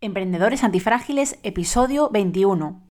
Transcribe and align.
Emprendedores 0.00 0.62
Antifrágiles, 0.62 1.40
episodio 1.42 2.08
21. 2.12 2.87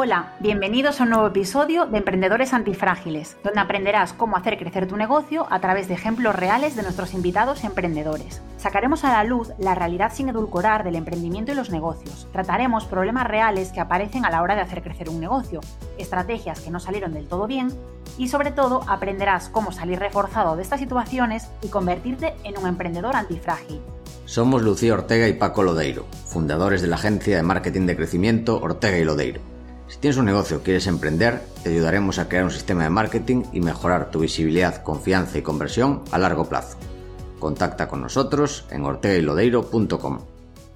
Hola, 0.00 0.32
bienvenidos 0.38 1.00
a 1.00 1.02
un 1.02 1.10
nuevo 1.10 1.26
episodio 1.26 1.86
de 1.86 1.98
Emprendedores 1.98 2.54
Antifrágiles, 2.54 3.36
donde 3.42 3.58
aprenderás 3.58 4.12
cómo 4.12 4.36
hacer 4.36 4.56
crecer 4.56 4.86
tu 4.86 4.96
negocio 4.96 5.48
a 5.50 5.58
través 5.58 5.88
de 5.88 5.94
ejemplos 5.94 6.36
reales 6.36 6.76
de 6.76 6.84
nuestros 6.84 7.14
invitados 7.14 7.64
emprendedores. 7.64 8.40
Sacaremos 8.58 9.02
a 9.02 9.10
la 9.10 9.24
luz 9.24 9.50
la 9.58 9.74
realidad 9.74 10.12
sin 10.14 10.28
edulcorar 10.28 10.84
del 10.84 10.94
emprendimiento 10.94 11.50
y 11.50 11.56
los 11.56 11.70
negocios. 11.70 12.28
Trataremos 12.30 12.84
problemas 12.84 13.26
reales 13.26 13.72
que 13.72 13.80
aparecen 13.80 14.24
a 14.24 14.30
la 14.30 14.40
hora 14.40 14.54
de 14.54 14.60
hacer 14.60 14.84
crecer 14.84 15.08
un 15.08 15.18
negocio, 15.18 15.58
estrategias 15.98 16.60
que 16.60 16.70
no 16.70 16.78
salieron 16.78 17.12
del 17.12 17.26
todo 17.26 17.48
bien 17.48 17.72
y 18.18 18.28
sobre 18.28 18.52
todo 18.52 18.84
aprenderás 18.86 19.48
cómo 19.48 19.72
salir 19.72 19.98
reforzado 19.98 20.54
de 20.54 20.62
estas 20.62 20.78
situaciones 20.78 21.50
y 21.60 21.70
convertirte 21.70 22.36
en 22.44 22.56
un 22.56 22.68
emprendedor 22.68 23.16
antifrágil. 23.16 23.80
Somos 24.26 24.62
Lucía 24.62 24.94
Ortega 24.94 25.26
y 25.26 25.32
Paco 25.32 25.64
Lodeiro, 25.64 26.06
fundadores 26.24 26.82
de 26.82 26.86
la 26.86 26.94
agencia 26.94 27.36
de 27.36 27.42
marketing 27.42 27.86
de 27.86 27.96
crecimiento 27.96 28.60
Ortega 28.62 28.96
y 28.96 29.02
Lodeiro. 29.02 29.47
Si 29.88 29.98
tienes 30.00 30.18
un 30.18 30.26
negocio 30.26 30.58
o 30.58 30.60
quieres 30.60 30.86
emprender, 30.86 31.40
te 31.62 31.70
ayudaremos 31.70 32.18
a 32.18 32.28
crear 32.28 32.44
un 32.44 32.50
sistema 32.50 32.84
de 32.84 32.90
marketing 32.90 33.44
y 33.52 33.60
mejorar 33.60 34.10
tu 34.10 34.20
visibilidad, 34.20 34.82
confianza 34.82 35.38
y 35.38 35.42
conversión 35.42 36.02
a 36.12 36.18
largo 36.18 36.46
plazo. 36.46 36.76
Contacta 37.38 37.88
con 37.88 38.02
nosotros 38.02 38.66
en 38.70 38.84
ortegaylodeiro.com. 38.84 40.18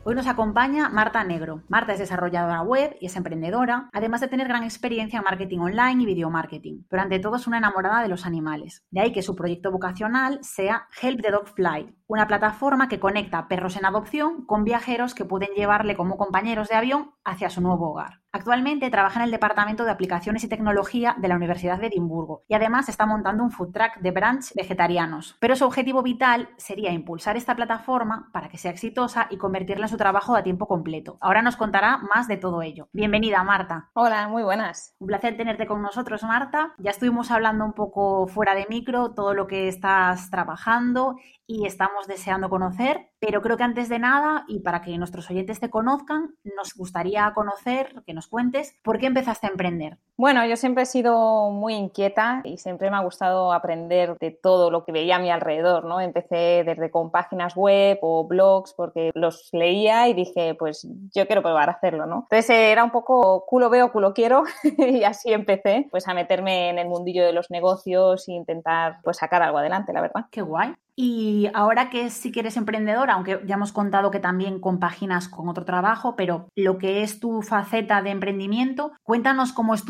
Hoy 0.04 0.16
nos 0.16 0.26
acompaña 0.26 0.88
Marta 0.88 1.22
Negro. 1.22 1.62
Marta 1.68 1.92
es 1.92 2.00
desarrolladora 2.00 2.62
web 2.62 2.96
y 3.00 3.06
es 3.06 3.14
emprendedora, 3.14 3.88
además 3.92 4.20
de 4.20 4.26
tener 4.26 4.48
gran 4.48 4.64
experiencia 4.64 5.18
en 5.18 5.24
marketing 5.24 5.60
online 5.60 6.02
y 6.02 6.06
video 6.06 6.28
marketing, 6.28 6.82
pero 6.88 7.02
ante 7.02 7.20
todo 7.20 7.36
es 7.36 7.46
una 7.46 7.58
enamorada 7.58 8.02
de 8.02 8.08
los 8.08 8.26
animales. 8.26 8.82
De 8.90 9.00
ahí 9.00 9.12
que 9.12 9.22
su 9.22 9.36
proyecto 9.36 9.70
vocacional 9.70 10.40
sea 10.42 10.88
Help 11.00 11.22
the 11.22 11.30
Dog 11.30 11.50
Fly, 11.50 11.94
una 12.08 12.26
plataforma 12.26 12.88
que 12.88 12.98
conecta 12.98 13.46
perros 13.46 13.76
en 13.76 13.84
adopción 13.84 14.44
con 14.44 14.64
viajeros 14.64 15.14
que 15.14 15.24
pueden 15.24 15.54
llevarle 15.54 15.96
como 15.96 16.16
compañeros 16.16 16.68
de 16.68 16.74
avión 16.74 17.12
hacia 17.24 17.50
su 17.50 17.60
nuevo 17.60 17.90
hogar. 17.90 18.22
Actualmente 18.34 18.88
trabaja 18.88 19.20
en 19.20 19.26
el 19.26 19.30
Departamento 19.30 19.84
de 19.84 19.90
Aplicaciones 19.90 20.42
y 20.42 20.48
Tecnología 20.48 21.14
de 21.18 21.28
la 21.28 21.36
Universidad 21.36 21.78
de 21.78 21.88
Edimburgo 21.88 22.44
y 22.48 22.54
además 22.54 22.88
está 22.88 23.04
montando 23.04 23.44
un 23.44 23.50
food 23.50 23.72
truck 23.72 23.98
de 24.00 24.10
brunch 24.10 24.54
vegetarianos. 24.54 25.36
Pero 25.38 25.54
su 25.54 25.66
objetivo 25.66 26.02
vital 26.02 26.48
sería 26.56 26.92
impulsar 26.92 27.36
esta 27.36 27.54
plataforma 27.54 28.30
para 28.32 28.48
que 28.48 28.56
sea 28.56 28.70
exitosa 28.70 29.26
y 29.28 29.36
convertirla 29.36 29.84
en 29.84 29.90
su 29.90 29.98
trabajo 29.98 30.34
a 30.34 30.42
tiempo 30.42 30.66
completo. 30.66 31.18
Ahora 31.20 31.42
nos 31.42 31.56
contará 31.56 31.98
más 31.98 32.26
de 32.26 32.38
todo 32.38 32.62
ello. 32.62 32.88
Bienvenida, 32.92 33.44
Marta. 33.44 33.90
Hola, 33.92 34.28
muy 34.28 34.42
buenas. 34.42 34.96
Un 34.98 35.08
placer 35.08 35.36
tenerte 35.36 35.66
con 35.66 35.82
nosotros, 35.82 36.22
Marta. 36.22 36.74
Ya 36.78 36.90
estuvimos 36.90 37.30
hablando 37.30 37.66
un 37.66 37.74
poco 37.74 38.26
fuera 38.28 38.54
de 38.54 38.66
micro, 38.70 39.12
todo 39.12 39.34
lo 39.34 39.46
que 39.46 39.68
estás 39.68 40.30
trabajando 40.30 41.16
y 41.52 41.66
estamos 41.66 42.06
deseando 42.06 42.48
conocer, 42.48 43.10
pero 43.18 43.42
creo 43.42 43.58
que 43.58 43.62
antes 43.62 43.90
de 43.90 43.98
nada, 43.98 44.44
y 44.48 44.60
para 44.60 44.80
que 44.80 44.96
nuestros 44.96 45.30
oyentes 45.30 45.60
te 45.60 45.68
conozcan, 45.68 46.34
nos 46.56 46.74
gustaría 46.74 47.30
conocer, 47.34 48.02
que 48.06 48.14
nos 48.14 48.26
cuentes, 48.26 48.74
¿por 48.82 48.98
qué 48.98 49.06
empezaste 49.06 49.46
a 49.46 49.50
emprender? 49.50 49.98
Bueno, 50.16 50.46
yo 50.46 50.56
siempre 50.56 50.84
he 50.84 50.86
sido 50.86 51.50
muy 51.50 51.74
inquieta 51.74 52.40
y 52.44 52.56
siempre 52.56 52.90
me 52.90 52.96
ha 52.96 53.00
gustado 53.00 53.52
aprender 53.52 54.16
de 54.18 54.30
todo 54.30 54.70
lo 54.70 54.84
que 54.84 54.92
veía 54.92 55.16
a 55.16 55.18
mi 55.18 55.30
alrededor, 55.30 55.84
¿no? 55.84 56.00
Empecé 56.00 56.62
desde 56.64 56.90
con 56.90 57.10
páginas 57.10 57.54
web 57.54 57.98
o 58.00 58.26
blogs 58.26 58.72
porque 58.72 59.10
los 59.14 59.50
leía 59.52 60.08
y 60.08 60.14
dije, 60.14 60.54
pues 60.54 60.86
yo 61.14 61.26
quiero 61.26 61.42
probar 61.42 61.68
a 61.68 61.72
hacerlo, 61.72 62.06
¿no? 62.06 62.26
Entonces 62.30 62.50
era 62.50 62.84
un 62.84 62.92
poco 62.92 63.44
culo 63.46 63.68
veo, 63.68 63.92
culo 63.92 64.14
quiero 64.14 64.44
y 64.78 65.04
así 65.04 65.32
empecé 65.32 65.86
pues 65.90 66.08
a 66.08 66.14
meterme 66.14 66.70
en 66.70 66.78
el 66.78 66.88
mundillo 66.88 67.26
de 67.26 67.32
los 67.32 67.50
negocios 67.50 68.28
e 68.28 68.32
intentar 68.32 69.00
pues 69.02 69.18
sacar 69.18 69.42
algo 69.42 69.58
adelante, 69.58 69.92
la 69.92 70.00
verdad. 70.00 70.26
Qué 70.30 70.40
guay. 70.40 70.74
Y 70.94 71.48
ahora 71.54 71.88
que 71.88 72.10
sí 72.10 72.32
que 72.32 72.40
eres 72.40 72.56
emprendedora, 72.56 73.14
aunque 73.14 73.40
ya 73.46 73.54
hemos 73.54 73.72
contado 73.72 74.10
que 74.10 74.20
también 74.20 74.60
compaginas 74.60 75.28
con 75.28 75.48
otro 75.48 75.64
trabajo, 75.64 76.16
pero 76.16 76.48
lo 76.54 76.78
que 76.78 77.02
es 77.02 77.18
tu 77.18 77.40
faceta 77.42 78.02
de 78.02 78.10
emprendimiento, 78.10 78.92
cuéntanos 79.02 79.52
cómo 79.52 79.74
es 79.74 79.84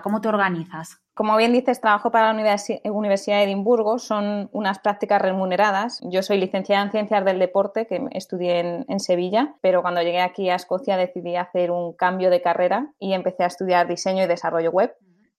cómo 0.00 0.20
te 0.20 0.28
organizas. 0.28 1.00
Como 1.14 1.36
bien 1.36 1.52
dices, 1.52 1.80
trabajo 1.80 2.10
para 2.10 2.32
la 2.32 2.90
Universidad 2.90 3.36
de 3.38 3.44
Edimburgo, 3.44 4.00
son 4.00 4.48
unas 4.52 4.80
prácticas 4.80 5.22
remuneradas. 5.22 6.00
Yo 6.02 6.22
soy 6.22 6.38
licenciada 6.38 6.82
en 6.82 6.90
Ciencias 6.90 7.24
del 7.24 7.38
Deporte, 7.38 7.86
que 7.86 8.08
estudié 8.10 8.84
en, 8.88 9.00
Sevilla, 9.00 9.54
pero 9.60 9.82
cuando 9.82 10.02
llegué 10.02 10.20
aquí 10.20 10.50
a 10.50 10.56
Escocia 10.56 10.96
decidí 10.96 11.36
hacer 11.36 11.70
un 11.70 11.92
cambio 11.92 12.30
de 12.30 12.42
carrera 12.42 12.92
y 12.98 13.12
empecé 13.12 13.44
a 13.44 13.48
estudiar 13.48 13.86
diseño 13.86 14.24
y 14.24 14.26
desarrollo 14.26 14.72
web. 14.72 14.92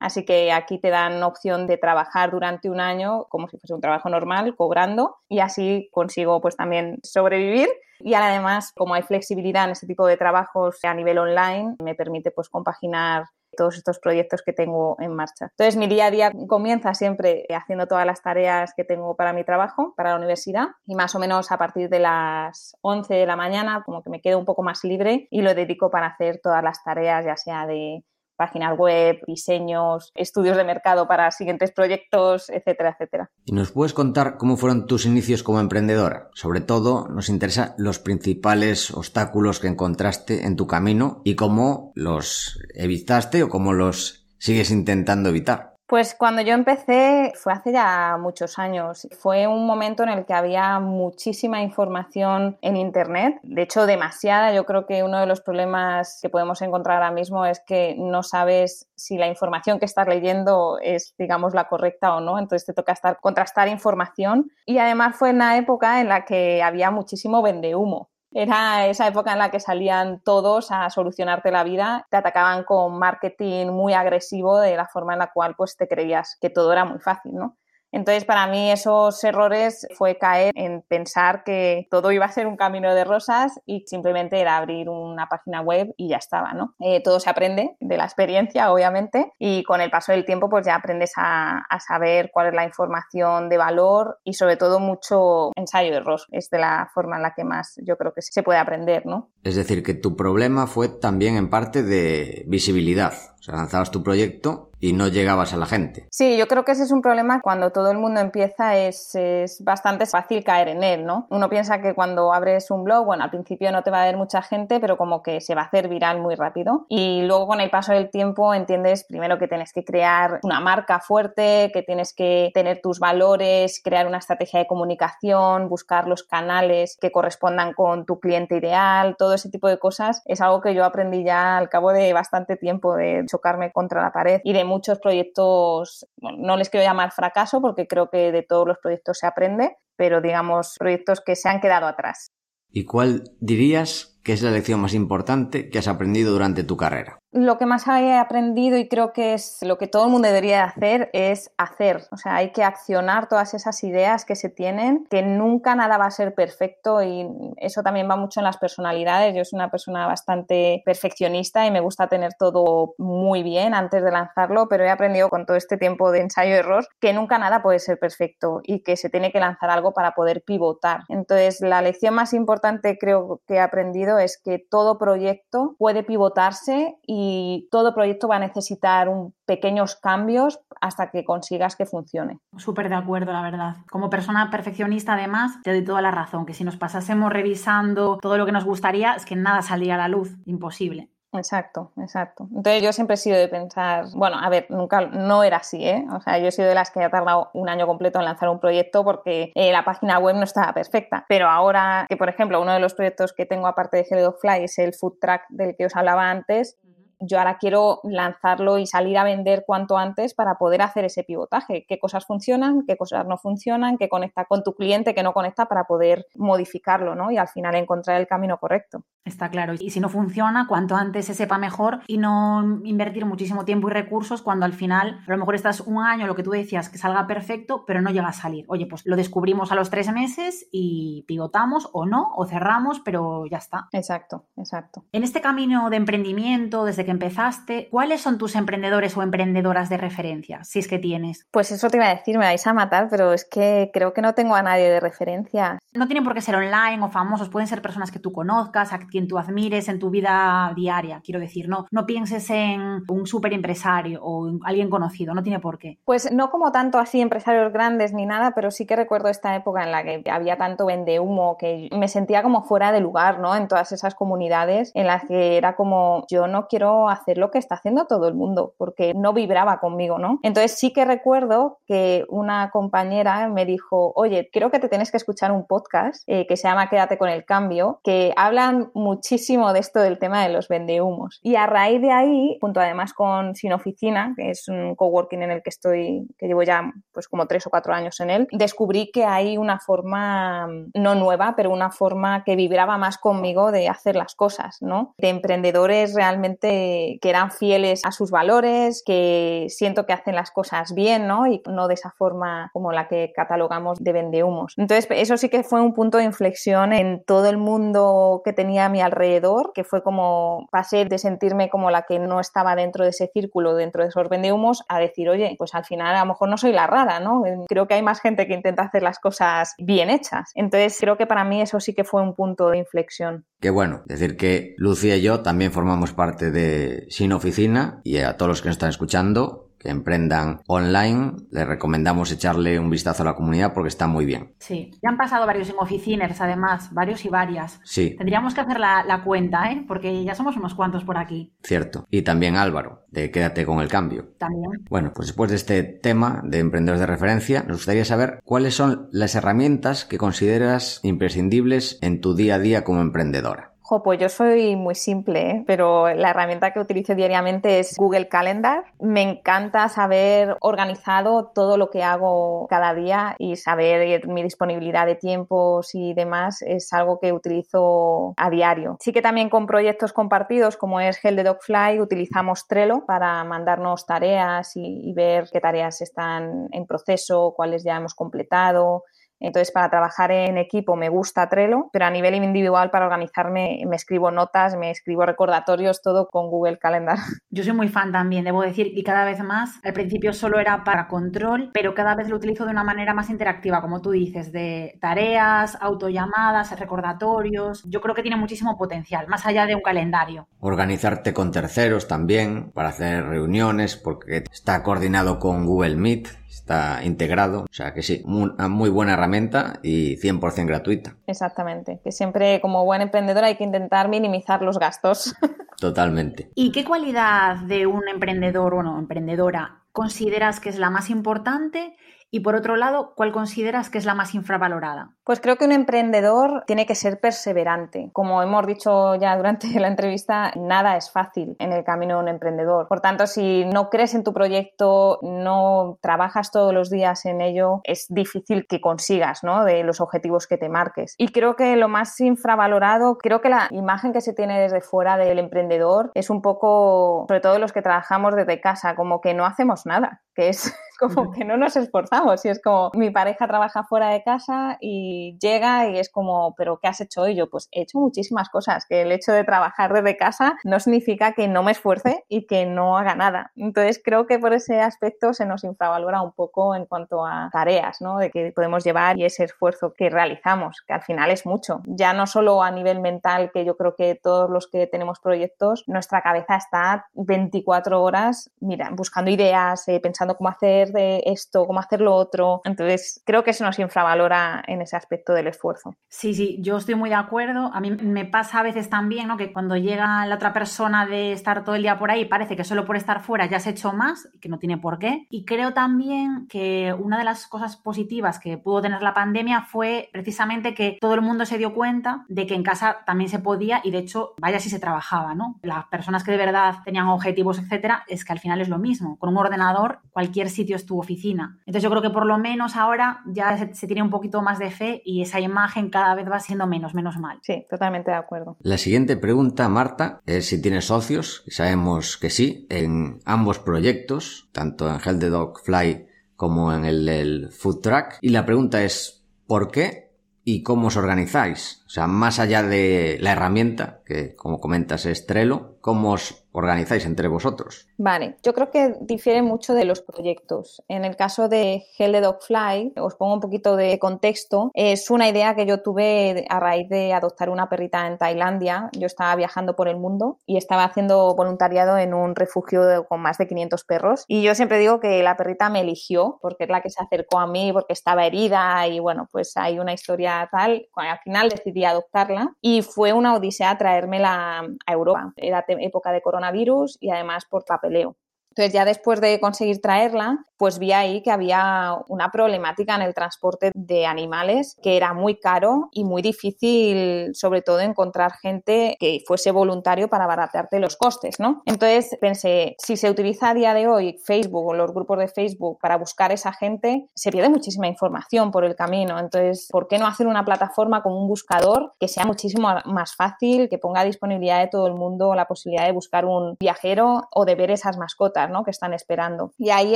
Así 0.05 0.23
que 0.23 0.51
aquí 0.51 0.77
te 0.77 0.91
dan 0.91 1.23
opción 1.23 1.65
de 1.65 1.79
trabajar 1.79 2.29
durante 2.29 2.69
un 2.69 2.79
año 2.79 3.25
como 3.27 3.47
si 3.49 3.57
fuese 3.57 3.73
un 3.73 3.81
trabajo 3.81 4.07
normal, 4.07 4.55
cobrando, 4.55 5.15
y 5.27 5.39
así 5.39 5.89
consigo 5.91 6.41
pues 6.41 6.55
también 6.55 6.99
sobrevivir. 7.01 7.69
Y 8.01 8.13
además, 8.13 8.71
como 8.75 8.93
hay 8.93 9.01
flexibilidad 9.01 9.65
en 9.65 9.71
este 9.71 9.87
tipo 9.87 10.05
de 10.05 10.15
trabajos 10.15 10.77
a 10.83 10.93
nivel 10.93 11.17
online, 11.17 11.75
me 11.83 11.95
permite 11.95 12.29
pues 12.29 12.49
compaginar 12.49 13.23
todos 13.57 13.77
estos 13.77 13.97
proyectos 13.97 14.43
que 14.43 14.53
tengo 14.53 14.95
en 14.99 15.15
marcha. 15.15 15.47
Entonces, 15.49 15.75
mi 15.75 15.87
día 15.87 16.05
a 16.05 16.11
día 16.11 16.31
comienza 16.47 16.93
siempre 16.93 17.47
haciendo 17.49 17.87
todas 17.87 18.05
las 18.05 18.21
tareas 18.21 18.75
que 18.77 18.83
tengo 18.83 19.15
para 19.15 19.33
mi 19.33 19.43
trabajo, 19.43 19.95
para 19.97 20.11
la 20.11 20.17
universidad, 20.17 20.67
y 20.85 20.93
más 20.93 21.15
o 21.15 21.19
menos 21.19 21.51
a 21.51 21.57
partir 21.57 21.89
de 21.89 21.99
las 21.99 22.77
11 22.81 23.11
de 23.11 23.25
la 23.25 23.35
mañana, 23.35 23.81
como 23.83 24.03
que 24.03 24.11
me 24.11 24.21
quedo 24.21 24.37
un 24.37 24.45
poco 24.45 24.61
más 24.61 24.83
libre 24.83 25.27
y 25.31 25.41
lo 25.41 25.55
dedico 25.55 25.89
para 25.89 26.07
hacer 26.07 26.41
todas 26.43 26.63
las 26.63 26.83
tareas, 26.83 27.25
ya 27.25 27.37
sea 27.37 27.65
de 27.65 28.03
páginas 28.35 28.77
web, 28.77 29.19
diseños, 29.27 30.11
estudios 30.15 30.57
de 30.57 30.63
mercado 30.63 31.07
para 31.07 31.31
siguientes 31.31 31.71
proyectos, 31.71 32.49
etcétera, 32.49 32.91
etcétera. 32.91 33.31
¿Y 33.45 33.51
nos 33.51 33.71
puedes 33.71 33.93
contar 33.93 34.37
cómo 34.37 34.57
fueron 34.57 34.87
tus 34.87 35.05
inicios 35.05 35.43
como 35.43 35.59
emprendedora? 35.59 36.29
Sobre 36.33 36.61
todo 36.61 37.07
nos 37.07 37.29
interesan 37.29 37.73
los 37.77 37.99
principales 37.99 38.91
obstáculos 38.91 39.59
que 39.59 39.67
encontraste 39.67 40.45
en 40.45 40.55
tu 40.55 40.67
camino 40.67 41.21
y 41.23 41.35
cómo 41.35 41.91
los 41.95 42.59
evitaste 42.73 43.43
o 43.43 43.49
cómo 43.49 43.73
los 43.73 44.27
sigues 44.37 44.71
intentando 44.71 45.29
evitar. 45.29 45.74
Pues 45.87 46.15
cuando 46.15 46.41
yo 46.41 46.55
empecé 46.55 47.31
fue 47.35 47.53
hace 47.53 47.71
ya 47.71 48.17
muchos 48.19 48.57
años. 48.57 49.07
Fue 49.19 49.45
un 49.45 49.67
momento 49.67 50.01
en 50.01 50.09
el 50.09 50.25
que 50.25 50.33
había 50.33 50.79
muchísima 50.79 51.61
información 51.61 52.57
en 52.61 52.75
Internet. 52.75 53.39
De 53.43 53.61
hecho, 53.61 53.85
demasiada. 53.85 54.51
Yo 54.51 54.65
creo 54.65 54.87
que 54.87 55.03
uno 55.03 55.19
de 55.19 55.27
los 55.27 55.41
problemas 55.41 56.17
que 56.23 56.29
podemos 56.29 56.63
encontrar 56.63 57.03
ahora 57.03 57.11
mismo 57.11 57.45
es 57.45 57.59
que 57.59 57.95
no 57.99 58.23
sabes 58.23 58.87
si 58.95 59.19
la 59.19 59.27
información 59.27 59.77
que 59.77 59.85
estás 59.85 60.07
leyendo 60.07 60.79
es, 60.81 61.13
digamos, 61.19 61.53
la 61.53 61.67
correcta 61.67 62.15
o 62.15 62.19
no. 62.19 62.39
Entonces 62.39 62.65
te 62.65 62.73
toca 62.73 62.93
estar, 62.93 63.19
contrastar 63.21 63.67
información. 63.67 64.49
Y 64.65 64.79
además 64.79 65.15
fue 65.15 65.29
una 65.29 65.55
época 65.55 66.01
en 66.01 66.09
la 66.09 66.25
que 66.25 66.63
había 66.63 66.89
muchísimo 66.89 67.43
vendehumo. 67.43 68.09
Era 68.37 68.87
esa 68.87 69.07
época 69.07 69.31
en 69.31 69.39
la 69.39 69.49
que 69.49 69.61
salían 69.61 70.19
todos 70.19 70.69
a 70.69 70.89
solucionarte 70.89 71.51
la 71.51 71.63
vida, 71.63 72.05
te 72.11 72.17
atacaban 72.17 72.65
con 72.65 72.99
marketing 72.99 73.67
muy 73.67 73.93
agresivo 73.93 74.59
de 74.59 74.75
la 74.75 74.87
forma 74.89 75.13
en 75.13 75.19
la 75.19 75.31
cual 75.31 75.55
pues 75.55 75.77
te 75.77 75.87
creías 75.87 76.37
que 76.41 76.49
todo 76.49 76.73
era 76.73 76.83
muy 76.83 76.99
fácil, 76.99 77.33
¿no? 77.33 77.55
Entonces, 77.95 78.25
para 78.25 78.45
mí 78.47 78.69
esos 78.73 79.23
errores 79.23 79.87
fue 79.95 80.17
caer 80.17 80.51
en 80.55 80.81
pensar 80.81 81.45
que 81.45 81.87
todo 81.89 82.11
iba 82.11 82.25
a 82.25 82.31
ser 82.31 82.45
un 82.45 82.57
camino 82.57 82.93
de 82.93 83.05
rosas 83.05 83.53
y 83.65 83.85
simplemente 83.87 84.37
era 84.37 84.57
abrir 84.57 84.89
una 84.89 85.29
página 85.29 85.61
web 85.61 85.93
y 85.95 86.09
ya 86.09 86.17
estaba, 86.17 86.53
¿no? 86.53 86.75
Eh, 86.79 87.01
todo 87.01 87.21
se 87.21 87.29
aprende 87.29 87.77
de 87.79 87.95
la 87.95 88.03
experiencia, 88.03 88.73
obviamente, 88.73 89.31
y 89.39 89.63
con 89.63 89.79
el 89.79 89.89
paso 89.89 90.11
del 90.11 90.25
tiempo 90.25 90.49
pues 90.49 90.65
ya 90.65 90.75
aprendes 90.75 91.13
a, 91.15 91.63
saber 91.87 92.31
cuál 92.33 92.47
es 92.47 92.53
la 92.53 92.65
información 92.65 93.47
de 93.47 93.57
valor 93.57 94.19
y 94.23 94.33
sobre 94.33 94.57
todo 94.57 94.79
mucho 94.79 95.51
ensayo 95.55 95.91
de 95.91 95.97
error. 95.97 96.19
Es 96.31 96.49
de 96.49 96.57
la 96.57 96.89
forma 96.93 97.15
en 97.15 97.21
la 97.21 97.33
que 97.33 97.45
más 97.45 97.79
yo 97.81 97.95
creo 97.95 98.13
que 98.13 98.21
se 98.21 98.43
puede 98.43 98.59
aprender, 98.59 99.05
¿no? 99.05 99.29
Es 99.43 99.55
decir, 99.55 99.83
que 99.83 99.93
tu 99.93 100.17
problema 100.17 100.67
fue 100.67 100.89
también 100.89 101.37
en 101.37 101.49
parte 101.49 101.81
de 101.81 102.43
visibilidad. 102.47 103.13
O 103.39 103.43
sea, 103.43 103.55
lanzabas 103.55 103.91
tu 103.91 104.03
proyecto 104.03 104.71
y 104.85 104.93
no 104.93 105.07
llegabas 105.07 105.53
a 105.53 105.57
la 105.57 105.65
gente. 105.65 106.07
Sí, 106.11 106.37
yo 106.37 106.47
creo 106.47 106.63
que 106.63 106.73
ese 106.73 106.83
es 106.83 106.91
un 106.91 107.01
problema 107.01 107.41
cuando 107.41 107.71
todo 107.71 107.89
el 107.89 107.97
mundo 107.97 108.19
empieza, 108.19 108.77
es, 108.77 109.15
es, 109.15 109.63
bastante 109.63 110.05
fácil 110.05 110.43
caer 110.43 110.67
en 110.67 110.83
él, 110.83 111.05
¿no? 111.05 111.25
Uno 111.31 111.49
piensa 111.49 111.81
que 111.81 111.95
cuando 111.95 112.33
abres 112.33 112.69
un 112.69 112.83
blog, 112.83 113.05
bueno, 113.05 113.23
al 113.23 113.31
principio 113.31 113.71
no 113.71 113.81
te 113.81 113.89
va 113.89 114.03
a 114.03 114.05
ver 114.05 114.17
mucha 114.17 114.43
gente, 114.43 114.79
pero 114.79 114.95
como 114.95 115.23
que 115.23 115.41
se 115.41 115.55
va 115.55 115.61
a 115.61 115.65
hacer 115.65 115.87
viral 115.87 116.21
muy 116.21 116.35
rápido. 116.35 116.85
Y 116.87 117.23
luego 117.23 117.47
con 117.47 117.61
el 117.61 117.71
paso 117.71 117.93
del 117.93 118.11
tiempo 118.11 118.53
entiendes 118.53 119.05
primero 119.05 119.39
que 119.39 119.47
tienes 119.47 119.73
que 119.73 119.83
crear 119.83 120.39
una 120.43 120.59
marca 120.59 120.99
fuerte, 120.99 121.71
que 121.73 121.81
tienes 121.81 122.13
que 122.13 122.51
tener 122.53 122.79
tus 122.81 122.99
valores, 122.99 123.81
crear 123.83 124.05
una 124.05 124.19
estrategia 124.19 124.59
de 124.59 124.67
comunicación, 124.67 125.67
buscar 125.67 126.07
los 126.07 126.23
canales 126.23 126.97
que 127.01 127.11
correspondan 127.11 127.73
con 127.73 128.05
tu 128.05 128.19
cliente 128.19 128.57
ideal, 128.57 129.15
todo 129.17 129.33
ese 129.33 129.49
tipo 129.49 129.67
de 129.67 129.79
cosas 129.79 130.21
es 130.25 130.41
algo 130.41 130.61
que 130.61 130.75
yo 130.75 130.85
aprendí 130.85 131.23
ya 131.23 131.57
al 131.57 131.69
cabo 131.69 131.91
de 131.91 132.13
bastante 132.13 132.55
tiempo 132.55 132.95
de 132.95 133.25
chocarme 133.27 133.71
contra 133.71 134.03
la 134.03 134.11
pared 134.11 134.41
y 134.43 134.53
de 134.53 134.63
muchos 134.75 134.99
proyectos, 134.99 136.05
no 136.17 136.57
les 136.57 136.69
quiero 136.69 136.85
llamar 136.85 137.11
fracaso 137.11 137.61
porque 137.61 137.87
creo 137.87 138.09
que 138.09 138.31
de 138.31 138.43
todos 138.43 138.67
los 138.67 138.77
proyectos 138.79 139.19
se 139.19 139.27
aprende, 139.27 139.77
pero 139.95 140.21
digamos 140.21 140.75
proyectos 140.77 141.21
que 141.25 141.35
se 141.35 141.47
han 141.47 141.61
quedado 141.61 141.87
atrás. 141.87 142.31
¿Y 142.69 142.83
cuál 142.83 143.23
dirías 143.39 144.14
¿qué 144.25 144.33
es 144.33 144.41
la 144.41 144.49
lección 144.49 144.81
más 144.81 144.95
importante 144.95 145.69
que 145.69 145.77
has 145.77 145.87
aprendido 145.87 146.33
durante 146.33 146.63
tu 146.63 146.75
carrera? 146.75 147.19
Lo 147.31 147.57
que 147.57 147.65
más 147.65 147.85
he 147.87 148.15
aprendido 148.15 148.77
y 148.77 148.87
creo 148.87 149.11
que 149.11 149.33
es 149.33 149.59
lo 149.61 149.77
que 149.77 149.87
todo 149.87 150.05
el 150.05 150.11
mundo 150.11 150.27
debería 150.27 150.63
hacer 150.63 151.09
es 151.11 151.51
hacer. 151.57 152.01
O 152.11 152.17
sea, 152.17 152.37
hay 152.37 152.51
que 152.51 152.63
accionar 152.63 153.27
todas 153.27 153.53
esas 153.53 153.83
ideas 153.83 154.23
que 154.23 154.37
se 154.37 154.49
tienen, 154.49 155.05
que 155.09 155.21
nunca 155.21 155.75
nada 155.75 155.97
va 155.97 156.05
a 156.05 156.11
ser 156.11 156.33
perfecto 156.33 157.03
y 157.03 157.27
eso 157.57 157.83
también 157.83 158.09
va 158.09 158.15
mucho 158.15 158.39
en 158.39 158.45
las 158.45 158.57
personalidades. 158.57 159.35
Yo 159.35 159.43
soy 159.43 159.57
una 159.57 159.69
persona 159.69 160.07
bastante 160.07 160.81
perfeccionista 160.85 161.67
y 161.67 161.71
me 161.71 161.81
gusta 161.81 162.07
tener 162.07 162.33
todo 162.39 162.95
muy 162.97 163.43
bien 163.43 163.75
antes 163.75 164.01
de 164.01 164.11
lanzarlo, 164.11 164.67
pero 164.69 164.85
he 164.85 164.89
aprendido 164.89 165.29
con 165.29 165.45
todo 165.45 165.57
este 165.57 165.77
tiempo 165.77 166.11
de 166.11 166.21
ensayo-error 166.21 166.87
que 167.01 167.13
nunca 167.13 167.37
nada 167.37 167.61
puede 167.61 167.79
ser 167.79 167.99
perfecto 167.99 168.61
y 168.63 168.81
que 168.81 168.95
se 168.95 169.09
tiene 169.09 169.33
que 169.33 169.41
lanzar 169.41 169.69
algo 169.69 169.93
para 169.93 170.13
poder 170.13 170.41
pivotar. 170.41 171.01
Entonces, 171.09 171.59
la 171.59 171.81
lección 171.81 172.13
más 172.13 172.33
importante 172.33 172.97
creo 172.97 173.41
que 173.45 173.55
he 173.55 173.59
aprendido 173.59 174.14
es 174.19 174.41
que 174.43 174.59
todo 174.59 174.97
proyecto 174.97 175.75
puede 175.77 176.03
pivotarse 176.03 176.97
y 177.05 177.67
todo 177.71 177.93
proyecto 177.93 178.27
va 178.27 178.37
a 178.37 178.39
necesitar 178.39 179.09
un 179.09 179.33
pequeños 179.45 179.95
cambios 179.95 180.59
hasta 180.81 181.11
que 181.11 181.23
consigas 181.23 181.75
que 181.75 181.85
funcione. 181.85 182.39
Súper 182.57 182.89
de 182.89 182.95
acuerdo, 182.95 183.31
la 183.31 183.41
verdad. 183.41 183.75
Como 183.89 184.09
persona 184.09 184.49
perfeccionista, 184.49 185.13
además, 185.13 185.61
te 185.63 185.71
doy 185.71 185.83
toda 185.83 186.01
la 186.01 186.11
razón, 186.11 186.45
que 186.45 186.53
si 186.53 186.63
nos 186.63 186.77
pasásemos 186.77 187.31
revisando 187.31 188.17
todo 188.21 188.37
lo 188.37 188.45
que 188.45 188.51
nos 188.51 188.65
gustaría, 188.65 189.13
es 189.13 189.25
que 189.25 189.35
nada 189.35 189.61
saldría 189.61 189.95
a 189.95 189.99
la 189.99 190.07
luz, 190.07 190.35
imposible. 190.45 191.09
Exacto, 191.37 191.91
exacto. 191.97 192.47
Entonces 192.55 192.81
yo 192.81 192.93
siempre 192.93 193.15
he 193.15 193.17
sido 193.17 193.37
de 193.37 193.47
pensar, 193.47 194.05
bueno, 194.13 194.37
a 194.39 194.49
ver, 194.49 194.65
nunca, 194.69 195.01
no 195.01 195.43
era 195.43 195.57
así, 195.57 195.87
¿eh? 195.87 196.05
O 196.11 196.21
sea, 196.21 196.37
yo 196.39 196.47
he 196.47 196.51
sido 196.51 196.67
de 196.67 196.75
las 196.75 196.91
que 196.91 197.03
ha 197.03 197.09
tardado 197.09 197.49
un 197.53 197.69
año 197.69 197.87
completo 197.87 198.19
en 198.19 198.25
lanzar 198.25 198.49
un 198.49 198.59
proyecto 198.59 199.03
porque 199.03 199.51
eh, 199.55 199.71
la 199.71 199.83
página 199.83 200.19
web 200.19 200.35
no 200.35 200.43
estaba 200.43 200.73
perfecta. 200.73 201.25
Pero 201.27 201.47
ahora 201.47 202.05
que, 202.09 202.17
por 202.17 202.29
ejemplo, 202.29 202.61
uno 202.61 202.73
de 202.73 202.79
los 202.79 202.93
proyectos 202.93 203.33
que 203.33 203.45
tengo 203.45 203.67
aparte 203.67 203.97
de 203.97 204.07
Hello 204.09 204.33
Fly 204.33 204.63
es 204.63 204.77
el 204.79 204.93
food 204.93 205.17
track 205.19 205.45
del 205.49 205.75
que 205.75 205.85
os 205.85 205.95
hablaba 205.95 206.29
antes, 206.29 206.77
yo 207.19 207.37
ahora 207.37 207.57
quiero 207.57 207.99
lanzarlo 208.03 208.77
y 208.77 208.87
salir 208.87 209.17
a 209.17 209.23
vender 209.23 209.63
cuanto 209.65 209.97
antes 209.97 210.33
para 210.33 210.57
poder 210.57 210.81
hacer 210.81 211.05
ese 211.05 211.23
pivotaje. 211.23 211.85
¿Qué 211.87 211.99
cosas 211.99 212.25
funcionan? 212.25 212.85
¿Qué 212.85 212.97
cosas 212.97 213.25
no 213.25 213.37
funcionan? 213.37 213.97
¿Qué 213.97 214.09
conecta 214.09 214.45
con 214.45 214.63
tu 214.63 214.73
cliente? 214.73 215.13
¿Qué 215.13 215.23
no 215.23 215.33
conecta? 215.33 215.65
Para 215.65 215.85
poder 215.85 216.27
modificarlo 216.35 217.15
¿no? 217.15 217.31
y 217.31 217.37
al 217.37 217.47
final 217.47 217.75
encontrar 217.75 218.19
el 218.19 218.27
camino 218.27 218.57
correcto. 218.57 219.03
Está 219.23 219.49
claro. 219.49 219.73
Y 219.79 219.89
si 219.89 219.99
no 219.99 220.09
funciona, 220.09 220.67
cuanto 220.67 220.95
antes 220.95 221.25
se 221.25 221.33
sepa 221.33 221.57
mejor 221.57 222.01
y 222.07 222.17
no 222.17 222.81
invertir 222.83 223.25
muchísimo 223.25 223.65
tiempo 223.65 223.89
y 223.89 223.93
recursos 223.93 224.41
cuando 224.41 224.65
al 224.65 224.73
final 224.73 225.21
a 225.27 225.31
lo 225.31 225.37
mejor 225.37 225.55
estás 225.55 225.81
un 225.81 226.03
año, 226.03 226.27
lo 226.27 226.35
que 226.35 226.43
tú 226.43 226.51
decías, 226.51 226.89
que 226.89 226.97
salga 226.97 227.25
perfecto, 227.25 227.85
pero 227.85 228.01
no 228.01 228.11
llega 228.11 228.27
a 228.27 228.33
salir. 228.33 228.65
Oye, 228.67 228.85
pues 228.85 229.05
lo 229.05 229.15
descubrimos 229.15 229.71
a 229.71 229.75
los 229.75 229.89
tres 229.89 230.11
meses 230.11 230.67
y 230.71 231.23
pivotamos 231.27 231.89
o 231.93 232.05
no, 232.05 232.33
o 232.35 232.45
cerramos, 232.45 232.99
pero 232.99 233.45
ya 233.47 233.57
está. 233.57 233.87
Exacto, 233.91 234.45
exacto. 234.57 235.05
En 235.11 235.23
este 235.23 235.41
camino 235.41 235.89
de 235.89 235.97
emprendimiento, 235.97 236.85
desde 236.85 237.04
que 237.05 237.11
empezaste, 237.11 237.87
¿cuáles 237.91 238.21
son 238.21 238.37
tus 238.37 238.55
emprendedores 238.55 239.15
o 239.17 239.21
emprendedoras 239.21 239.89
de 239.89 239.97
referencia, 239.97 240.63
si 240.63 240.79
es 240.79 240.87
que 240.87 240.99
tienes? 240.99 241.47
Pues 241.51 241.71
eso 241.71 241.89
te 241.89 241.97
iba 241.97 242.07
a 242.07 242.15
decir, 242.15 242.37
me 242.37 242.45
vais 242.45 242.65
a 242.67 242.73
matar, 242.73 243.07
pero 243.09 243.33
es 243.33 243.45
que 243.49 243.89
creo 243.93 244.13
que 244.13 244.21
no 244.21 244.33
tengo 244.33 244.55
a 244.55 244.63
nadie 244.63 244.89
de 244.89 244.99
referencia. 244.99 245.79
No 245.93 246.07
tienen 246.07 246.23
por 246.23 246.33
qué 246.33 246.41
ser 246.41 246.55
online 246.55 247.03
o 247.03 247.09
famosos, 247.09 247.49
pueden 247.49 247.67
ser 247.67 247.81
personas 247.81 248.11
que 248.11 248.19
tú 248.19 248.31
conozcas, 248.31 248.93
a 248.93 248.99
quien 248.99 249.27
tú 249.27 249.37
admires 249.37 249.87
en 249.87 249.99
tu 249.99 250.09
vida 250.09 250.71
diaria, 250.75 251.21
quiero 251.23 251.39
decir, 251.39 251.69
no, 251.69 251.85
no 251.91 252.05
pienses 252.05 252.49
en 252.49 253.01
un 253.07 253.25
súper 253.25 253.53
empresario 253.53 254.21
o 254.23 254.49
en 254.49 254.59
alguien 254.63 254.89
conocido, 254.89 255.33
no 255.33 255.43
tiene 255.43 255.59
por 255.59 255.77
qué. 255.77 255.99
Pues 256.05 256.31
no 256.31 256.49
como 256.49 256.71
tanto 256.71 256.99
así 256.99 257.21
empresarios 257.21 257.71
grandes 257.71 258.13
ni 258.13 258.25
nada, 258.25 258.51
pero 258.55 258.71
sí 258.71 258.85
que 258.85 258.95
recuerdo 258.95 259.29
esta 259.29 259.55
época 259.55 259.83
en 259.83 259.91
la 259.91 260.03
que 260.03 260.23
había 260.29 260.57
tanto 260.57 260.85
vende 260.85 261.19
humo 261.19 261.57
que 261.57 261.89
me 261.91 262.07
sentía 262.07 262.43
como 262.43 262.63
fuera 262.63 262.91
de 262.91 262.99
lugar, 262.99 263.39
¿no? 263.39 263.55
En 263.55 263.67
todas 263.67 263.91
esas 263.91 264.15
comunidades 264.15 264.91
en 264.93 265.07
las 265.07 265.25
que 265.25 265.57
era 265.57 265.75
como 265.75 266.25
yo 266.29 266.47
no 266.47 266.67
quiero 266.67 266.94
hacer 267.09 267.37
lo 267.37 267.51
que 267.51 267.59
está 267.59 267.75
haciendo 267.75 268.05
todo 268.05 268.27
el 268.27 268.33
mundo, 268.33 268.73
porque 268.77 269.13
no 269.13 269.33
vibraba 269.33 269.79
conmigo, 269.79 270.19
¿no? 270.19 270.39
Entonces 270.43 270.77
sí 270.79 270.91
que 270.93 271.05
recuerdo 271.05 271.79
que 271.85 272.25
una 272.29 272.69
compañera 272.71 273.47
me 273.49 273.65
dijo, 273.65 274.13
oye, 274.15 274.49
creo 274.51 274.71
que 274.71 274.79
te 274.79 274.89
tienes 274.89 275.11
que 275.11 275.17
escuchar 275.17 275.51
un 275.51 275.65
podcast 275.67 276.23
eh, 276.27 276.45
que 276.47 276.57
se 276.57 276.67
llama 276.67 276.89
Quédate 276.89 277.17
con 277.17 277.29
el 277.29 277.45
cambio, 277.45 277.99
que 278.03 278.33
hablan 278.35 278.91
muchísimo 278.93 279.73
de 279.73 279.79
esto 279.79 279.99
del 279.99 280.19
tema 280.19 280.43
de 280.43 280.53
los 280.53 280.67
vendehumos. 280.67 281.39
Y 281.43 281.55
a 281.55 281.67
raíz 281.67 282.01
de 282.01 282.11
ahí, 282.11 282.57
junto 282.61 282.79
además 282.79 283.13
con 283.13 283.55
Sin 283.55 283.73
Oficina, 283.73 284.33
que 284.35 284.49
es 284.51 284.67
un 284.67 284.95
coworking 284.95 285.43
en 285.43 285.51
el 285.51 285.63
que 285.63 285.69
estoy, 285.69 286.27
que 286.37 286.47
llevo 286.47 286.63
ya 286.63 286.91
pues 287.11 287.27
como 287.27 287.47
tres 287.47 287.65
o 287.67 287.69
cuatro 287.69 287.93
años 287.93 288.19
en 288.19 288.29
él, 288.29 288.47
descubrí 288.51 289.11
que 289.11 289.25
hay 289.25 289.57
una 289.57 289.79
forma, 289.79 290.67
no 290.93 291.15
nueva, 291.15 291.53
pero 291.55 291.71
una 291.71 291.91
forma 291.91 292.43
que 292.43 292.55
vibraba 292.55 292.97
más 292.97 293.17
conmigo 293.17 293.71
de 293.71 293.89
hacer 293.89 294.15
las 294.15 294.35
cosas, 294.35 294.77
¿no? 294.81 295.13
De 295.17 295.29
emprendedores 295.29 296.13
realmente 296.13 296.84
que, 297.21 297.29
eran 297.29 297.51
fieles 297.51 298.01
a 298.05 298.11
sus 298.11 298.31
valores, 298.31 299.03
que 299.05 299.65
siento 299.69 300.05
que 300.05 300.13
hacen 300.13 300.35
las 300.35 300.51
cosas 300.51 300.93
bien, 300.93 301.27
¿no? 301.27 301.47
Y 301.47 301.61
no 301.67 301.87
de 301.87 301.95
esa 301.95 302.11
forma 302.11 302.69
como 302.71 302.91
la 302.91 303.07
que 303.07 303.33
catalogamos 303.35 303.97
de 303.99 304.13
vendehumos. 304.13 304.73
Entonces, 304.77 305.07
eso 305.09 305.37
sí 305.37 305.49
que 305.49 305.63
fue 305.63 305.81
un 305.81 305.93
punto 305.93 306.17
de 306.17 306.23
inflexión 306.23 306.93
en 306.93 307.23
todo 307.25 307.49
el 307.49 307.57
mundo 307.57 308.41
que 308.45 308.53
tenía 308.53 308.85
a 308.85 308.89
mi 308.89 309.01
alrededor, 309.01 309.71
que 309.73 309.83
fue 309.83 310.03
como 310.03 310.67
pasé 310.71 311.05
de 311.05 311.17
sentirme 311.17 311.69
como 311.69 311.91
la 311.91 312.03
que 312.03 312.19
no 312.19 312.39
estaba 312.39 312.75
dentro 312.75 313.03
de 313.03 313.09
ese 313.09 313.29
círculo, 313.33 313.75
dentro 313.75 314.03
de 314.03 314.09
esos 314.09 314.29
vendehumos, 314.29 314.83
a 314.87 314.99
decir, 314.99 315.29
oye, 315.29 315.55
pues 315.57 315.73
al 315.73 315.85
final 315.85 316.15
a 316.15 316.19
lo 316.19 316.27
mejor 316.27 316.49
no 316.49 316.57
soy 316.57 316.71
la 316.71 316.87
rara, 316.87 317.19
¿no? 317.19 317.43
Creo 317.67 317.87
que 317.87 317.95
hay 317.95 318.01
más 318.01 318.21
gente 318.21 318.47
que 318.47 318.53
intenta 318.53 318.83
hacer 318.83 319.03
las 319.03 319.19
cosas 319.19 319.73
bien 319.77 320.09
hechas. 320.09 320.51
Entonces, 320.55 320.97
creo 320.99 321.17
que 321.17 321.27
para 321.27 321.43
mí 321.43 321.61
eso 321.61 321.79
sí 321.79 321.93
que 321.93 322.03
fue 322.03 322.21
un 322.21 322.35
punto 322.35 322.69
de 322.69 322.77
inflexión. 322.77 323.45
Qué 323.59 323.69
bueno, 323.69 324.03
decir 324.05 324.37
que 324.37 324.75
Lucía 324.77 325.15
y 325.15 325.21
yo 325.21 325.41
también 325.41 325.71
formamos 325.71 326.13
parte 326.13 326.51
de 326.51 326.74
Sin 327.09 327.33
Oficina 327.33 328.01
y 328.03 328.17
a 328.17 328.37
todos 328.37 328.49
los 328.49 328.61
que 328.61 328.69
nos 328.69 328.75
están 328.75 328.89
escuchando, 328.89 329.65
que 329.85 329.91
emprendan 329.91 330.61
online, 330.67 331.33
les 331.51 331.67
recomendamos 331.67 332.31
echarle 332.31 332.79
un 332.79 332.89
vistazo 332.89 333.21
a 333.21 333.25
la 333.27 333.35
comunidad 333.35 333.71
porque 333.73 333.89
está 333.89 334.07
muy 334.07 334.25
bien. 334.25 334.55
Sí, 334.57 334.91
ya 335.01 335.09
han 335.09 335.17
pasado 335.17 335.45
varios 335.45 335.69
en 335.69 335.75
oficiners, 335.77 336.41
además, 336.41 336.91
varios 336.91 337.23
y 337.23 337.29
varias. 337.29 337.79
Sí. 337.83 338.15
Tendríamos 338.17 338.55
que 338.55 338.61
hacer 338.61 338.79
la, 338.79 339.03
la, 339.03 339.23
cuenta, 339.23 339.71
¿eh? 339.71 339.85
Porque 339.87 340.23
ya 340.23 340.33
somos 340.33 340.57
unos 340.57 340.73
cuantos 340.73 341.03
por 341.03 341.17
aquí. 341.17 341.53
Cierto. 341.63 342.07
Y 342.09 342.23
también 342.23 342.55
Álvaro, 342.55 343.03
de 343.09 343.29
Quédate 343.29 343.63
con 343.63 343.79
el 343.79 343.87
cambio. 343.87 344.33
También. 344.39 344.71
Bueno, 344.89 345.11
pues 345.13 345.27
después 345.27 345.51
de 345.51 345.57
este 345.57 345.83
tema 345.83 346.41
de 346.43 346.59
emprendedores 346.59 346.99
de 346.99 347.05
referencia, 347.05 347.61
nos 347.61 347.77
gustaría 347.77 348.05
saber 348.05 348.39
cuáles 348.43 348.73
son 348.73 349.07
las 349.11 349.35
herramientas 349.35 350.05
que 350.05 350.17
consideras 350.17 350.99
imprescindibles 351.03 351.99
en 352.01 352.21
tu 352.21 352.35
día 352.35 352.55
a 352.55 352.59
día 352.59 352.83
como 352.83 353.01
emprendedora. 353.01 353.74
Jo, 353.87 354.01
pues 354.01 354.19
yo 354.19 354.29
soy 354.29 354.75
muy 354.75 354.95
simple, 354.95 355.51
¿eh? 355.51 355.63
pero 355.67 356.11
la 356.11 356.31
herramienta 356.31 356.73
que 356.73 356.79
utilizo 356.79 357.13
diariamente 357.13 357.77
es 357.77 357.95
Google 357.95 358.27
Calendar. 358.27 358.83
Me 358.99 359.21
encanta 359.21 359.87
saber 359.89 360.57
organizado 360.61 361.51
todo 361.53 361.77
lo 361.77 361.91
que 361.91 362.01
hago 362.01 362.65
cada 362.67 362.95
día 362.95 363.35
y 363.37 363.57
saber 363.57 364.27
mi 364.27 364.41
disponibilidad 364.41 365.05
de 365.05 365.13
tiempos 365.13 365.93
y 365.93 366.15
demás 366.15 366.63
es 366.63 366.91
algo 366.93 367.19
que 367.19 367.31
utilizo 367.31 368.33
a 368.37 368.49
diario. 368.49 368.97
Sí 369.01 369.13
que 369.13 369.21
también 369.21 369.51
con 369.51 369.67
proyectos 369.67 370.13
compartidos 370.13 370.77
como 370.77 370.99
es 370.99 371.23
Hell 371.23 371.35
the 371.35 371.43
Dogfly 371.43 371.99
utilizamos 371.99 372.67
Trello 372.67 373.05
para 373.05 373.43
mandarnos 373.43 374.07
tareas 374.07 374.75
y, 374.75 375.11
y 375.11 375.13
ver 375.13 375.47
qué 375.53 375.61
tareas 375.61 376.01
están 376.01 376.69
en 376.71 376.87
proceso, 376.87 377.53
cuáles 377.55 377.83
ya 377.83 377.97
hemos 377.97 378.15
completado 378.15 379.03
entonces, 379.39 379.71
para 379.71 379.89
trabajar 379.89 380.31
en 380.31 380.57
equipo 380.57 380.95
me 380.95 381.09
gusta 381.09 381.49
Trello, 381.49 381.89
pero 381.91 382.05
a 382.05 382.09
nivel 382.09 382.35
individual 382.35 382.89
para 382.89 383.05
organizarme 383.05 383.83
me 383.87 383.95
escribo 383.95 384.31
notas, 384.31 384.75
me 384.75 384.91
escribo 384.91 385.25
recordatorios, 385.25 386.01
todo 386.01 386.27
con 386.27 386.49
Google 386.49 386.77
Calendar. 386.77 387.17
Yo 387.49 387.63
soy 387.63 387.73
muy 387.73 387.89
fan 387.89 388.11
también, 388.11 388.45
debo 388.45 388.61
decir, 388.61 388.91
y 388.95 389.03
cada 389.03 389.25
vez 389.25 389.41
más. 389.43 389.79
Al 389.83 389.93
principio 389.93 390.33
solo 390.33 390.59
era 390.59 390.83
para 390.83 391.07
control, 391.07 391.71
pero 391.73 391.93
cada 391.93 392.15
vez 392.15 392.29
lo 392.29 392.37
utilizo 392.37 392.65
de 392.65 392.71
una 392.71 392.83
manera 392.83 393.13
más 393.13 393.29
interactiva, 393.29 393.81
como 393.81 394.01
tú 394.01 394.11
dices, 394.11 394.51
de 394.51 394.97
tareas, 395.01 395.77
autollamadas, 395.81 396.77
recordatorios. 396.79 397.83
Yo 397.85 398.01
creo 398.01 398.15
que 398.15 398.21
tiene 398.21 398.37
muchísimo 398.37 398.77
potencial, 398.77 399.27
más 399.27 399.45
allá 399.45 399.65
de 399.65 399.75
un 399.75 399.81
calendario. 399.81 400.47
Organizarte 400.59 401.33
con 401.33 401.51
terceros 401.51 402.07
también 402.07 402.71
para 402.71 402.89
hacer 402.89 403.25
reuniones, 403.25 403.97
porque 403.97 404.43
está 404.51 404.81
coordinado 404.83 405.39
con 405.39 405.65
Google 405.65 405.95
Meet 405.95 406.44
está 406.65 407.03
integrado. 407.03 407.61
O 407.61 407.73
sea 407.73 407.93
que 407.93 408.01
sí, 408.01 408.23
una 408.25 408.67
muy 408.67 408.89
buena 408.89 409.13
herramienta 409.13 409.79
y 409.83 410.17
100% 410.17 410.65
gratuita. 410.65 411.15
Exactamente, 411.27 412.01
que 412.03 412.11
siempre 412.11 412.59
como 412.59 412.83
buen 412.83 413.01
emprendedor 413.01 413.43
hay 413.43 413.55
que 413.55 413.63
intentar 413.63 414.09
minimizar 414.09 414.63
los 414.63 414.79
gastos. 414.79 415.35
Totalmente. 415.79 416.49
¿Y 416.55 416.71
qué 416.71 416.83
cualidad 416.83 417.57
de 417.57 417.85
un 417.85 418.07
emprendedor 418.07 418.73
o 418.73 418.81
no, 418.83 418.97
emprendedora 418.97 419.83
consideras 419.91 420.59
que 420.59 420.69
es 420.69 420.77
la 420.77 420.89
más 420.89 421.09
importante 421.09 421.95
Y 422.31 422.41
por 422.41 422.55
otro 422.55 422.75
lado, 422.75 423.13
¿cuál 423.15 423.31
consideras 423.31 423.89
que 423.89 423.97
es 423.97 424.05
la 424.05 424.15
más 424.15 424.33
infravalorada? 424.33 425.14
Pues 425.25 425.41
creo 425.41 425.55
que 425.55 425.65
un 425.65 425.71
emprendedor 425.71 426.63
tiene 426.67 426.85
que 426.85 426.93
ser 426.93 427.19
perseverante. 427.19 428.11
Como 428.13 428.43
hemos 428.43 428.67
dicho 428.67 429.15
ya 429.15 429.35
durante 429.35 429.67
la 429.79 429.87
entrevista, 429.87 430.51
nada 430.55 430.97
es 430.97 431.11
fácil 431.11 431.55
en 431.57 431.73
el 431.73 431.83
camino 431.83 432.17
de 432.17 432.21
un 432.21 432.27
emprendedor. 432.27 432.87
Por 432.87 433.01
tanto, 433.01 433.25
si 433.25 433.65
no 433.65 433.89
crees 433.89 434.13
en 434.13 434.23
tu 434.23 434.33
proyecto, 434.33 435.17
no 435.23 435.97
trabajas 435.99 436.51
todos 436.51 436.75
los 436.75 436.91
días 436.91 437.25
en 437.25 437.41
ello, 437.41 437.81
es 437.85 438.05
difícil 438.09 438.67
que 438.67 438.79
consigas 438.79 439.43
¿no? 439.43 439.65
de 439.65 439.83
los 439.83 439.99
objetivos 439.99 440.45
que 440.45 440.59
te 440.59 440.69
marques. 440.69 441.15
Y 441.17 441.29
creo 441.29 441.55
que 441.55 441.75
lo 441.75 441.87
más 441.87 442.19
infravalorado, 442.21 443.17
creo 443.17 443.41
que 443.41 443.49
la 443.49 443.67
imagen 443.71 444.13
que 444.13 444.21
se 444.21 444.33
tiene 444.33 444.61
desde 444.61 444.81
fuera 444.81 445.17
del 445.17 445.39
emprendedor 445.39 446.11
es 446.13 446.29
un 446.29 446.43
poco, 446.43 447.25
sobre 447.27 447.41
todo 447.41 447.57
los 447.57 447.73
que 447.73 447.81
trabajamos 447.81 448.35
desde 448.35 448.61
casa, 448.61 448.95
como 448.95 449.21
que 449.21 449.33
no 449.33 449.45
hacemos 449.45 449.87
nada, 449.87 450.21
que 450.35 450.49
es 450.49 450.75
como 450.99 451.31
que 451.31 451.45
no 451.45 451.57
nos 451.57 451.75
esforzamos 451.75 452.45
y 452.45 452.49
es 452.49 452.61
como 452.61 452.91
mi 452.93 453.09
pareja 453.09 453.47
trabaja 453.47 453.83
fuera 453.83 454.09
de 454.09 454.23
casa 454.23 454.77
y 454.79 455.14
llega 455.41 455.89
y 455.89 455.99
es 455.99 456.09
como, 456.09 456.53
pero 456.55 456.79
¿qué 456.79 456.87
has 456.87 457.01
hecho 457.01 457.21
hoy? 457.21 457.35
Yo 457.35 457.49
pues 457.49 457.67
he 457.71 457.81
hecho 457.81 457.99
muchísimas 457.99 458.49
cosas, 458.49 458.85
que 458.85 459.01
el 459.01 459.11
hecho 459.11 459.31
de 459.31 459.43
trabajar 459.43 459.93
desde 459.93 460.17
casa 460.17 460.57
no 460.63 460.79
significa 460.79 461.33
que 461.33 461.47
no 461.47 461.63
me 461.63 461.71
esfuerce 461.71 462.25
y 462.29 462.45
que 462.47 462.65
no 462.65 462.97
haga 462.97 463.15
nada. 463.15 463.51
Entonces 463.55 464.01
creo 464.03 464.27
que 464.27 464.39
por 464.39 464.53
ese 464.53 464.81
aspecto 464.81 465.33
se 465.33 465.45
nos 465.45 465.63
infravalora 465.63 466.21
un 466.21 466.31
poco 466.31 466.75
en 466.75 466.85
cuanto 466.85 467.25
a 467.25 467.49
tareas, 467.51 468.01
¿no? 468.01 468.17
De 468.17 468.31
que 468.31 468.51
podemos 468.55 468.83
llevar 468.83 469.17
y 469.17 469.25
ese 469.25 469.43
esfuerzo 469.43 469.93
que 469.93 470.09
realizamos, 470.09 470.81
que 470.87 470.93
al 470.93 471.01
final 471.01 471.31
es 471.31 471.45
mucho. 471.45 471.81
Ya 471.85 472.13
no 472.13 472.27
solo 472.27 472.63
a 472.63 472.71
nivel 472.71 472.99
mental, 472.99 473.51
que 473.53 473.65
yo 473.65 473.77
creo 473.77 473.95
que 473.95 474.15
todos 474.15 474.49
los 474.49 474.67
que 474.67 474.87
tenemos 474.87 475.19
proyectos, 475.19 475.83
nuestra 475.87 476.21
cabeza 476.21 476.55
está 476.55 477.07
24 477.13 478.01
horas, 478.01 478.51
mira, 478.59 478.89
buscando 478.91 479.31
ideas, 479.31 479.87
eh, 479.87 479.99
pensando 479.99 480.35
cómo 480.35 480.49
hacer 480.49 480.91
de 480.91 481.23
esto, 481.25 481.65
cómo 481.65 481.79
hacer 481.79 482.01
lo 482.01 482.13
otro. 482.13 482.61
Entonces, 482.63 483.21
creo 483.25 483.43
que 483.43 483.51
eso 483.51 483.63
nos 483.63 483.79
infravalora 483.79 484.63
en 484.67 484.81
ese 484.81 484.95
aspecto 484.95 485.04
del 485.09 485.47
esfuerzo. 485.47 485.95
Sí, 486.07 486.33
sí, 486.33 486.57
yo 486.61 486.77
estoy 486.77 486.95
muy 486.95 487.09
de 487.09 487.15
acuerdo. 487.15 487.71
A 487.73 487.79
mí 487.79 487.91
me 487.91 488.25
pasa 488.25 488.59
a 488.59 488.63
veces 488.63 488.89
también, 488.89 489.27
¿no? 489.27 489.37
Que 489.37 489.53
cuando 489.53 489.77
llega 489.77 490.25
la 490.25 490.35
otra 490.35 490.53
persona 490.53 491.05
de 491.05 491.31
estar 491.31 491.63
todo 491.63 491.75
el 491.75 491.81
día 491.81 491.97
por 491.97 492.11
ahí, 492.11 492.25
parece 492.25 492.55
que 492.55 492.63
solo 492.63 492.85
por 492.85 492.95
estar 492.95 493.21
fuera 493.21 493.45
ya 493.45 493.57
has 493.57 493.67
hecho 493.67 493.93
más, 493.93 494.29
que 494.41 494.49
no 494.49 494.59
tiene 494.59 494.77
por 494.77 494.99
qué. 494.99 495.27
Y 495.29 495.45
creo 495.45 495.73
también 495.73 496.47
que 496.47 496.93
una 496.97 497.17
de 497.17 497.23
las 497.23 497.47
cosas 497.47 497.77
positivas 497.77 498.39
que 498.39 498.57
pudo 498.57 498.81
tener 498.81 499.01
la 499.01 499.13
pandemia 499.13 499.61
fue 499.61 500.09
precisamente 500.11 500.73
que 500.73 500.97
todo 500.99 501.13
el 501.13 501.21
mundo 501.21 501.45
se 501.45 501.57
dio 501.57 501.73
cuenta 501.73 502.25
de 502.27 502.45
que 502.47 502.55
en 502.55 502.63
casa 502.63 502.97
también 503.05 503.29
se 503.29 503.39
podía 503.39 503.81
y 503.83 503.91
de 503.91 503.99
hecho, 503.99 504.33
vaya 504.39 504.59
si 504.59 504.69
se 504.69 504.79
trabajaba, 504.79 505.35
¿no? 505.35 505.59
Las 505.61 505.85
personas 505.85 506.23
que 506.23 506.31
de 506.31 506.37
verdad 506.37 506.75
tenían 506.83 507.07
objetivos, 507.07 507.59
etcétera, 507.59 508.03
es 508.07 508.25
que 508.25 508.33
al 508.33 508.39
final 508.39 508.61
es 508.61 508.69
lo 508.69 508.77
mismo. 508.77 509.17
Con 509.17 509.29
un 509.29 509.37
ordenador, 509.37 509.99
cualquier 510.11 510.49
sitio 510.49 510.75
es 510.75 510.85
tu 510.85 510.99
oficina. 510.99 511.57
Entonces 511.59 511.83
yo 511.83 511.89
creo 511.89 512.01
que 512.01 512.09
por 512.09 512.25
lo 512.25 512.37
menos 512.37 512.75
ahora 512.75 513.21
ya 513.25 513.57
se, 513.73 513.87
tiene 513.87 514.01
un 514.01 514.09
poquito 514.09 514.41
más 514.41 514.59
de 514.59 514.71
fe 514.71 514.94
y 515.03 515.21
esa 515.21 515.39
imagen 515.39 515.89
cada 515.89 516.15
vez 516.15 516.29
va 516.29 516.39
siendo 516.39 516.67
menos, 516.67 516.93
menos 516.93 517.17
mal. 517.17 517.39
Sí, 517.41 517.65
totalmente 517.69 518.11
de 518.11 518.17
acuerdo. 518.17 518.57
La 518.61 518.77
siguiente 518.77 519.17
pregunta, 519.17 519.67
Marta, 519.69 520.21
es 520.25 520.47
si 520.47 520.61
tienes 520.61 520.85
socios. 520.85 521.43
Sabemos 521.47 522.17
que 522.17 522.29
sí, 522.29 522.67
en 522.69 523.19
ambos 523.25 523.59
proyectos, 523.59 524.49
tanto 524.51 524.89
en 524.89 524.99
Hell 525.03 525.19
the 525.19 525.29
Dog 525.29 525.59
Fly 525.63 526.07
como 526.35 526.73
en 526.73 526.85
el, 526.85 527.07
el 527.07 527.49
Food 527.51 527.81
Track. 527.81 528.17
Y 528.21 528.29
la 528.29 528.45
pregunta 528.45 528.83
es, 528.83 529.25
¿por 529.47 529.71
qué 529.71 530.11
y 530.43 530.63
cómo 530.63 530.87
os 530.87 530.97
organizáis? 530.97 531.83
Sea, 531.95 532.07
más 532.07 532.39
allá 532.39 532.61
de 532.61 533.17
la 533.21 533.31
herramienta, 533.31 534.01
que 534.05 534.35
como 534.35 534.59
comentas 534.59 535.05
es 535.05 535.25
Trello, 535.25 535.77
¿cómo 535.79 536.11
os 536.11 536.45
organizáis 536.51 537.05
entre 537.05 537.27
vosotros? 537.27 537.87
Vale, 537.97 538.37
yo 538.43 538.53
creo 538.53 538.69
que 538.71 538.95
difiere 539.01 539.41
mucho 539.41 539.73
de 539.73 539.85
los 539.85 540.01
proyectos. 540.01 540.81
En 540.87 541.05
el 541.05 541.15
caso 541.15 541.47
de 541.47 541.83
Hell 541.97 542.13
the 542.13 542.21
Dog 542.21 542.41
Fly, 542.41 542.93
os 542.97 543.15
pongo 543.15 543.35
un 543.35 543.39
poquito 543.39 543.75
de 543.75 543.99
contexto, 543.99 544.71
es 544.73 545.09
una 545.09 545.29
idea 545.29 545.55
que 545.55 545.65
yo 545.65 545.81
tuve 545.81 546.45
a 546.49 546.59
raíz 546.59 546.89
de 546.89 547.13
adoptar 547.13 547.49
una 547.49 547.69
perrita 547.69 548.07
en 548.07 548.17
Tailandia. 548.17 548.89
Yo 548.97 549.05
estaba 549.05 549.35
viajando 549.35 549.75
por 549.75 549.87
el 549.87 549.97
mundo 549.97 550.39
y 550.45 550.57
estaba 550.57 550.85
haciendo 550.85 551.33
voluntariado 551.35 551.97
en 551.97 552.13
un 552.13 552.35
refugio 552.35 553.05
con 553.07 553.21
más 553.21 553.37
de 553.37 553.47
500 553.47 553.83
perros 553.85 554.25
y 554.27 554.41
yo 554.43 554.55
siempre 554.55 554.79
digo 554.79 554.99
que 554.99 555.23
la 555.23 555.37
perrita 555.37 555.69
me 555.69 555.81
eligió 555.81 556.39
porque 556.41 556.65
es 556.65 556.69
la 556.69 556.81
que 556.81 556.89
se 556.89 557.01
acercó 557.01 557.39
a 557.39 557.47
mí 557.47 557.71
porque 557.73 557.93
estaba 557.93 558.25
herida 558.25 558.87
y 558.87 558.99
bueno, 558.99 559.29
pues 559.31 559.55
hay 559.55 559.79
una 559.79 559.93
historia 559.93 560.49
tal. 560.51 560.87
Al 560.95 561.19
final 561.19 561.49
decidí 561.49 561.84
adoptarla 561.85 562.53
y 562.61 562.81
fue 562.81 563.13
una 563.13 563.35
odisea 563.35 563.77
traérmela 563.77 564.61
a 564.85 564.91
Europa. 564.91 565.33
Era 565.35 565.65
época 565.67 566.11
de 566.11 566.21
coronavirus 566.21 566.97
y 566.99 567.09
además 567.09 567.45
por 567.45 567.65
papeleo. 567.65 568.15
Entonces 568.55 568.73
ya 568.73 568.85
después 568.85 569.19
de 569.19 569.39
conseguir 569.41 569.81
traerla, 569.81 570.39
pues 570.57 570.79
vi 570.79 570.93
ahí 570.93 571.21
que 571.21 571.31
había 571.31 571.97
una 572.07 572.31
problemática 572.31 572.95
en 572.95 573.01
el 573.01 573.13
transporte 573.13 573.71
de 573.75 574.05
animales 574.05 574.77
que 574.81 574.95
era 574.95 575.13
muy 575.13 575.39
caro 575.39 575.89
y 575.91 576.05
muy 576.05 576.21
difícil, 576.21 577.35
sobre 577.35 577.61
todo, 577.61 577.81
encontrar 577.81 578.33
gente 578.41 578.95
que 578.99 579.21
fuese 579.27 579.51
voluntario 579.51 580.07
para 580.07 580.25
baratearte 580.25 580.79
los 580.79 580.95
costes, 580.95 581.39
¿no? 581.39 581.61
Entonces 581.65 582.17
pensé, 582.21 582.75
si 582.79 582.95
se 582.95 583.09
utiliza 583.09 583.49
a 583.49 583.53
día 583.53 583.73
de 583.73 583.87
hoy 583.87 584.17
Facebook 584.23 584.65
o 584.67 584.73
los 584.73 584.93
grupos 584.93 585.19
de 585.19 585.27
Facebook 585.27 585.77
para 585.81 585.97
buscar 585.97 586.31
esa 586.31 586.53
gente, 586.53 587.09
se 587.13 587.31
pierde 587.31 587.49
muchísima 587.49 587.87
información 587.87 588.51
por 588.51 588.63
el 588.63 588.75
camino. 588.75 589.19
Entonces, 589.19 589.67
¿por 589.69 589.87
qué 589.87 589.97
no 589.97 590.07
hacer 590.07 590.27
una 590.27 590.45
plataforma 590.45 591.03
con 591.03 591.13
un 591.13 591.27
buscador 591.27 591.93
que 591.99 592.07
sea 592.07 592.25
muchísimo 592.25 592.69
más 592.85 593.15
fácil, 593.15 593.67
que 593.69 593.77
ponga 593.77 594.01
a 594.01 594.05
disponibilidad 594.05 594.61
de 594.61 594.67
todo 594.67 594.87
el 594.87 594.93
mundo 594.93 595.35
la 595.35 595.45
posibilidad 595.45 595.85
de 595.85 595.91
buscar 595.91 596.25
un 596.25 596.55
viajero 596.59 597.23
o 597.31 597.45
de 597.45 597.55
ver 597.55 597.71
esas 597.71 597.97
mascotas, 597.97 598.44
¿no? 598.49 598.63
Que 598.63 598.71
están 598.71 598.93
esperando. 598.93 599.51
Y 599.57 599.69
ahí 599.69 599.95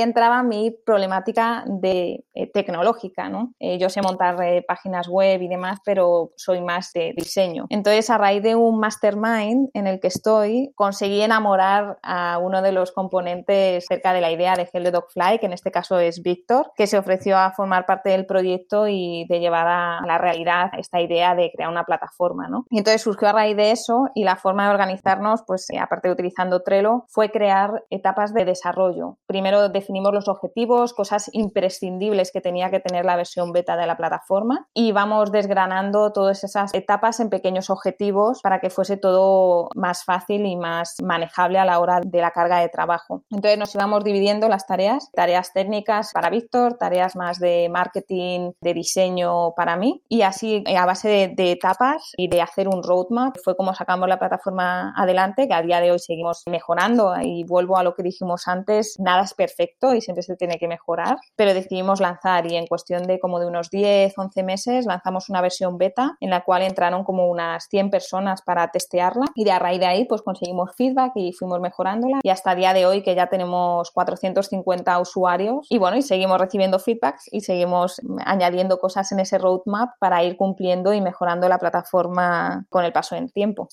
entraba 0.00 0.42
mi 0.42 0.70
problemática 0.70 1.64
de, 1.66 2.24
eh, 2.34 2.50
tecnológica, 2.52 3.28
¿no? 3.28 3.52
Eh, 3.58 3.78
yo 3.78 3.88
sé 3.88 4.02
montar 4.02 4.42
eh, 4.42 4.64
páginas 4.66 5.08
web 5.08 5.42
y 5.42 5.48
demás, 5.48 5.78
pero 5.84 6.32
soy 6.36 6.60
más 6.60 6.92
de 6.92 7.14
diseño. 7.16 7.66
Entonces, 7.70 8.10
a 8.10 8.18
raíz 8.18 8.42
de 8.42 8.54
un 8.54 8.78
mastermind 8.78 9.70
en 9.74 9.86
el 9.86 10.00
que 10.00 10.08
estoy, 10.08 10.72
conseguí 10.74 11.22
enamorar 11.22 11.98
a 12.02 12.38
uno 12.38 12.62
de 12.62 12.72
los 12.72 12.92
componentes 12.92 13.86
cerca 13.86 14.12
de 14.12 14.20
la 14.20 14.30
idea 14.30 14.54
de 14.56 14.68
Hello 14.72 14.90
Dogfly, 14.90 15.38
que 15.38 15.46
en 15.46 15.52
este 15.52 15.70
caso 15.70 15.98
es 15.98 16.22
Víctor, 16.22 16.72
que 16.76 16.86
se 16.86 16.98
ofreció 16.98 17.38
a 17.38 17.52
formar 17.52 17.86
parte 17.86 18.10
del 18.10 18.26
proyecto 18.26 18.88
y 18.88 19.26
de 19.28 19.40
llevar 19.40 19.66
a 19.66 20.00
la 20.06 20.18
realidad 20.18 20.70
esta 20.78 21.00
idea 21.00 21.34
de 21.34 21.50
crear 21.54 21.70
una 21.70 21.84
plataforma, 21.84 22.48
¿no? 22.48 22.64
Y 22.70 22.78
entonces 22.78 23.02
surgió 23.02 23.28
a 23.28 23.32
raíz 23.32 23.56
de 23.56 23.70
eso 23.72 24.08
y 24.14 24.24
la 24.24 24.36
forma 24.36 24.64
de 24.64 24.70
organizarnos, 24.70 25.42
pues 25.46 25.68
aparte 25.78 26.08
de 26.08 26.14
utilizando 26.14 26.62
Trello, 26.62 27.04
fue 27.08 27.30
crear 27.30 27.84
etapas 27.90 28.32
de 28.34 28.39
desarrollo. 28.44 29.18
Primero 29.26 29.68
definimos 29.68 30.12
los 30.12 30.28
objetivos, 30.28 30.94
cosas 30.94 31.30
imprescindibles 31.32 32.32
que 32.32 32.40
tenía 32.40 32.70
que 32.70 32.80
tener 32.80 33.04
la 33.04 33.16
versión 33.16 33.52
beta 33.52 33.76
de 33.76 33.86
la 33.86 33.96
plataforma 33.96 34.66
y 34.74 34.92
vamos 34.92 35.32
desgranando 35.32 36.12
todas 36.12 36.44
esas 36.44 36.72
etapas 36.74 37.20
en 37.20 37.30
pequeños 37.30 37.70
objetivos 37.70 38.40
para 38.42 38.60
que 38.60 38.70
fuese 38.70 38.96
todo 38.96 39.68
más 39.74 40.04
fácil 40.04 40.46
y 40.46 40.56
más 40.56 40.96
manejable 41.02 41.58
a 41.58 41.64
la 41.64 41.80
hora 41.80 42.00
de 42.04 42.20
la 42.20 42.30
carga 42.30 42.60
de 42.60 42.68
trabajo. 42.68 43.24
Entonces 43.30 43.58
nos 43.58 43.74
íbamos 43.74 44.04
dividiendo 44.04 44.48
las 44.48 44.66
tareas, 44.66 45.10
tareas 45.12 45.52
técnicas 45.52 46.12
para 46.12 46.30
Víctor, 46.30 46.76
tareas 46.78 47.16
más 47.16 47.38
de 47.38 47.68
marketing, 47.70 48.52
de 48.60 48.74
diseño 48.74 49.52
para 49.54 49.76
mí 49.76 50.02
y 50.08 50.22
así 50.22 50.64
a 50.66 50.86
base 50.86 51.08
de, 51.08 51.28
de 51.28 51.52
etapas 51.52 52.12
y 52.16 52.28
de 52.28 52.42
hacer 52.42 52.68
un 52.68 52.82
roadmap 52.82 53.36
fue 53.42 53.56
como 53.56 53.74
sacamos 53.74 54.08
la 54.08 54.18
plataforma 54.18 54.92
adelante 54.96 55.48
que 55.48 55.54
a 55.54 55.62
día 55.62 55.80
de 55.80 55.92
hoy 55.92 55.98
seguimos 55.98 56.42
mejorando 56.46 57.14
y 57.22 57.44
vuelvo 57.44 57.76
a 57.76 57.82
lo 57.82 57.94
que 57.94 58.02
dijimos 58.02 58.29
antes, 58.46 58.96
nada 58.98 59.22
es 59.22 59.34
perfecto 59.34 59.94
y 59.94 60.00
siempre 60.00 60.22
se 60.22 60.36
tiene 60.36 60.58
que 60.58 60.68
mejorar, 60.68 61.16
pero 61.36 61.54
decidimos 61.54 62.00
lanzar 62.00 62.50
y 62.50 62.56
en 62.56 62.66
cuestión 62.66 63.04
de 63.04 63.18
como 63.18 63.40
de 63.40 63.46
unos 63.46 63.70
10, 63.70 64.16
11 64.16 64.42
meses 64.42 64.86
lanzamos 64.86 65.28
una 65.28 65.40
versión 65.40 65.78
beta 65.78 66.16
en 66.20 66.30
la 66.30 66.42
cual 66.42 66.62
entraron 66.62 67.04
como 67.04 67.28
unas 67.28 67.66
100 67.68 67.90
personas 67.90 68.42
para 68.42 68.70
testearla 68.70 69.26
y 69.34 69.44
de 69.44 69.52
a 69.52 69.58
raíz 69.58 69.80
de 69.80 69.86
ahí 69.86 70.04
pues 70.04 70.22
conseguimos 70.22 70.70
feedback 70.76 71.12
y 71.14 71.32
fuimos 71.32 71.60
mejorándola 71.60 72.20
y 72.22 72.28
hasta 72.30 72.54
día 72.54 72.72
de 72.72 72.86
hoy 72.86 73.02
que 73.02 73.14
ya 73.14 73.28
tenemos 73.28 73.90
450 73.90 74.98
usuarios 75.00 75.66
y 75.70 75.78
bueno 75.78 75.96
y 75.96 76.02
seguimos 76.02 76.40
recibiendo 76.40 76.78
feedbacks 76.78 77.24
y 77.30 77.40
seguimos 77.40 78.00
añadiendo 78.24 78.78
cosas 78.78 79.10
en 79.12 79.20
ese 79.20 79.38
roadmap 79.38 79.90
para 79.98 80.22
ir 80.24 80.36
cumpliendo 80.36 80.92
y 80.92 81.00
mejorando 81.00 81.48
la 81.48 81.58
plataforma 81.58 82.66
con 82.68 82.84
el 82.84 82.92
paso 82.92 83.14
del 83.14 83.32
tiempo. 83.32 83.68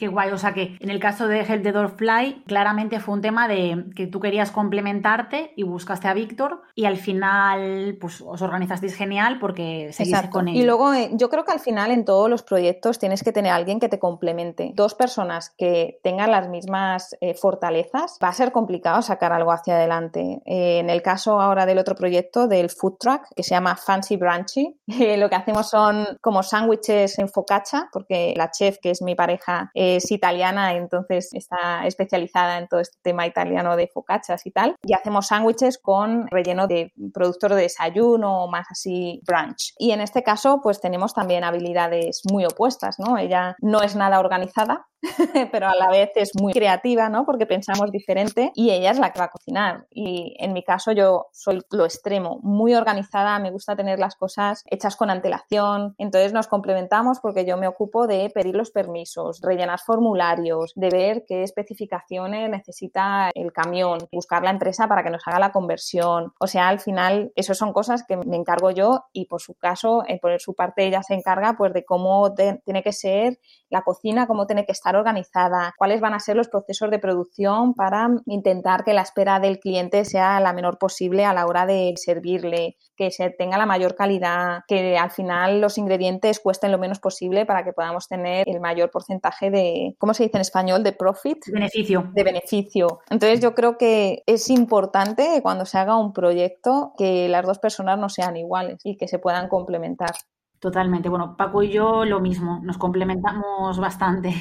Qué 0.00 0.08
guay, 0.08 0.30
o 0.30 0.38
sea 0.38 0.54
que 0.54 0.78
en 0.80 0.88
el 0.88 0.98
caso 0.98 1.28
de 1.28 1.40
Help 1.40 1.62
the 1.62 1.72
Door 1.72 1.96
Fly, 1.98 2.44
claramente 2.46 3.00
fue 3.00 3.12
un 3.12 3.20
tema 3.20 3.46
de 3.48 3.84
que 3.94 4.06
tú 4.06 4.18
querías 4.18 4.50
complementarte 4.50 5.52
y 5.56 5.62
buscaste 5.62 6.08
a 6.08 6.14
Víctor 6.14 6.62
y 6.74 6.86
al 6.86 6.96
final 6.96 7.98
pues 8.00 8.22
os 8.22 8.40
organizasteis 8.40 8.94
genial 8.94 9.38
porque 9.38 9.92
seguís 9.92 10.16
con 10.30 10.48
él. 10.48 10.56
Y 10.56 10.62
luego 10.62 10.94
eh, 10.94 11.10
yo 11.12 11.28
creo 11.28 11.44
que 11.44 11.52
al 11.52 11.60
final 11.60 11.90
en 11.90 12.06
todos 12.06 12.30
los 12.30 12.42
proyectos 12.42 12.98
tienes 12.98 13.22
que 13.22 13.30
tener 13.30 13.52
a 13.52 13.56
alguien 13.56 13.78
que 13.78 13.90
te 13.90 13.98
complemente. 13.98 14.72
Dos 14.74 14.94
personas 14.94 15.50
que 15.58 16.00
tengan 16.02 16.30
las 16.30 16.48
mismas 16.48 17.14
eh, 17.20 17.34
fortalezas, 17.34 18.18
va 18.24 18.28
a 18.28 18.32
ser 18.32 18.52
complicado 18.52 19.02
sacar 19.02 19.34
algo 19.34 19.52
hacia 19.52 19.74
adelante. 19.74 20.40
Eh, 20.46 20.78
en 20.78 20.88
el 20.88 21.02
caso 21.02 21.42
ahora 21.42 21.66
del 21.66 21.76
otro 21.76 21.94
proyecto, 21.94 22.48
del 22.48 22.70
food 22.70 22.96
truck, 22.98 23.24
que 23.36 23.42
se 23.42 23.50
llama 23.50 23.76
Fancy 23.76 24.16
Branchy, 24.16 24.78
lo 25.18 25.28
que 25.28 25.36
hacemos 25.36 25.68
son 25.68 26.06
como 26.22 26.42
sándwiches 26.42 27.18
en 27.18 27.28
focaccia, 27.28 27.90
porque 27.92 28.32
la 28.34 28.50
chef, 28.50 28.78
que 28.80 28.92
es 28.92 29.02
mi 29.02 29.14
pareja, 29.14 29.70
es 29.96 30.10
italiana, 30.10 30.74
entonces 30.74 31.30
está 31.32 31.86
especializada 31.86 32.58
en 32.58 32.68
todo 32.68 32.80
este 32.80 32.98
tema 33.02 33.26
italiano 33.26 33.76
de 33.76 33.88
focachas 33.88 34.46
y 34.46 34.50
tal. 34.50 34.76
Y 34.82 34.94
hacemos 34.94 35.28
sándwiches 35.28 35.78
con 35.78 36.26
relleno 36.28 36.66
de 36.66 36.92
productos 37.12 37.50
de 37.50 37.56
desayuno 37.62 38.44
o 38.44 38.50
más 38.50 38.66
así 38.70 39.20
brunch. 39.26 39.74
Y 39.78 39.92
en 39.92 40.00
este 40.00 40.22
caso, 40.22 40.60
pues 40.62 40.80
tenemos 40.80 41.14
también 41.14 41.44
habilidades 41.44 42.22
muy 42.30 42.44
opuestas, 42.44 42.98
¿no? 42.98 43.18
Ella 43.18 43.56
no 43.60 43.82
es 43.82 43.96
nada 43.96 44.20
organizada, 44.20 44.86
pero 45.52 45.68
a 45.68 45.74
la 45.74 45.88
vez 45.88 46.10
es 46.14 46.32
muy 46.40 46.52
creativa, 46.52 47.08
¿no? 47.08 47.24
Porque 47.24 47.46
pensamos 47.46 47.90
diferente 47.90 48.52
y 48.54 48.70
ella 48.70 48.90
es 48.90 48.98
la 48.98 49.12
que 49.12 49.18
va 49.18 49.26
a 49.26 49.30
cocinar. 49.30 49.86
Y 49.90 50.36
en 50.38 50.52
mi 50.52 50.62
caso 50.62 50.92
yo 50.92 51.28
soy 51.32 51.60
lo 51.70 51.84
extremo, 51.84 52.38
muy 52.42 52.74
organizada, 52.74 53.38
me 53.38 53.50
gusta 53.50 53.76
tener 53.76 53.98
las 53.98 54.14
cosas 54.14 54.62
hechas 54.66 54.96
con 54.96 55.10
antelación. 55.10 55.94
Entonces 55.98 56.32
nos 56.32 56.48
complementamos 56.48 57.20
porque 57.20 57.44
yo 57.44 57.56
me 57.56 57.68
ocupo 57.68 58.06
de 58.06 58.30
pedir 58.30 58.54
los 58.54 58.70
permisos, 58.70 59.40
rellenar 59.42 59.80
formularios, 59.80 60.72
de 60.74 60.90
ver 60.90 61.24
qué 61.26 61.42
especificaciones 61.42 62.50
necesita 62.50 63.30
el 63.34 63.52
camión, 63.52 63.98
buscar 64.12 64.42
la 64.42 64.50
empresa 64.50 64.86
para 64.88 65.02
que 65.02 65.10
nos 65.10 65.26
haga 65.26 65.38
la 65.38 65.52
conversión. 65.52 66.32
O 66.38 66.46
sea, 66.46 66.68
al 66.68 66.80
final, 66.80 67.32
eso 67.36 67.54
son 67.54 67.72
cosas 67.72 68.04
que 68.06 68.16
me 68.16 68.36
encargo 68.36 68.70
yo 68.70 69.04
y 69.12 69.26
por 69.26 69.40
su 69.40 69.54
caso, 69.54 70.02
eh, 70.06 70.18
por 70.20 70.38
su 70.40 70.54
parte, 70.54 70.86
ella 70.86 71.02
se 71.02 71.14
encarga 71.14 71.54
pues 71.56 71.72
de 71.72 71.84
cómo 71.84 72.34
tiene 72.34 72.82
que 72.82 72.92
ser 72.92 73.38
la 73.68 73.82
cocina, 73.82 74.26
cómo 74.26 74.46
tiene 74.46 74.66
que 74.66 74.72
estar 74.72 74.89
organizada, 74.96 75.74
cuáles 75.76 76.00
van 76.00 76.14
a 76.14 76.20
ser 76.20 76.36
los 76.36 76.48
procesos 76.48 76.90
de 76.90 76.98
producción 76.98 77.74
para 77.74 78.08
intentar 78.26 78.84
que 78.84 78.94
la 78.94 79.02
espera 79.02 79.40
del 79.40 79.58
cliente 79.58 80.04
sea 80.04 80.40
la 80.40 80.52
menor 80.52 80.78
posible 80.78 81.24
a 81.24 81.34
la 81.34 81.46
hora 81.46 81.66
de 81.66 81.92
servirle, 81.96 82.76
que 82.96 83.10
se 83.10 83.30
tenga 83.30 83.58
la 83.58 83.66
mayor 83.66 83.94
calidad, 83.94 84.60
que 84.68 84.98
al 84.98 85.10
final 85.10 85.60
los 85.60 85.78
ingredientes 85.78 86.40
cuesten 86.40 86.72
lo 86.72 86.78
menos 86.78 87.00
posible 87.00 87.46
para 87.46 87.64
que 87.64 87.72
podamos 87.72 88.08
tener 88.08 88.48
el 88.48 88.60
mayor 88.60 88.90
porcentaje 88.90 89.50
de, 89.50 89.96
¿cómo 89.98 90.14
se 90.14 90.24
dice 90.24 90.36
en 90.36 90.42
español? 90.42 90.82
De 90.82 90.92
profit. 90.92 91.38
Beneficio. 91.52 92.10
De 92.12 92.24
beneficio. 92.24 93.00
Entonces 93.08 93.40
yo 93.40 93.54
creo 93.54 93.78
que 93.78 94.22
es 94.26 94.50
importante 94.50 95.40
cuando 95.42 95.66
se 95.66 95.78
haga 95.78 95.96
un 95.96 96.12
proyecto 96.12 96.92
que 96.96 97.28
las 97.28 97.46
dos 97.46 97.58
personas 97.58 97.98
no 97.98 98.08
sean 98.08 98.36
iguales 98.36 98.80
y 98.84 98.96
que 98.96 99.08
se 99.08 99.18
puedan 99.18 99.48
complementar. 99.48 100.10
Totalmente. 100.58 101.08
Bueno, 101.08 101.36
Paco 101.38 101.62
y 101.62 101.70
yo 101.72 102.04
lo 102.04 102.20
mismo, 102.20 102.60
nos 102.62 102.76
complementamos 102.76 103.78
bastante. 103.78 104.34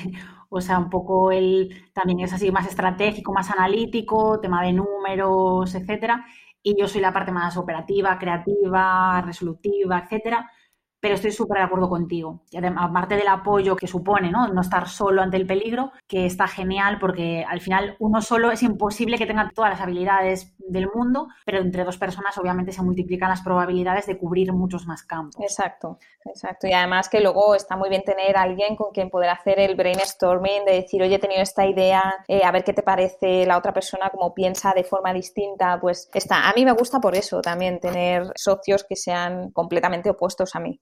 O 0.49 0.61
sea, 0.61 0.79
un 0.79 0.89
poco 0.89 1.31
él 1.31 1.69
también 1.93 2.19
es 2.21 2.33
así 2.33 2.51
más 2.51 2.67
estratégico, 2.67 3.33
más 3.33 3.49
analítico, 3.51 4.39
tema 4.39 4.63
de 4.63 4.73
números, 4.73 5.73
etcétera. 5.75 6.25
Y 6.63 6.79
yo 6.79 6.87
soy 6.87 7.01
la 7.01 7.13
parte 7.13 7.31
más 7.31 7.55
operativa, 7.57 8.17
creativa, 8.19 9.21
resolutiva, 9.21 9.99
etcétera 9.99 10.49
pero 10.99 11.15
estoy 11.15 11.31
súper 11.31 11.59
de 11.59 11.63
acuerdo 11.63 11.89
contigo. 11.89 12.43
Y 12.51 12.57
además, 12.57 12.89
aparte 12.89 13.15
del 13.15 13.27
apoyo 13.27 13.75
que 13.75 13.87
supone 13.87 14.31
¿no? 14.31 14.47
no 14.47 14.61
estar 14.61 14.87
solo 14.87 15.21
ante 15.21 15.37
el 15.37 15.47
peligro, 15.47 15.91
que 16.07 16.25
está 16.25 16.47
genial 16.47 16.97
porque 16.99 17.45
al 17.47 17.61
final 17.61 17.95
uno 17.99 18.21
solo 18.21 18.51
es 18.51 18.63
imposible 18.63 19.17
que 19.17 19.25
tenga 19.25 19.49
todas 19.53 19.71
las 19.71 19.81
habilidades 19.81 20.53
del 20.69 20.89
mundo, 20.93 21.27
pero 21.45 21.59
entre 21.59 21.83
dos 21.83 21.97
personas 21.97 22.37
obviamente 22.37 22.71
se 22.71 22.81
multiplican 22.81 23.29
las 23.29 23.41
probabilidades 23.41 24.05
de 24.05 24.17
cubrir 24.17 24.53
muchos 24.53 24.85
más 24.85 25.03
campos. 25.03 25.41
Exacto, 25.41 25.97
exacto. 26.25 26.67
Y 26.67 26.73
además 26.73 27.09
que 27.09 27.21
luego 27.21 27.55
está 27.55 27.75
muy 27.75 27.89
bien 27.89 28.03
tener 28.03 28.37
a 28.37 28.43
alguien 28.43 28.75
con 28.75 28.91
quien 28.91 29.09
poder 29.09 29.29
hacer 29.29 29.59
el 29.59 29.75
brainstorming, 29.75 30.65
de 30.65 30.73
decir, 30.73 31.01
oye, 31.01 31.15
he 31.15 31.19
tenido 31.19 31.41
esta 31.41 31.65
idea, 31.65 32.01
eh, 32.27 32.43
a 32.43 32.51
ver 32.51 32.63
qué 32.63 32.73
te 32.73 32.83
parece 32.83 33.45
la 33.45 33.57
otra 33.57 33.73
persona, 33.73 34.09
cómo 34.09 34.33
piensa 34.33 34.73
de 34.73 34.83
forma 34.83 35.13
distinta, 35.13 35.79
pues 35.79 36.09
está. 36.13 36.49
A 36.49 36.53
mí 36.53 36.65
me 36.65 36.73
gusta 36.73 36.99
por 36.99 37.15
eso 37.15 37.41
también 37.41 37.79
tener 37.79 38.31
socios 38.35 38.83
que 38.83 38.95
sean 38.95 39.51
completamente 39.51 40.09
opuestos 40.09 40.55
a 40.55 40.59
mí. 40.59 40.79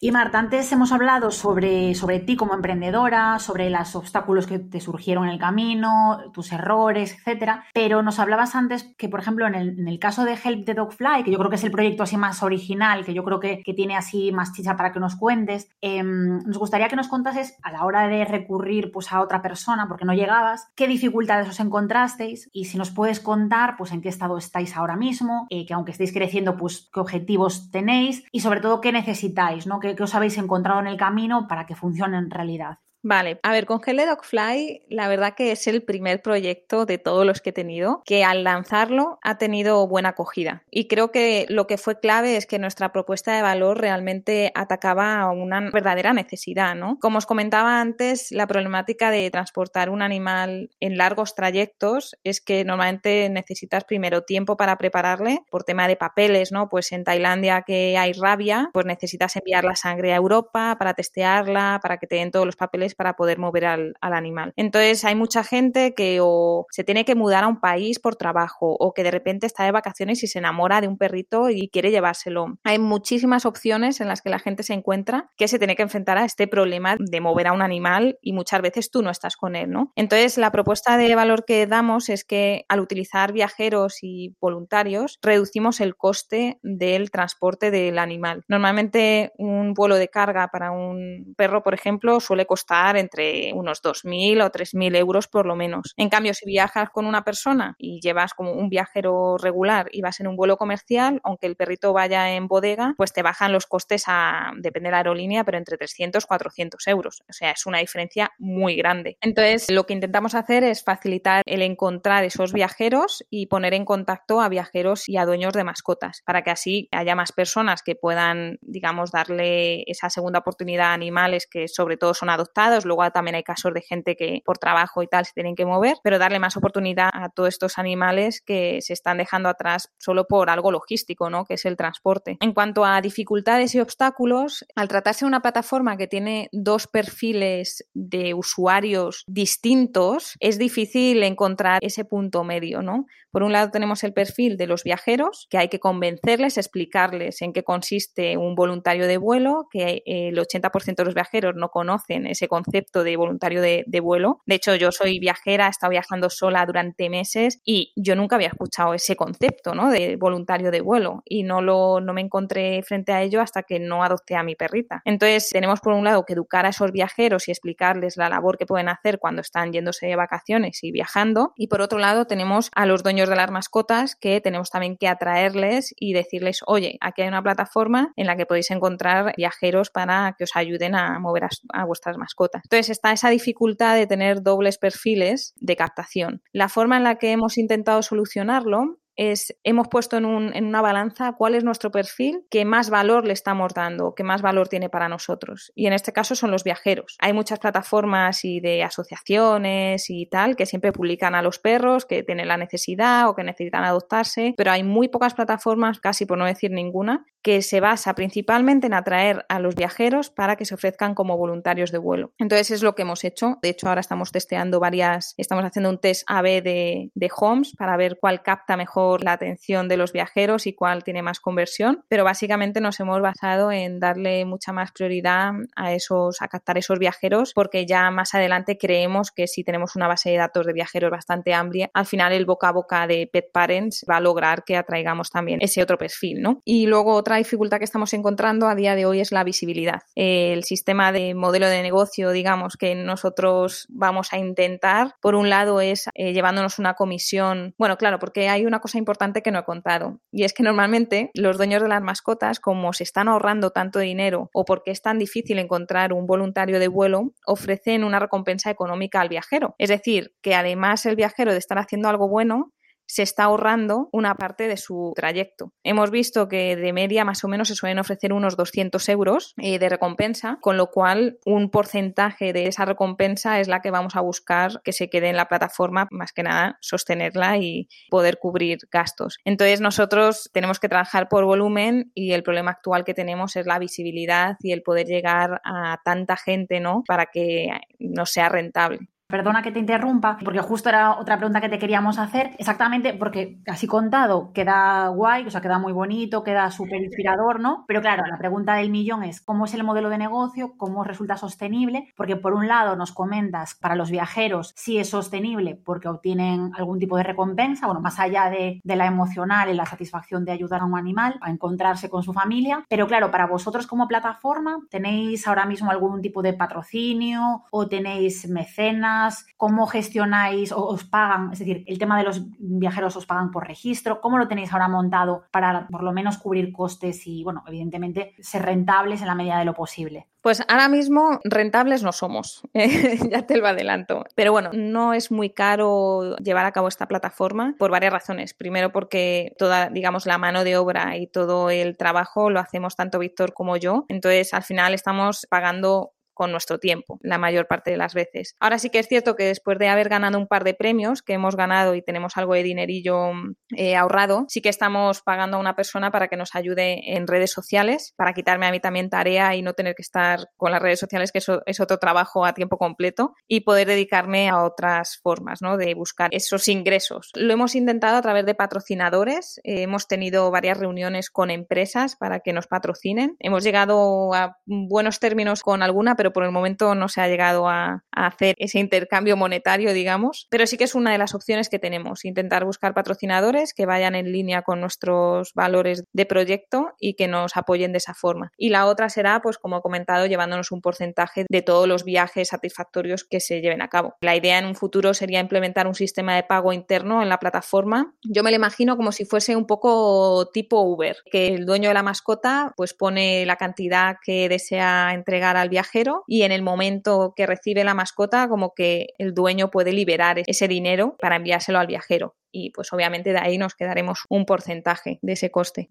Y 0.00 0.12
Marta, 0.12 0.38
antes 0.38 0.70
hemos 0.70 0.92
hablado 0.92 1.32
sobre, 1.32 1.92
sobre 1.96 2.20
ti 2.20 2.36
como 2.36 2.54
emprendedora, 2.54 3.40
sobre 3.40 3.68
los 3.68 3.96
obstáculos 3.96 4.46
que 4.46 4.60
te 4.60 4.80
surgieron 4.80 5.24
en 5.24 5.30
el 5.30 5.40
camino, 5.40 6.30
tus 6.32 6.52
errores, 6.52 7.16
etcétera. 7.18 7.64
Pero 7.74 8.04
nos 8.04 8.20
hablabas 8.20 8.54
antes 8.54 8.94
que, 8.96 9.08
por 9.08 9.18
ejemplo, 9.18 9.48
en 9.48 9.56
el, 9.56 9.98
caso 9.98 10.24
de 10.24 10.34
Help 10.34 10.64
the 10.66 10.74
Dogfly, 10.74 11.24
que 11.24 11.32
yo 11.32 11.38
creo 11.38 11.50
que 11.50 11.56
es 11.56 11.64
el 11.64 11.72
proyecto 11.72 12.04
así 12.04 12.16
más 12.16 12.44
original, 12.44 13.04
que 13.04 13.12
yo 13.12 13.24
creo 13.24 13.40
que, 13.40 13.60
tiene 13.74 13.96
así 13.96 14.30
más 14.30 14.52
chicha 14.52 14.76
para 14.76 14.92
que 14.92 15.00
nos 15.00 15.16
cuentes, 15.16 15.68
em, 15.80 16.38
nos 16.44 16.58
gustaría 16.58 16.88
que 16.88 16.96
nos 16.96 17.08
contases 17.08 17.56
a 17.62 17.72
la 17.72 17.84
hora 17.84 18.06
de 18.06 18.24
recurrir 18.24 18.92
pues, 18.92 19.12
a 19.12 19.20
otra 19.20 19.42
persona, 19.42 19.88
porque 19.88 20.04
no 20.04 20.14
llegabas, 20.14 20.68
qué 20.76 20.86
dificultades 20.86 21.48
os 21.48 21.60
encontrasteis 21.60 22.48
y 22.52 22.66
si 22.66 22.78
nos 22.78 22.90
puedes 22.90 23.18
contar 23.18 23.76
pues, 23.76 23.90
en 23.90 24.00
qué 24.00 24.08
estado 24.08 24.38
estáis 24.38 24.76
ahora 24.76 24.96
mismo, 24.96 25.48
eh, 25.50 25.66
que 25.66 25.74
aunque 25.74 25.90
estéis 25.90 26.12
creciendo, 26.12 26.56
pues 26.56 26.88
qué 26.92 27.00
objetivos 27.00 27.70
tenéis 27.72 28.24
y 28.30 28.40
sobre 28.40 28.60
todo 28.60 28.80
qué 28.80 28.92
necesitáis, 28.92 29.66
¿no? 29.66 29.80
Que, 29.94 30.02
os 30.02 30.14
habéis 30.14 30.38
encontrado 30.38 30.80
en 30.80 30.86
el 30.86 30.96
camino 30.96 31.46
para 31.48 31.66
que 31.66 31.74
funcione 31.74 32.18
en 32.18 32.30
realidad. 32.30 32.78
Vale, 33.04 33.38
a 33.44 33.52
ver, 33.52 33.64
con 33.64 33.80
Gel 33.80 33.98
Dogfly, 33.98 34.82
la 34.88 35.06
verdad 35.06 35.34
que 35.36 35.52
es 35.52 35.68
el 35.68 35.84
primer 35.84 36.20
proyecto 36.20 36.84
de 36.84 36.98
todos 36.98 37.24
los 37.24 37.40
que 37.40 37.50
he 37.50 37.52
tenido 37.52 38.02
que 38.04 38.24
al 38.24 38.42
lanzarlo 38.42 39.20
ha 39.22 39.38
tenido 39.38 39.86
buena 39.86 40.10
acogida. 40.10 40.64
Y 40.68 40.88
creo 40.88 41.12
que 41.12 41.46
lo 41.48 41.68
que 41.68 41.78
fue 41.78 42.00
clave 42.00 42.36
es 42.36 42.46
que 42.46 42.58
nuestra 42.58 42.90
propuesta 42.90 43.32
de 43.36 43.42
valor 43.42 43.80
realmente 43.80 44.50
atacaba 44.56 45.20
a 45.20 45.30
una 45.30 45.60
verdadera 45.70 46.12
necesidad, 46.12 46.74
¿no? 46.74 46.98
Como 47.00 47.18
os 47.18 47.26
comentaba 47.26 47.80
antes, 47.80 48.32
la 48.32 48.48
problemática 48.48 49.12
de 49.12 49.30
transportar 49.30 49.90
un 49.90 50.02
animal 50.02 50.70
en 50.80 50.96
largos 50.98 51.36
trayectos 51.36 52.16
es 52.24 52.40
que 52.40 52.64
normalmente 52.64 53.28
necesitas 53.30 53.84
primero 53.84 54.22
tiempo 54.22 54.56
para 54.56 54.76
prepararle 54.76 55.38
por 55.50 55.62
tema 55.62 55.86
de 55.86 55.96
papeles, 55.96 56.50
¿no? 56.50 56.68
Pues 56.68 56.90
en 56.90 57.04
Tailandia 57.04 57.62
que 57.62 57.96
hay 57.96 58.12
rabia, 58.12 58.70
pues 58.72 58.86
necesitas 58.86 59.36
enviar 59.36 59.62
la 59.64 59.76
sangre 59.76 60.12
a 60.12 60.16
Europa 60.16 60.74
para 60.80 60.94
testearla, 60.94 61.78
para 61.80 61.98
que 61.98 62.08
te 62.08 62.16
den 62.16 62.32
todos 62.32 62.44
los 62.46 62.56
papeles 62.56 62.87
para 62.94 63.14
poder 63.14 63.38
mover 63.38 63.66
al, 63.66 63.94
animal. 64.00 64.52
Entonces 64.56 65.04
hay 65.04 65.14
mucha 65.14 65.44
gente 65.44 65.94
que 65.94 66.18
o 66.20 66.66
se 66.70 66.82
tiene 66.82 67.04
que 67.04 67.14
mudar 67.14 67.44
a 67.44 67.48
un 67.48 67.60
país 67.60 67.98
por 67.98 68.16
trabajo 68.16 68.74
o 68.78 68.94
que 68.94 69.02
de 69.02 69.10
repente 69.10 69.46
está 69.46 69.64
de 69.64 69.70
vacaciones 69.70 70.22
y 70.22 70.26
se 70.26 70.38
enamora 70.38 70.80
de 70.80 70.88
un 70.88 70.96
perrito 70.96 71.50
y 71.50 71.68
quiere 71.68 71.90
llevárselo. 71.90 72.58
Hay 72.64 72.78
muchísimas 72.78 73.44
opciones 73.44 74.00
en 74.00 74.08
las 74.08 74.22
que 74.22 74.30
la 74.30 74.38
gente 74.38 74.62
se 74.62 74.72
encuentra 74.72 75.30
que 75.36 75.48
se 75.48 75.58
tiene 75.58 75.76
que 75.76 75.82
enfrentar 75.82 76.18
a 76.18 76.24
este 76.24 76.46
problema 76.46 76.96
de 76.98 77.20
mover 77.20 77.48
a 77.48 77.52
un 77.52 77.62
animal 77.62 78.18
y 78.22 78.32
muchas 78.32 78.62
veces 78.62 78.90
tú 78.90 79.02
no 79.02 79.10
estás 79.10 79.36
con 79.36 79.56
él, 79.56 79.70
¿no? 79.70 79.92
Entonces 79.94 80.38
la 80.38 80.50
propuesta 80.50 80.96
de 80.96 81.14
valor 81.14 81.44
que 81.44 81.66
damos 81.66 82.08
es 82.08 82.24
que 82.24 82.64
al 82.68 82.80
utilizar 82.80 83.32
viajeros 83.32 83.98
y 84.02 84.36
voluntarios 84.40 85.18
reducimos 85.22 85.80
el 85.80 85.96
coste 85.96 86.58
del 86.62 87.10
transporte 87.10 87.70
del 87.70 87.98
animal. 87.98 88.44
Normalmente 88.48 89.32
un 89.38 89.74
vuelo 89.74 89.96
de 89.96 90.08
carga 90.08 90.48
para 90.48 90.70
un 90.70 91.34
perro, 91.36 91.62
por 91.62 91.74
ejemplo, 91.74 92.20
suele 92.20 92.46
costar 92.46 92.77
entre 92.96 93.52
unos 93.54 93.82
2.000 93.82 94.44
o 94.44 94.50
3.000 94.50 94.96
euros 94.96 95.28
por 95.28 95.46
lo 95.46 95.56
menos. 95.56 95.94
En 95.96 96.08
cambio, 96.08 96.34
si 96.34 96.46
viajas 96.46 96.90
con 96.90 97.06
una 97.06 97.24
persona 97.24 97.74
y 97.78 98.00
llevas 98.00 98.34
como 98.34 98.52
un 98.52 98.68
viajero 98.68 99.36
regular 99.38 99.88
y 99.92 100.00
vas 100.00 100.20
en 100.20 100.26
un 100.26 100.36
vuelo 100.36 100.56
comercial, 100.56 101.20
aunque 101.24 101.46
el 101.46 101.56
perrito 101.56 101.92
vaya 101.92 102.32
en 102.32 102.48
bodega, 102.48 102.94
pues 102.96 103.12
te 103.12 103.22
bajan 103.22 103.52
los 103.52 103.66
costes 103.66 104.04
a, 104.06 104.52
depende 104.56 104.88
de 104.88 104.92
la 104.92 104.98
aerolínea, 104.98 105.44
pero 105.44 105.58
entre 105.58 105.76
300 105.76 106.24
y 106.24 106.26
400 106.26 106.86
euros. 106.86 107.22
O 107.28 107.32
sea, 107.32 107.50
es 107.50 107.66
una 107.66 107.78
diferencia 107.78 108.30
muy 108.38 108.76
grande. 108.76 109.16
Entonces, 109.20 109.70
lo 109.70 109.86
que 109.86 109.94
intentamos 109.94 110.34
hacer 110.34 110.64
es 110.64 110.82
facilitar 110.82 111.42
el 111.46 111.62
encontrar 111.62 112.24
esos 112.24 112.52
viajeros 112.52 113.24
y 113.30 113.46
poner 113.46 113.74
en 113.74 113.84
contacto 113.84 114.40
a 114.40 114.48
viajeros 114.48 115.08
y 115.08 115.16
a 115.16 115.24
dueños 115.24 115.54
de 115.54 115.64
mascotas, 115.64 116.22
para 116.24 116.42
que 116.42 116.50
así 116.50 116.88
haya 116.92 117.14
más 117.14 117.32
personas 117.32 117.82
que 117.82 117.94
puedan, 117.94 118.58
digamos, 118.62 119.10
darle 119.10 119.82
esa 119.86 120.10
segunda 120.10 120.40
oportunidad 120.40 120.90
a 120.90 120.94
animales 120.94 121.46
que 121.50 121.68
sobre 121.68 121.96
todo 121.96 122.14
son 122.14 122.30
adoptados 122.30 122.67
luego 122.84 123.08
también 123.10 123.34
hay 123.34 123.42
casos 123.42 123.72
de 123.74 123.80
gente 123.80 124.16
que 124.16 124.42
por 124.44 124.58
trabajo 124.58 125.02
y 125.02 125.06
tal 125.06 125.24
se 125.24 125.32
tienen 125.32 125.54
que 125.54 125.66
mover, 125.66 125.96
pero 126.02 126.18
darle 126.18 126.38
más 126.38 126.56
oportunidad 126.56 127.10
a 127.12 127.28
todos 127.28 127.48
estos 127.48 127.78
animales 127.78 128.40
que 128.40 128.80
se 128.82 128.92
están 128.92 129.18
dejando 129.18 129.48
atrás 129.48 129.90
solo 129.98 130.26
por 130.26 130.50
algo 130.50 130.70
logístico, 130.70 131.30
¿no? 131.30 131.44
Que 131.44 131.54
es 131.54 131.64
el 131.64 131.76
transporte. 131.76 132.36
En 132.40 132.52
cuanto 132.52 132.84
a 132.84 133.00
dificultades 133.00 133.74
y 133.74 133.80
obstáculos, 133.80 134.64
al 134.74 134.88
tratarse 134.88 135.24
de 135.24 135.28
una 135.28 135.40
plataforma 135.40 135.96
que 135.96 136.06
tiene 136.06 136.48
dos 136.52 136.86
perfiles 136.86 137.86
de 137.94 138.34
usuarios 138.34 139.24
distintos, 139.26 140.34
es 140.40 140.58
difícil 140.58 141.22
encontrar 141.22 141.78
ese 141.82 142.04
punto 142.04 142.44
medio, 142.44 142.82
¿no? 142.82 143.06
Por 143.30 143.42
un 143.42 143.52
lado 143.52 143.70
tenemos 143.70 144.04
el 144.04 144.12
perfil 144.12 144.56
de 144.56 144.66
los 144.66 144.84
viajeros, 144.84 145.46
que 145.50 145.58
hay 145.58 145.68
que 145.68 145.78
convencerles, 145.78 146.56
explicarles 146.56 147.42
en 147.42 147.52
qué 147.52 147.62
consiste 147.62 148.36
un 148.36 148.54
voluntario 148.54 149.06
de 149.06 149.18
vuelo, 149.18 149.68
que 149.70 150.02
el 150.06 150.38
80% 150.38 150.96
de 150.96 151.04
los 151.04 151.14
viajeros 151.14 151.54
no 151.54 151.68
conocen 151.68 152.26
ese 152.26 152.48
concepto 152.48 152.57
de 152.66 153.16
voluntario 153.16 153.60
de, 153.60 154.00
vuelo. 154.00 154.40
De 154.46 154.54
hecho, 154.54 154.74
yo 154.76 154.92
soy 154.92 155.18
viajera, 155.18 155.66
he 155.66 155.70
estado 155.70 155.90
viajando 155.90 156.30
sola 156.30 156.64
durante 156.66 157.10
meses 157.10 157.60
y 157.64 157.92
yo 157.96 158.14
nunca 158.14 158.36
había 158.36 158.48
escuchado 158.48 158.94
ese 158.94 159.16
concepto 159.16 159.74
¿no? 159.74 159.90
de 159.90 160.16
voluntario 160.16 160.70
de 160.70 160.80
vuelo 160.80 161.22
y 161.24 161.42
no, 161.42 161.60
lo, 161.60 162.00
no 162.00 162.14
me 162.14 162.20
encontré 162.20 162.82
frente 162.82 163.12
a 163.12 163.22
ello 163.22 163.40
hasta 163.40 163.62
que 163.62 163.78
no 163.78 164.04
adopté 164.04 164.36
a 164.36 164.42
mi 164.42 164.54
perrita. 164.54 165.02
Entonces, 165.04 165.48
tenemos 165.50 165.80
por 165.80 165.92
un 165.92 166.04
lado 166.04 166.24
que 166.24 166.34
educar 166.34 166.66
a 166.66 166.70
esos 166.70 166.92
viajeros 166.92 167.48
y 167.48 167.50
explicarles 167.50 168.16
la 168.16 168.28
labor 168.28 168.56
que 168.56 168.66
pueden 168.66 168.88
hacer 168.88 169.18
cuando 169.18 169.40
están 169.40 169.72
yéndose 169.72 170.06
de 170.06 170.16
vacaciones 170.16 170.82
y 170.82 170.92
viajando. 170.92 171.52
Y 171.56 171.68
por 171.68 171.80
otro 171.80 171.98
lado, 171.98 172.26
tenemos 172.26 172.70
a 172.74 172.86
los 172.86 173.02
dueños 173.02 173.28
de 173.28 173.36
las 173.36 173.50
mascotas 173.50 174.14
que 174.14 174.40
tenemos 174.40 174.70
también 174.70 174.96
que 174.96 175.08
atraerles 175.08 175.94
y 175.96 176.12
decirles, 176.12 176.60
oye, 176.66 176.98
aquí 177.00 177.22
hay 177.22 177.28
una 177.28 177.42
plataforma 177.42 178.12
en 178.16 178.26
la 178.26 178.36
que 178.36 178.46
podéis 178.46 178.70
encontrar 178.70 179.34
viajeros 179.36 179.90
para 179.90 180.34
que 180.38 180.44
os 180.44 180.54
ayuden 180.54 180.94
a 180.94 181.18
mover 181.18 181.48
a 181.72 181.84
vuestras 181.84 182.16
mascotas 182.16 182.47
Entonces 182.54 182.90
está 182.90 183.12
esa 183.12 183.30
dificultad 183.30 183.94
de 183.94 184.06
tener 184.06 184.42
dobles 184.42 184.78
perfiles 184.78 185.54
de 185.56 185.76
captación. 185.76 186.42
La 186.52 186.68
forma 186.68 186.96
en 186.96 187.04
la 187.04 187.16
que 187.16 187.32
hemos 187.32 187.58
intentado 187.58 188.02
solucionarlo 188.02 188.98
es, 189.18 189.54
hemos 189.64 189.88
puesto 189.88 190.16
en, 190.16 190.24
una 190.24 190.80
balanza 190.80 191.32
cuál 191.32 191.56
es 191.56 191.64
nuestro 191.64 191.90
perfil, 191.90 192.44
qué 192.50 192.64
más 192.64 192.88
valor 192.88 193.26
le 193.26 193.32
estamos 193.32 193.74
dando, 193.74 194.14
qué 194.14 194.22
más 194.22 194.42
valor 194.42 194.68
tiene 194.68 194.88
para 194.88 195.08
nosotros. 195.08 195.72
Y 195.74 195.88
en 195.88 195.92
este 195.92 196.12
caso 196.12 196.36
son 196.36 196.52
los 196.52 196.62
viajeros. 196.62 197.16
Hay 197.18 197.32
muchas 197.32 197.58
plataformas 197.58 198.44
y 198.44 198.60
de 198.60 198.84
asociaciones 198.84 200.08
y 200.08 200.26
tal 200.26 200.54
que 200.54 200.66
siempre 200.66 200.92
publican 200.92 201.34
a 201.34 201.42
los 201.42 201.58
perros 201.58 202.06
que 202.06 202.22
tienen 202.22 202.46
la 202.46 202.56
necesidad 202.56 203.28
o 203.28 203.34
que 203.34 203.42
necesitan 203.42 203.84
adoptarse, 203.84 204.54
pero 204.56 204.70
hay 204.70 204.84
muy 204.84 205.08
pocas 205.08 205.34
plataformas, 205.34 205.98
casi 205.98 206.24
por 206.24 206.38
no 206.38 206.46
decir 206.46 206.70
ninguna, 206.70 207.26
que 207.42 207.62
se 207.62 207.80
basa 207.80 208.14
principalmente 208.14 208.86
en 208.86 208.94
atraer 208.94 209.44
a 209.48 209.58
los 209.58 209.74
viajeros 209.74 210.30
para 210.30 210.54
que 210.54 210.64
se 210.64 210.74
ofrezcan 210.74 211.14
como 211.14 211.36
voluntarios 211.36 211.90
de 211.90 211.98
vuelo. 211.98 212.32
Entonces 212.38 212.70
es 212.70 212.82
lo 212.82 212.94
que 212.94 213.02
hemos 213.02 213.24
hecho. 213.24 213.58
De 213.62 213.70
hecho, 213.70 213.88
ahora 213.88 214.00
estamos 214.00 214.30
testeando 214.30 214.78
varias, 214.78 215.34
estamos 215.38 215.64
haciendo 215.64 215.90
un 215.90 215.98
test 215.98 216.22
AB 216.28 216.62
de, 216.62 217.10
de 217.14 217.30
homes 217.36 217.74
para 217.76 217.96
ver 217.96 218.18
cuál 218.20 218.42
capta 218.42 218.76
mejor 218.76 219.07
la 219.16 219.32
atención 219.32 219.88
de 219.88 219.96
los 219.96 220.12
viajeros 220.12 220.66
y 220.66 220.74
cuál 220.74 221.04
tiene 221.04 221.22
más 221.22 221.40
conversión, 221.40 222.04
pero 222.08 222.24
básicamente 222.24 222.80
nos 222.80 223.00
hemos 223.00 223.20
basado 223.20 223.72
en 223.72 224.00
darle 224.00 224.44
mucha 224.44 224.72
más 224.72 224.92
prioridad 224.92 225.52
a 225.76 225.94
esos, 225.94 226.42
a 226.42 226.48
captar 226.48 226.78
esos 226.78 226.98
viajeros, 226.98 227.52
porque 227.54 227.86
ya 227.86 228.10
más 228.10 228.34
adelante 228.34 228.76
creemos 228.78 229.30
que 229.30 229.46
si 229.46 229.64
tenemos 229.64 229.96
una 229.96 230.08
base 230.08 230.30
de 230.30 230.36
datos 230.36 230.66
de 230.66 230.72
viajeros 230.72 231.10
bastante 231.10 231.54
amplia, 231.54 231.90
al 231.94 232.06
final 232.06 232.32
el 232.32 232.44
boca 232.44 232.68
a 232.68 232.72
boca 232.72 233.06
de 233.06 233.28
Pet 233.32 233.50
Parents 233.52 234.04
va 234.08 234.16
a 234.16 234.20
lograr 234.20 234.64
que 234.64 234.76
atraigamos 234.76 235.30
también 235.30 235.60
ese 235.62 235.82
otro 235.82 235.98
perfil, 235.98 236.42
¿no? 236.42 236.60
Y 236.64 236.86
luego 236.86 237.14
otra 237.14 237.36
dificultad 237.36 237.78
que 237.78 237.84
estamos 237.84 238.12
encontrando 238.12 238.68
a 238.68 238.74
día 238.74 238.94
de 238.94 239.06
hoy 239.06 239.20
es 239.20 239.32
la 239.32 239.44
visibilidad. 239.44 240.02
El 240.14 240.64
sistema 240.64 241.12
de 241.12 241.34
modelo 241.34 241.66
de 241.68 241.82
negocio, 241.82 242.30
digamos, 242.30 242.76
que 242.76 242.94
nosotros 242.94 243.86
vamos 243.88 244.32
a 244.32 244.38
intentar, 244.38 245.14
por 245.20 245.34
un 245.34 245.48
lado 245.48 245.80
es 245.80 246.08
eh, 246.14 246.32
llevándonos 246.32 246.78
una 246.78 246.94
comisión, 246.94 247.74
bueno, 247.78 247.96
claro, 247.96 248.18
porque 248.18 248.48
hay 248.48 248.66
una 248.66 248.80
importante 248.98 249.42
que 249.42 249.50
no 249.50 249.60
he 249.60 249.64
contado. 249.64 250.20
Y 250.30 250.44
es 250.44 250.52
que 250.52 250.62
normalmente 250.62 251.30
los 251.34 251.56
dueños 251.56 251.82
de 251.82 251.88
las 251.88 252.02
mascotas, 252.02 252.60
como 252.60 252.92
se 252.92 253.04
están 253.04 253.28
ahorrando 253.28 253.70
tanto 253.70 253.98
dinero 253.98 254.50
o 254.52 254.64
porque 254.64 254.90
es 254.90 255.02
tan 255.02 255.18
difícil 255.18 255.58
encontrar 255.58 256.12
un 256.12 256.26
voluntario 256.26 256.78
de 256.78 256.88
vuelo, 256.88 257.32
ofrecen 257.46 258.04
una 258.04 258.18
recompensa 258.18 258.70
económica 258.70 259.20
al 259.20 259.28
viajero. 259.28 259.74
Es 259.78 259.88
decir, 259.88 260.34
que 260.42 260.54
además 260.54 261.06
el 261.06 261.16
viajero 261.16 261.52
de 261.52 261.58
estar 261.58 261.78
haciendo 261.78 262.08
algo 262.08 262.28
bueno, 262.28 262.72
se 263.08 263.22
está 263.22 263.44
ahorrando 263.44 264.08
una 264.12 264.36
parte 264.36 264.68
de 264.68 264.76
su 264.76 265.12
trayecto. 265.16 265.72
Hemos 265.82 266.10
visto 266.10 266.46
que 266.46 266.76
de 266.76 266.92
media 266.92 267.24
más 267.24 267.42
o 267.42 267.48
menos 267.48 267.68
se 267.68 267.74
suelen 267.74 267.98
ofrecer 267.98 268.32
unos 268.32 268.56
200 268.56 269.08
euros 269.08 269.54
eh, 269.56 269.78
de 269.78 269.88
recompensa, 269.88 270.58
con 270.60 270.76
lo 270.76 270.90
cual 270.90 271.38
un 271.44 271.70
porcentaje 271.70 272.52
de 272.52 272.66
esa 272.66 272.84
recompensa 272.84 273.60
es 273.60 273.66
la 273.66 273.80
que 273.80 273.90
vamos 273.90 274.14
a 274.14 274.20
buscar 274.20 274.82
que 274.84 274.92
se 274.92 275.08
quede 275.08 275.30
en 275.30 275.36
la 275.36 275.48
plataforma, 275.48 276.06
más 276.10 276.32
que 276.32 276.42
nada 276.42 276.78
sostenerla 276.80 277.56
y 277.56 277.88
poder 278.10 278.38
cubrir 278.38 278.78
gastos. 278.92 279.38
Entonces 279.44 279.80
nosotros 279.80 280.50
tenemos 280.52 280.78
que 280.78 280.88
trabajar 280.88 281.28
por 281.28 281.44
volumen 281.44 282.12
y 282.14 282.32
el 282.32 282.42
problema 282.42 282.72
actual 282.72 283.04
que 283.04 283.14
tenemos 283.14 283.56
es 283.56 283.66
la 283.66 283.78
visibilidad 283.78 284.56
y 284.60 284.72
el 284.72 284.82
poder 284.82 285.06
llegar 285.06 285.60
a 285.64 285.98
tanta 286.04 286.36
gente, 286.36 286.80
¿no? 286.80 287.02
Para 287.06 287.26
que 287.26 287.70
no 287.98 288.26
sea 288.26 288.50
rentable. 288.50 289.08
Perdona 289.30 289.60
que 289.60 289.70
te 289.70 289.78
interrumpa, 289.78 290.38
porque 290.42 290.60
justo 290.60 290.88
era 290.88 291.18
otra 291.18 291.36
pregunta 291.36 291.60
que 291.60 291.68
te 291.68 291.78
queríamos 291.78 292.18
hacer, 292.18 292.52
exactamente 292.58 293.12
porque 293.12 293.58
así 293.66 293.86
contado 293.86 294.54
queda 294.54 295.08
guay, 295.08 295.46
o 295.46 295.50
sea, 295.50 295.60
queda 295.60 295.78
muy 295.78 295.92
bonito, 295.92 296.42
queda 296.42 296.70
súper 296.70 297.02
inspirador, 297.02 297.60
¿no? 297.60 297.84
Pero 297.86 298.00
claro, 298.00 298.24
la 298.26 298.38
pregunta 298.38 298.76
del 298.76 298.88
millón 298.88 299.24
es 299.24 299.42
cómo 299.42 299.66
es 299.66 299.74
el 299.74 299.84
modelo 299.84 300.08
de 300.08 300.16
negocio, 300.16 300.72
cómo 300.78 301.04
resulta 301.04 301.36
sostenible, 301.36 302.08
porque 302.16 302.36
por 302.36 302.54
un 302.54 302.68
lado 302.68 302.96
nos 302.96 303.12
comentas 303.12 303.74
para 303.74 303.96
los 303.96 304.10
viajeros 304.10 304.72
si 304.74 304.96
es 304.96 305.10
sostenible 305.10 305.78
porque 305.84 306.08
obtienen 306.08 306.70
algún 306.74 306.98
tipo 306.98 307.18
de 307.18 307.24
recompensa, 307.24 307.84
bueno, 307.84 308.00
más 308.00 308.18
allá 308.18 308.48
de, 308.48 308.80
de 308.82 308.96
la 308.96 309.04
emocional 309.04 309.68
y 309.68 309.74
la 309.74 309.84
satisfacción 309.84 310.46
de 310.46 310.52
ayudar 310.52 310.80
a 310.80 310.86
un 310.86 310.96
animal 310.96 311.38
a 311.42 311.50
encontrarse 311.50 312.08
con 312.08 312.22
su 312.22 312.32
familia, 312.32 312.82
pero 312.88 313.06
claro, 313.06 313.30
para 313.30 313.46
vosotros 313.46 313.86
como 313.86 314.08
plataforma, 314.08 314.78
¿tenéis 314.88 315.46
ahora 315.46 315.66
mismo 315.66 315.90
algún 315.90 316.22
tipo 316.22 316.40
de 316.40 316.54
patrocinio 316.54 317.64
o 317.70 317.88
tenéis 317.88 318.48
mecenas? 318.48 319.17
Cómo 319.56 319.86
gestionáis 319.86 320.72
o 320.72 320.84
os 320.86 321.04
pagan, 321.04 321.50
es 321.52 321.58
decir, 321.58 321.84
el 321.86 321.98
tema 321.98 322.18
de 322.18 322.24
los 322.24 322.42
viajeros 322.58 323.16
os 323.16 323.26
pagan 323.26 323.50
por 323.50 323.66
registro, 323.66 324.20
cómo 324.20 324.38
lo 324.38 324.48
tenéis 324.48 324.72
ahora 324.72 324.88
montado 324.88 325.44
para 325.50 325.86
por 325.88 326.02
lo 326.02 326.12
menos 326.12 326.38
cubrir 326.38 326.72
costes 326.72 327.26
y, 327.26 327.44
bueno, 327.44 327.64
evidentemente 327.66 328.34
ser 328.40 328.62
rentables 328.62 329.20
en 329.20 329.28
la 329.28 329.34
medida 329.34 329.58
de 329.58 329.64
lo 329.64 329.74
posible. 329.74 330.26
Pues 330.40 330.62
ahora 330.68 330.88
mismo 330.88 331.40
rentables 331.44 332.02
no 332.02 332.12
somos, 332.12 332.62
ya 333.30 333.42
te 333.42 333.56
lo 333.56 333.66
adelanto. 333.66 334.24
Pero 334.34 334.52
bueno, 334.52 334.70
no 334.72 335.12
es 335.12 335.30
muy 335.30 335.50
caro 335.50 336.36
llevar 336.36 336.64
a 336.64 336.72
cabo 336.72 336.88
esta 336.88 337.08
plataforma 337.08 337.74
por 337.78 337.90
varias 337.90 338.12
razones. 338.12 338.54
Primero 338.54 338.92
porque 338.92 339.54
toda, 339.58 339.90
digamos, 339.90 340.26
la 340.26 340.38
mano 340.38 340.64
de 340.64 340.76
obra 340.76 341.16
y 341.16 341.26
todo 341.26 341.70
el 341.70 341.96
trabajo 341.96 342.50
lo 342.50 342.60
hacemos 342.60 342.96
tanto 342.96 343.18
Víctor 343.18 343.52
como 343.52 343.76
yo. 343.76 344.04
Entonces, 344.08 344.54
al 344.54 344.62
final 344.62 344.94
estamos 344.94 345.46
pagando 345.50 346.12
con 346.38 346.52
nuestro 346.52 346.78
tiempo 346.78 347.18
la 347.20 347.36
mayor 347.36 347.66
parte 347.66 347.90
de 347.90 347.96
las 347.96 348.14
veces. 348.14 348.54
Ahora 348.60 348.78
sí 348.78 348.90
que 348.90 349.00
es 349.00 349.08
cierto 349.08 349.34
que 349.34 349.42
después 349.42 349.76
de 349.80 349.88
haber 349.88 350.08
ganado 350.08 350.38
un 350.38 350.46
par 350.46 350.62
de 350.62 350.72
premios 350.72 351.20
que 351.20 351.32
hemos 351.32 351.56
ganado 351.56 351.96
y 351.96 352.02
tenemos 352.02 352.36
algo 352.36 352.54
de 352.54 352.62
dinerillo 352.62 353.32
eh, 353.76 353.96
ahorrado, 353.96 354.44
sí 354.48 354.60
que 354.62 354.68
estamos 354.68 355.20
pagando 355.22 355.56
a 355.56 355.60
una 355.60 355.74
persona 355.74 356.12
para 356.12 356.28
que 356.28 356.36
nos 356.36 356.54
ayude 356.54 357.16
en 357.16 357.26
redes 357.26 357.50
sociales, 357.50 358.14
para 358.16 358.34
quitarme 358.34 358.66
a 358.66 358.70
mí 358.70 358.78
también 358.78 359.10
tarea 359.10 359.56
y 359.56 359.62
no 359.62 359.72
tener 359.72 359.96
que 359.96 360.02
estar 360.02 360.48
con 360.56 360.70
las 360.70 360.80
redes 360.80 361.00
sociales, 361.00 361.32
que 361.32 361.38
eso 361.38 361.60
es 361.66 361.80
otro 361.80 361.98
trabajo 361.98 362.46
a 362.46 362.52
tiempo 362.52 362.78
completo, 362.78 363.34
y 363.48 363.62
poder 363.62 363.88
dedicarme 363.88 364.48
a 364.48 364.62
otras 364.62 365.18
formas 365.20 365.60
¿no? 365.60 365.76
de 365.76 365.92
buscar 365.94 366.28
esos 366.32 366.68
ingresos. 366.68 367.30
Lo 367.34 367.52
hemos 367.52 367.74
intentado 367.74 368.16
a 368.16 368.22
través 368.22 368.46
de 368.46 368.54
patrocinadores, 368.54 369.60
eh, 369.64 369.82
hemos 369.82 370.06
tenido 370.06 370.52
varias 370.52 370.78
reuniones 370.78 371.30
con 371.30 371.50
empresas 371.50 372.14
para 372.14 372.38
que 372.38 372.52
nos 372.52 372.68
patrocinen, 372.68 373.34
hemos 373.40 373.64
llegado 373.64 374.32
a 374.34 374.56
buenos 374.66 375.18
términos 375.18 375.64
con 375.64 375.82
alguna, 375.82 376.14
pero 376.14 376.27
por 376.30 376.44
el 376.44 376.52
momento 376.52 376.94
no 376.94 377.08
se 377.08 377.20
ha 377.20 377.28
llegado 377.28 377.68
a, 377.68 378.04
hacer 378.12 378.54
ese 378.58 378.80
intercambio 378.80 379.36
monetario, 379.36 379.92
digamos. 379.92 380.48
Pero 380.50 380.66
sí 380.66 380.76
que 380.76 380.84
es 380.84 380.94
una 380.94 381.12
de 381.12 381.18
las 381.18 381.34
opciones 381.34 381.68
que 381.68 381.78
tenemos, 381.78 382.24
intentar 382.24 382.64
buscar 382.64 382.94
patrocinadores 382.94 383.74
que 383.74 383.86
vayan 383.86 384.14
en 384.14 384.32
línea 384.32 384.62
con 384.62 384.80
nuestros 384.80 385.54
valores 385.54 386.04
de 386.12 386.26
proyecto 386.26 386.94
y 386.98 387.14
que 387.14 387.28
nos 387.28 387.56
apoyen 387.56 387.92
de 387.92 387.98
esa 387.98 388.14
forma. 388.14 388.52
Y 388.56 388.70
la 388.70 388.86
otra 388.86 389.08
será, 389.08 389.40
pues 389.40 389.58
como 389.58 389.78
he 389.78 389.82
comentado, 389.82 390.26
llevándonos 390.26 390.72
un 390.72 390.80
porcentaje 390.80 391.46
de 391.48 391.62
todos 391.62 391.86
los 391.86 392.04
viajes 392.04 392.48
satisfactorios 392.48 393.24
que 393.24 393.40
se 393.40 393.60
lleven 393.60 393.82
a 393.82 393.88
cabo. 393.88 394.16
La 394.20 394.36
idea 394.36 394.58
en 394.58 394.66
un 394.66 394.74
futuro 394.74 395.14
sería 395.14 395.40
implementar 395.40 395.86
un 395.86 395.94
sistema 395.94 396.34
de 396.34 396.42
pago 396.42 396.72
interno 396.72 397.22
en 397.22 397.28
la 397.28 397.38
plataforma. 397.38 398.14
Yo 398.22 398.42
me 398.42 398.50
lo 398.50 398.56
imagino 398.56 398.96
como 398.96 399.12
si 399.12 399.24
fuese 399.24 399.56
un 399.56 399.66
poco 399.66 400.48
tipo 400.52 400.80
Uber, 400.80 401.16
que 401.30 401.48
el 401.48 401.66
dueño 401.66 401.88
de 401.88 401.94
la 401.94 402.02
mascota 402.02 402.72
pues 402.76 402.94
pone 402.94 403.46
la 403.46 403.56
cantidad 403.56 404.16
que 404.22 404.48
desea 404.48 405.12
entregar 405.14 405.56
al 405.56 405.68
viajero 405.68 406.17
y 406.26 406.42
en 406.42 406.52
el 406.52 406.62
momento 406.62 407.32
que 407.36 407.46
recibe 407.46 407.84
la 407.84 407.94
mascota 407.94 408.48
como 408.48 408.74
que 408.74 409.08
el 409.18 409.34
dueño 409.34 409.70
puede 409.70 409.92
liberar 409.92 410.42
ese 410.46 410.68
dinero 410.68 411.16
para 411.18 411.36
enviárselo 411.36 411.78
al 411.78 411.86
viajero 411.86 412.36
y 412.50 412.70
pues 412.70 412.92
obviamente 412.92 413.32
de 413.32 413.38
ahí 413.38 413.58
nos 413.58 413.74
quedaremos 413.74 414.24
un 414.28 414.46
porcentaje 414.46 415.18
de 415.22 415.32
ese 415.32 415.50
coste. 415.50 415.90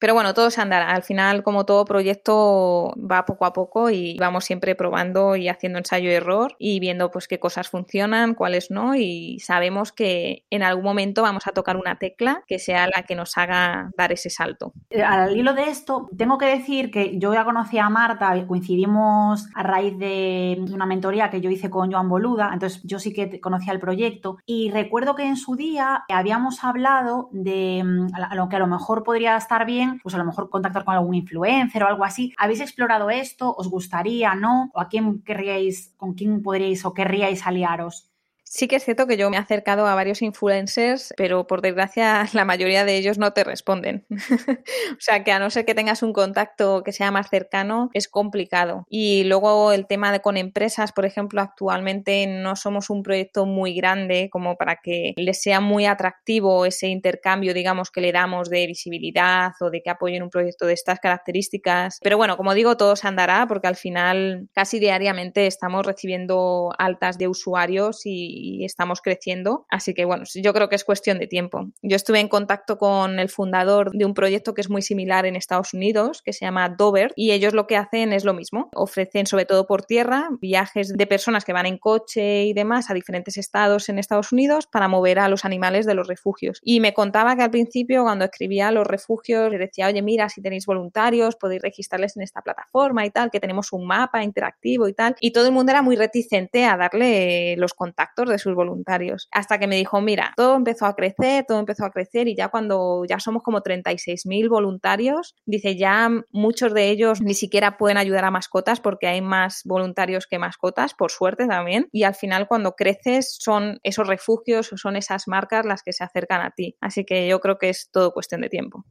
Pero 0.00 0.14
bueno, 0.14 0.32
todo 0.32 0.50
se 0.50 0.62
andará. 0.62 0.90
Al 0.90 1.02
final, 1.02 1.42
como 1.42 1.66
todo 1.66 1.84
proyecto, 1.84 2.94
va 2.98 3.26
poco 3.26 3.44
a 3.44 3.52
poco 3.52 3.90
y 3.90 4.16
vamos 4.18 4.46
siempre 4.46 4.74
probando 4.74 5.36
y 5.36 5.48
haciendo 5.48 5.78
ensayo 5.78 6.10
y 6.10 6.14
error 6.14 6.56
y 6.58 6.80
viendo 6.80 7.10
pues 7.10 7.28
qué 7.28 7.38
cosas 7.38 7.68
funcionan, 7.68 8.34
cuáles 8.34 8.70
no 8.70 8.94
y 8.94 9.38
sabemos 9.40 9.92
que 9.92 10.46
en 10.48 10.62
algún 10.62 10.84
momento 10.84 11.22
vamos 11.22 11.46
a 11.46 11.52
tocar 11.52 11.76
una 11.76 11.98
tecla 11.98 12.42
que 12.46 12.58
sea 12.58 12.88
la 12.88 13.02
que 13.02 13.14
nos 13.14 13.36
haga 13.36 13.90
dar 13.94 14.10
ese 14.10 14.30
salto. 14.30 14.72
Eh, 14.88 15.02
al 15.02 15.36
hilo 15.36 15.52
de 15.52 15.64
esto, 15.64 16.08
tengo 16.16 16.38
que 16.38 16.46
decir 16.46 16.90
que 16.90 17.18
yo 17.18 17.34
ya 17.34 17.44
conocí 17.44 17.78
a 17.78 17.90
Marta, 17.90 18.34
coincidimos 18.46 19.48
a 19.54 19.62
raíz 19.62 19.98
de 19.98 20.64
una 20.72 20.86
mentoría 20.86 21.28
que 21.28 21.42
yo 21.42 21.50
hice 21.50 21.68
con 21.68 21.92
Joan 21.92 22.08
Boluda, 22.08 22.50
entonces 22.54 22.80
yo 22.84 22.98
sí 22.98 23.12
que 23.12 23.38
conocía 23.38 23.74
el 23.74 23.80
proyecto 23.80 24.38
y 24.46 24.70
recuerdo 24.70 25.14
que 25.14 25.26
en 25.26 25.36
su 25.36 25.56
día 25.56 26.04
habíamos 26.08 26.64
hablado 26.64 27.28
de 27.32 27.82
mm, 27.84 28.34
lo 28.34 28.48
que 28.48 28.56
a 28.56 28.60
lo 28.60 28.66
mejor 28.66 29.02
podría 29.02 29.36
estar 29.36 29.66
bien 29.66 29.89
pues 30.02 30.14
a 30.14 30.18
lo 30.18 30.24
mejor 30.24 30.50
contactar 30.50 30.84
con 30.84 30.94
algún 30.94 31.14
influencer 31.14 31.82
o 31.82 31.88
algo 31.88 32.04
así. 32.04 32.32
¿Habéis 32.38 32.60
explorado 32.60 33.10
esto? 33.10 33.54
¿Os 33.56 33.68
gustaría, 33.68 34.34
no? 34.34 34.70
¿O 34.74 34.80
a 34.80 34.88
quién 34.88 35.22
querríais, 35.22 35.94
con 35.96 36.14
quién 36.14 36.42
podríais 36.42 36.84
o 36.84 36.94
querríais 36.94 37.46
aliaros? 37.46 38.09
Sí 38.52 38.66
que 38.66 38.74
es 38.74 38.84
cierto 38.84 39.06
que 39.06 39.16
yo 39.16 39.30
me 39.30 39.36
he 39.36 39.38
acercado 39.38 39.86
a 39.86 39.94
varios 39.94 40.22
influencers, 40.22 41.14
pero 41.16 41.46
por 41.46 41.62
desgracia 41.62 42.24
la 42.32 42.44
mayoría 42.44 42.84
de 42.84 42.96
ellos 42.96 43.16
no 43.16 43.32
te 43.32 43.44
responden. 43.44 44.04
o 44.10 44.96
sea 44.98 45.22
que 45.22 45.30
a 45.30 45.38
no 45.38 45.50
ser 45.50 45.64
que 45.64 45.76
tengas 45.76 46.02
un 46.02 46.12
contacto 46.12 46.82
que 46.82 46.90
sea 46.90 47.12
más 47.12 47.30
cercano, 47.30 47.90
es 47.94 48.08
complicado. 48.08 48.86
Y 48.90 49.22
luego 49.22 49.70
el 49.70 49.86
tema 49.86 50.10
de 50.10 50.18
con 50.18 50.36
empresas, 50.36 50.90
por 50.90 51.04
ejemplo, 51.06 51.40
actualmente 51.40 52.26
no 52.26 52.56
somos 52.56 52.90
un 52.90 53.04
proyecto 53.04 53.46
muy 53.46 53.72
grande 53.72 54.28
como 54.32 54.56
para 54.56 54.80
que 54.82 55.12
les 55.16 55.40
sea 55.40 55.60
muy 55.60 55.86
atractivo 55.86 56.66
ese 56.66 56.88
intercambio, 56.88 57.54
digamos, 57.54 57.92
que 57.92 58.00
le 58.00 58.10
damos 58.10 58.50
de 58.50 58.66
visibilidad 58.66 59.52
o 59.60 59.70
de 59.70 59.80
que 59.80 59.90
apoyen 59.90 60.24
un 60.24 60.30
proyecto 60.30 60.66
de 60.66 60.72
estas 60.72 60.98
características. 60.98 61.98
Pero 62.02 62.16
bueno, 62.16 62.36
como 62.36 62.52
digo, 62.54 62.76
todo 62.76 62.96
se 62.96 63.06
andará 63.06 63.46
porque 63.46 63.68
al 63.68 63.76
final 63.76 64.48
casi 64.52 64.80
diariamente 64.80 65.46
estamos 65.46 65.86
recibiendo 65.86 66.74
altas 66.76 67.16
de 67.16 67.28
usuarios 67.28 68.00
y 68.06 68.39
y 68.40 68.64
estamos 68.64 69.00
creciendo. 69.00 69.66
Así 69.68 69.94
que 69.94 70.04
bueno, 70.04 70.24
yo 70.34 70.52
creo 70.52 70.68
que 70.68 70.76
es 70.76 70.84
cuestión 70.84 71.18
de 71.18 71.26
tiempo. 71.26 71.66
Yo 71.82 71.96
estuve 71.96 72.20
en 72.20 72.28
contacto 72.28 72.78
con 72.78 73.18
el 73.18 73.28
fundador 73.28 73.90
de 73.92 74.04
un 74.04 74.14
proyecto 74.14 74.54
que 74.54 74.60
es 74.60 74.70
muy 74.70 74.82
similar 74.82 75.26
en 75.26 75.36
Estados 75.36 75.74
Unidos, 75.74 76.22
que 76.22 76.32
se 76.32 76.44
llama 76.44 76.68
Dover, 76.68 77.12
y 77.16 77.32
ellos 77.32 77.54
lo 77.54 77.66
que 77.66 77.76
hacen 77.76 78.12
es 78.12 78.24
lo 78.24 78.34
mismo. 78.34 78.68
Ofrecen 78.74 79.26
sobre 79.26 79.44
todo 79.44 79.66
por 79.66 79.82
tierra 79.84 80.28
viajes 80.40 80.96
de 80.96 81.06
personas 81.06 81.44
que 81.44 81.52
van 81.52 81.66
en 81.66 81.78
coche 81.78 82.44
y 82.44 82.52
demás 82.52 82.90
a 82.90 82.94
diferentes 82.94 83.36
estados 83.36 83.88
en 83.88 83.98
Estados 83.98 84.32
Unidos 84.32 84.66
para 84.66 84.88
mover 84.88 85.18
a 85.18 85.28
los 85.28 85.44
animales 85.44 85.86
de 85.86 85.94
los 85.94 86.08
refugios. 86.08 86.60
Y 86.62 86.80
me 86.80 86.94
contaba 86.94 87.36
que 87.36 87.42
al 87.42 87.50
principio 87.50 88.02
cuando 88.02 88.24
escribía 88.24 88.70
los 88.70 88.86
refugios 88.86 89.50
decía, 89.50 89.86
oye, 89.86 90.02
mira, 90.02 90.28
si 90.28 90.42
tenéis 90.42 90.66
voluntarios 90.66 91.36
podéis 91.36 91.62
registrarles 91.62 92.16
en 92.16 92.22
esta 92.22 92.42
plataforma 92.42 93.04
y 93.04 93.10
tal, 93.10 93.30
que 93.30 93.40
tenemos 93.40 93.72
un 93.72 93.86
mapa 93.86 94.22
interactivo 94.22 94.88
y 94.88 94.92
tal. 94.92 95.16
Y 95.20 95.32
todo 95.32 95.46
el 95.46 95.52
mundo 95.52 95.72
era 95.72 95.82
muy 95.82 95.96
reticente 95.96 96.64
a 96.64 96.76
darle 96.76 97.56
los 97.56 97.74
contactos 97.74 98.28
de 98.30 98.38
sus 98.38 98.54
voluntarios. 98.54 99.28
Hasta 99.32 99.58
que 99.58 99.66
me 99.66 99.76
dijo, 99.76 100.00
mira, 100.00 100.32
todo 100.36 100.56
empezó 100.56 100.86
a 100.86 100.94
crecer, 100.94 101.44
todo 101.46 101.58
empezó 101.60 101.84
a 101.84 101.90
crecer 101.90 102.28
y 102.28 102.36
ya 102.36 102.48
cuando 102.48 103.04
ya 103.08 103.18
somos 103.18 103.42
como 103.42 103.60
36.000 103.60 104.48
voluntarios, 104.48 105.34
dice, 105.46 105.76
ya 105.76 106.10
muchos 106.30 106.74
de 106.74 106.90
ellos 106.90 107.20
ni 107.20 107.34
siquiera 107.34 107.76
pueden 107.76 107.96
ayudar 107.96 108.24
a 108.24 108.30
mascotas 108.30 108.80
porque 108.80 109.06
hay 109.06 109.20
más 109.20 109.62
voluntarios 109.64 110.26
que 110.26 110.38
mascotas, 110.38 110.94
por 110.94 111.10
suerte 111.10 111.46
también. 111.46 111.88
Y 111.92 112.04
al 112.04 112.14
final 112.14 112.48
cuando 112.48 112.72
creces 112.72 113.36
son 113.38 113.78
esos 113.82 114.06
refugios, 114.06 114.70
son 114.74 114.96
esas 114.96 115.28
marcas 115.28 115.66
las 115.66 115.82
que 115.82 115.92
se 115.92 116.04
acercan 116.04 116.40
a 116.42 116.50
ti. 116.50 116.76
Así 116.80 117.04
que 117.04 117.28
yo 117.28 117.40
creo 117.40 117.58
que 117.58 117.68
es 117.68 117.90
todo 117.90 118.12
cuestión 118.12 118.40
de 118.40 118.48
tiempo. 118.48 118.84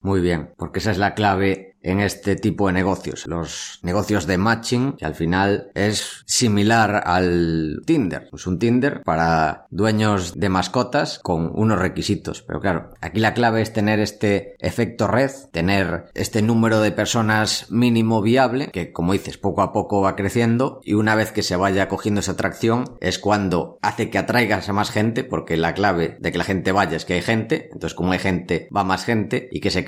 Muy 0.00 0.20
bien, 0.20 0.52
porque 0.58 0.80
esa 0.80 0.90
es 0.90 0.98
la 0.98 1.14
clave 1.14 1.73
en 1.84 2.00
este 2.00 2.36
tipo 2.36 2.66
de 2.66 2.72
negocios. 2.72 3.26
Los 3.26 3.78
negocios 3.82 4.26
de 4.26 4.38
matching, 4.38 4.94
que 4.94 5.06
al 5.06 5.14
final 5.14 5.70
es 5.74 6.24
similar 6.26 7.02
al 7.06 7.82
Tinder. 7.86 8.28
Es 8.32 8.46
un 8.46 8.58
Tinder 8.58 9.02
para 9.04 9.66
dueños 9.70 10.38
de 10.38 10.48
mascotas 10.48 11.20
con 11.22 11.50
unos 11.54 11.78
requisitos. 11.78 12.42
Pero 12.42 12.60
claro, 12.60 12.90
aquí 13.00 13.20
la 13.20 13.34
clave 13.34 13.62
es 13.62 13.72
tener 13.72 14.00
este 14.00 14.56
efecto 14.58 15.06
red, 15.06 15.30
tener 15.52 16.06
este 16.14 16.42
número 16.42 16.80
de 16.80 16.92
personas 16.92 17.70
mínimo 17.70 18.20
viable, 18.20 18.68
que 18.68 18.92
como 18.92 19.12
dices, 19.12 19.38
poco 19.38 19.62
a 19.62 19.72
poco 19.72 20.00
va 20.00 20.16
creciendo. 20.16 20.80
Y 20.84 20.94
una 20.94 21.14
vez 21.14 21.32
que 21.32 21.42
se 21.42 21.56
vaya 21.56 21.88
cogiendo 21.88 22.20
esa 22.20 22.32
atracción, 22.32 22.96
es 23.00 23.18
cuando 23.18 23.78
hace 23.80 24.10
que 24.10 24.18
atraigas 24.18 24.68
a 24.68 24.72
más 24.72 24.90
gente, 24.90 25.24
porque 25.24 25.56
la 25.56 25.74
clave 25.74 26.16
de 26.20 26.32
que 26.32 26.38
la 26.38 26.44
gente 26.44 26.72
vaya 26.72 26.96
es 26.96 27.04
que 27.04 27.14
hay 27.14 27.22
gente. 27.22 27.68
Entonces, 27.72 27.94
como 27.94 28.12
hay 28.12 28.18
gente, 28.18 28.68
va 28.74 28.84
más 28.84 29.04
gente 29.04 29.48
y 29.52 29.60
que 29.60 29.70
se 29.70 29.84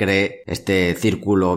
este 0.47 0.95
círculo 0.95 1.57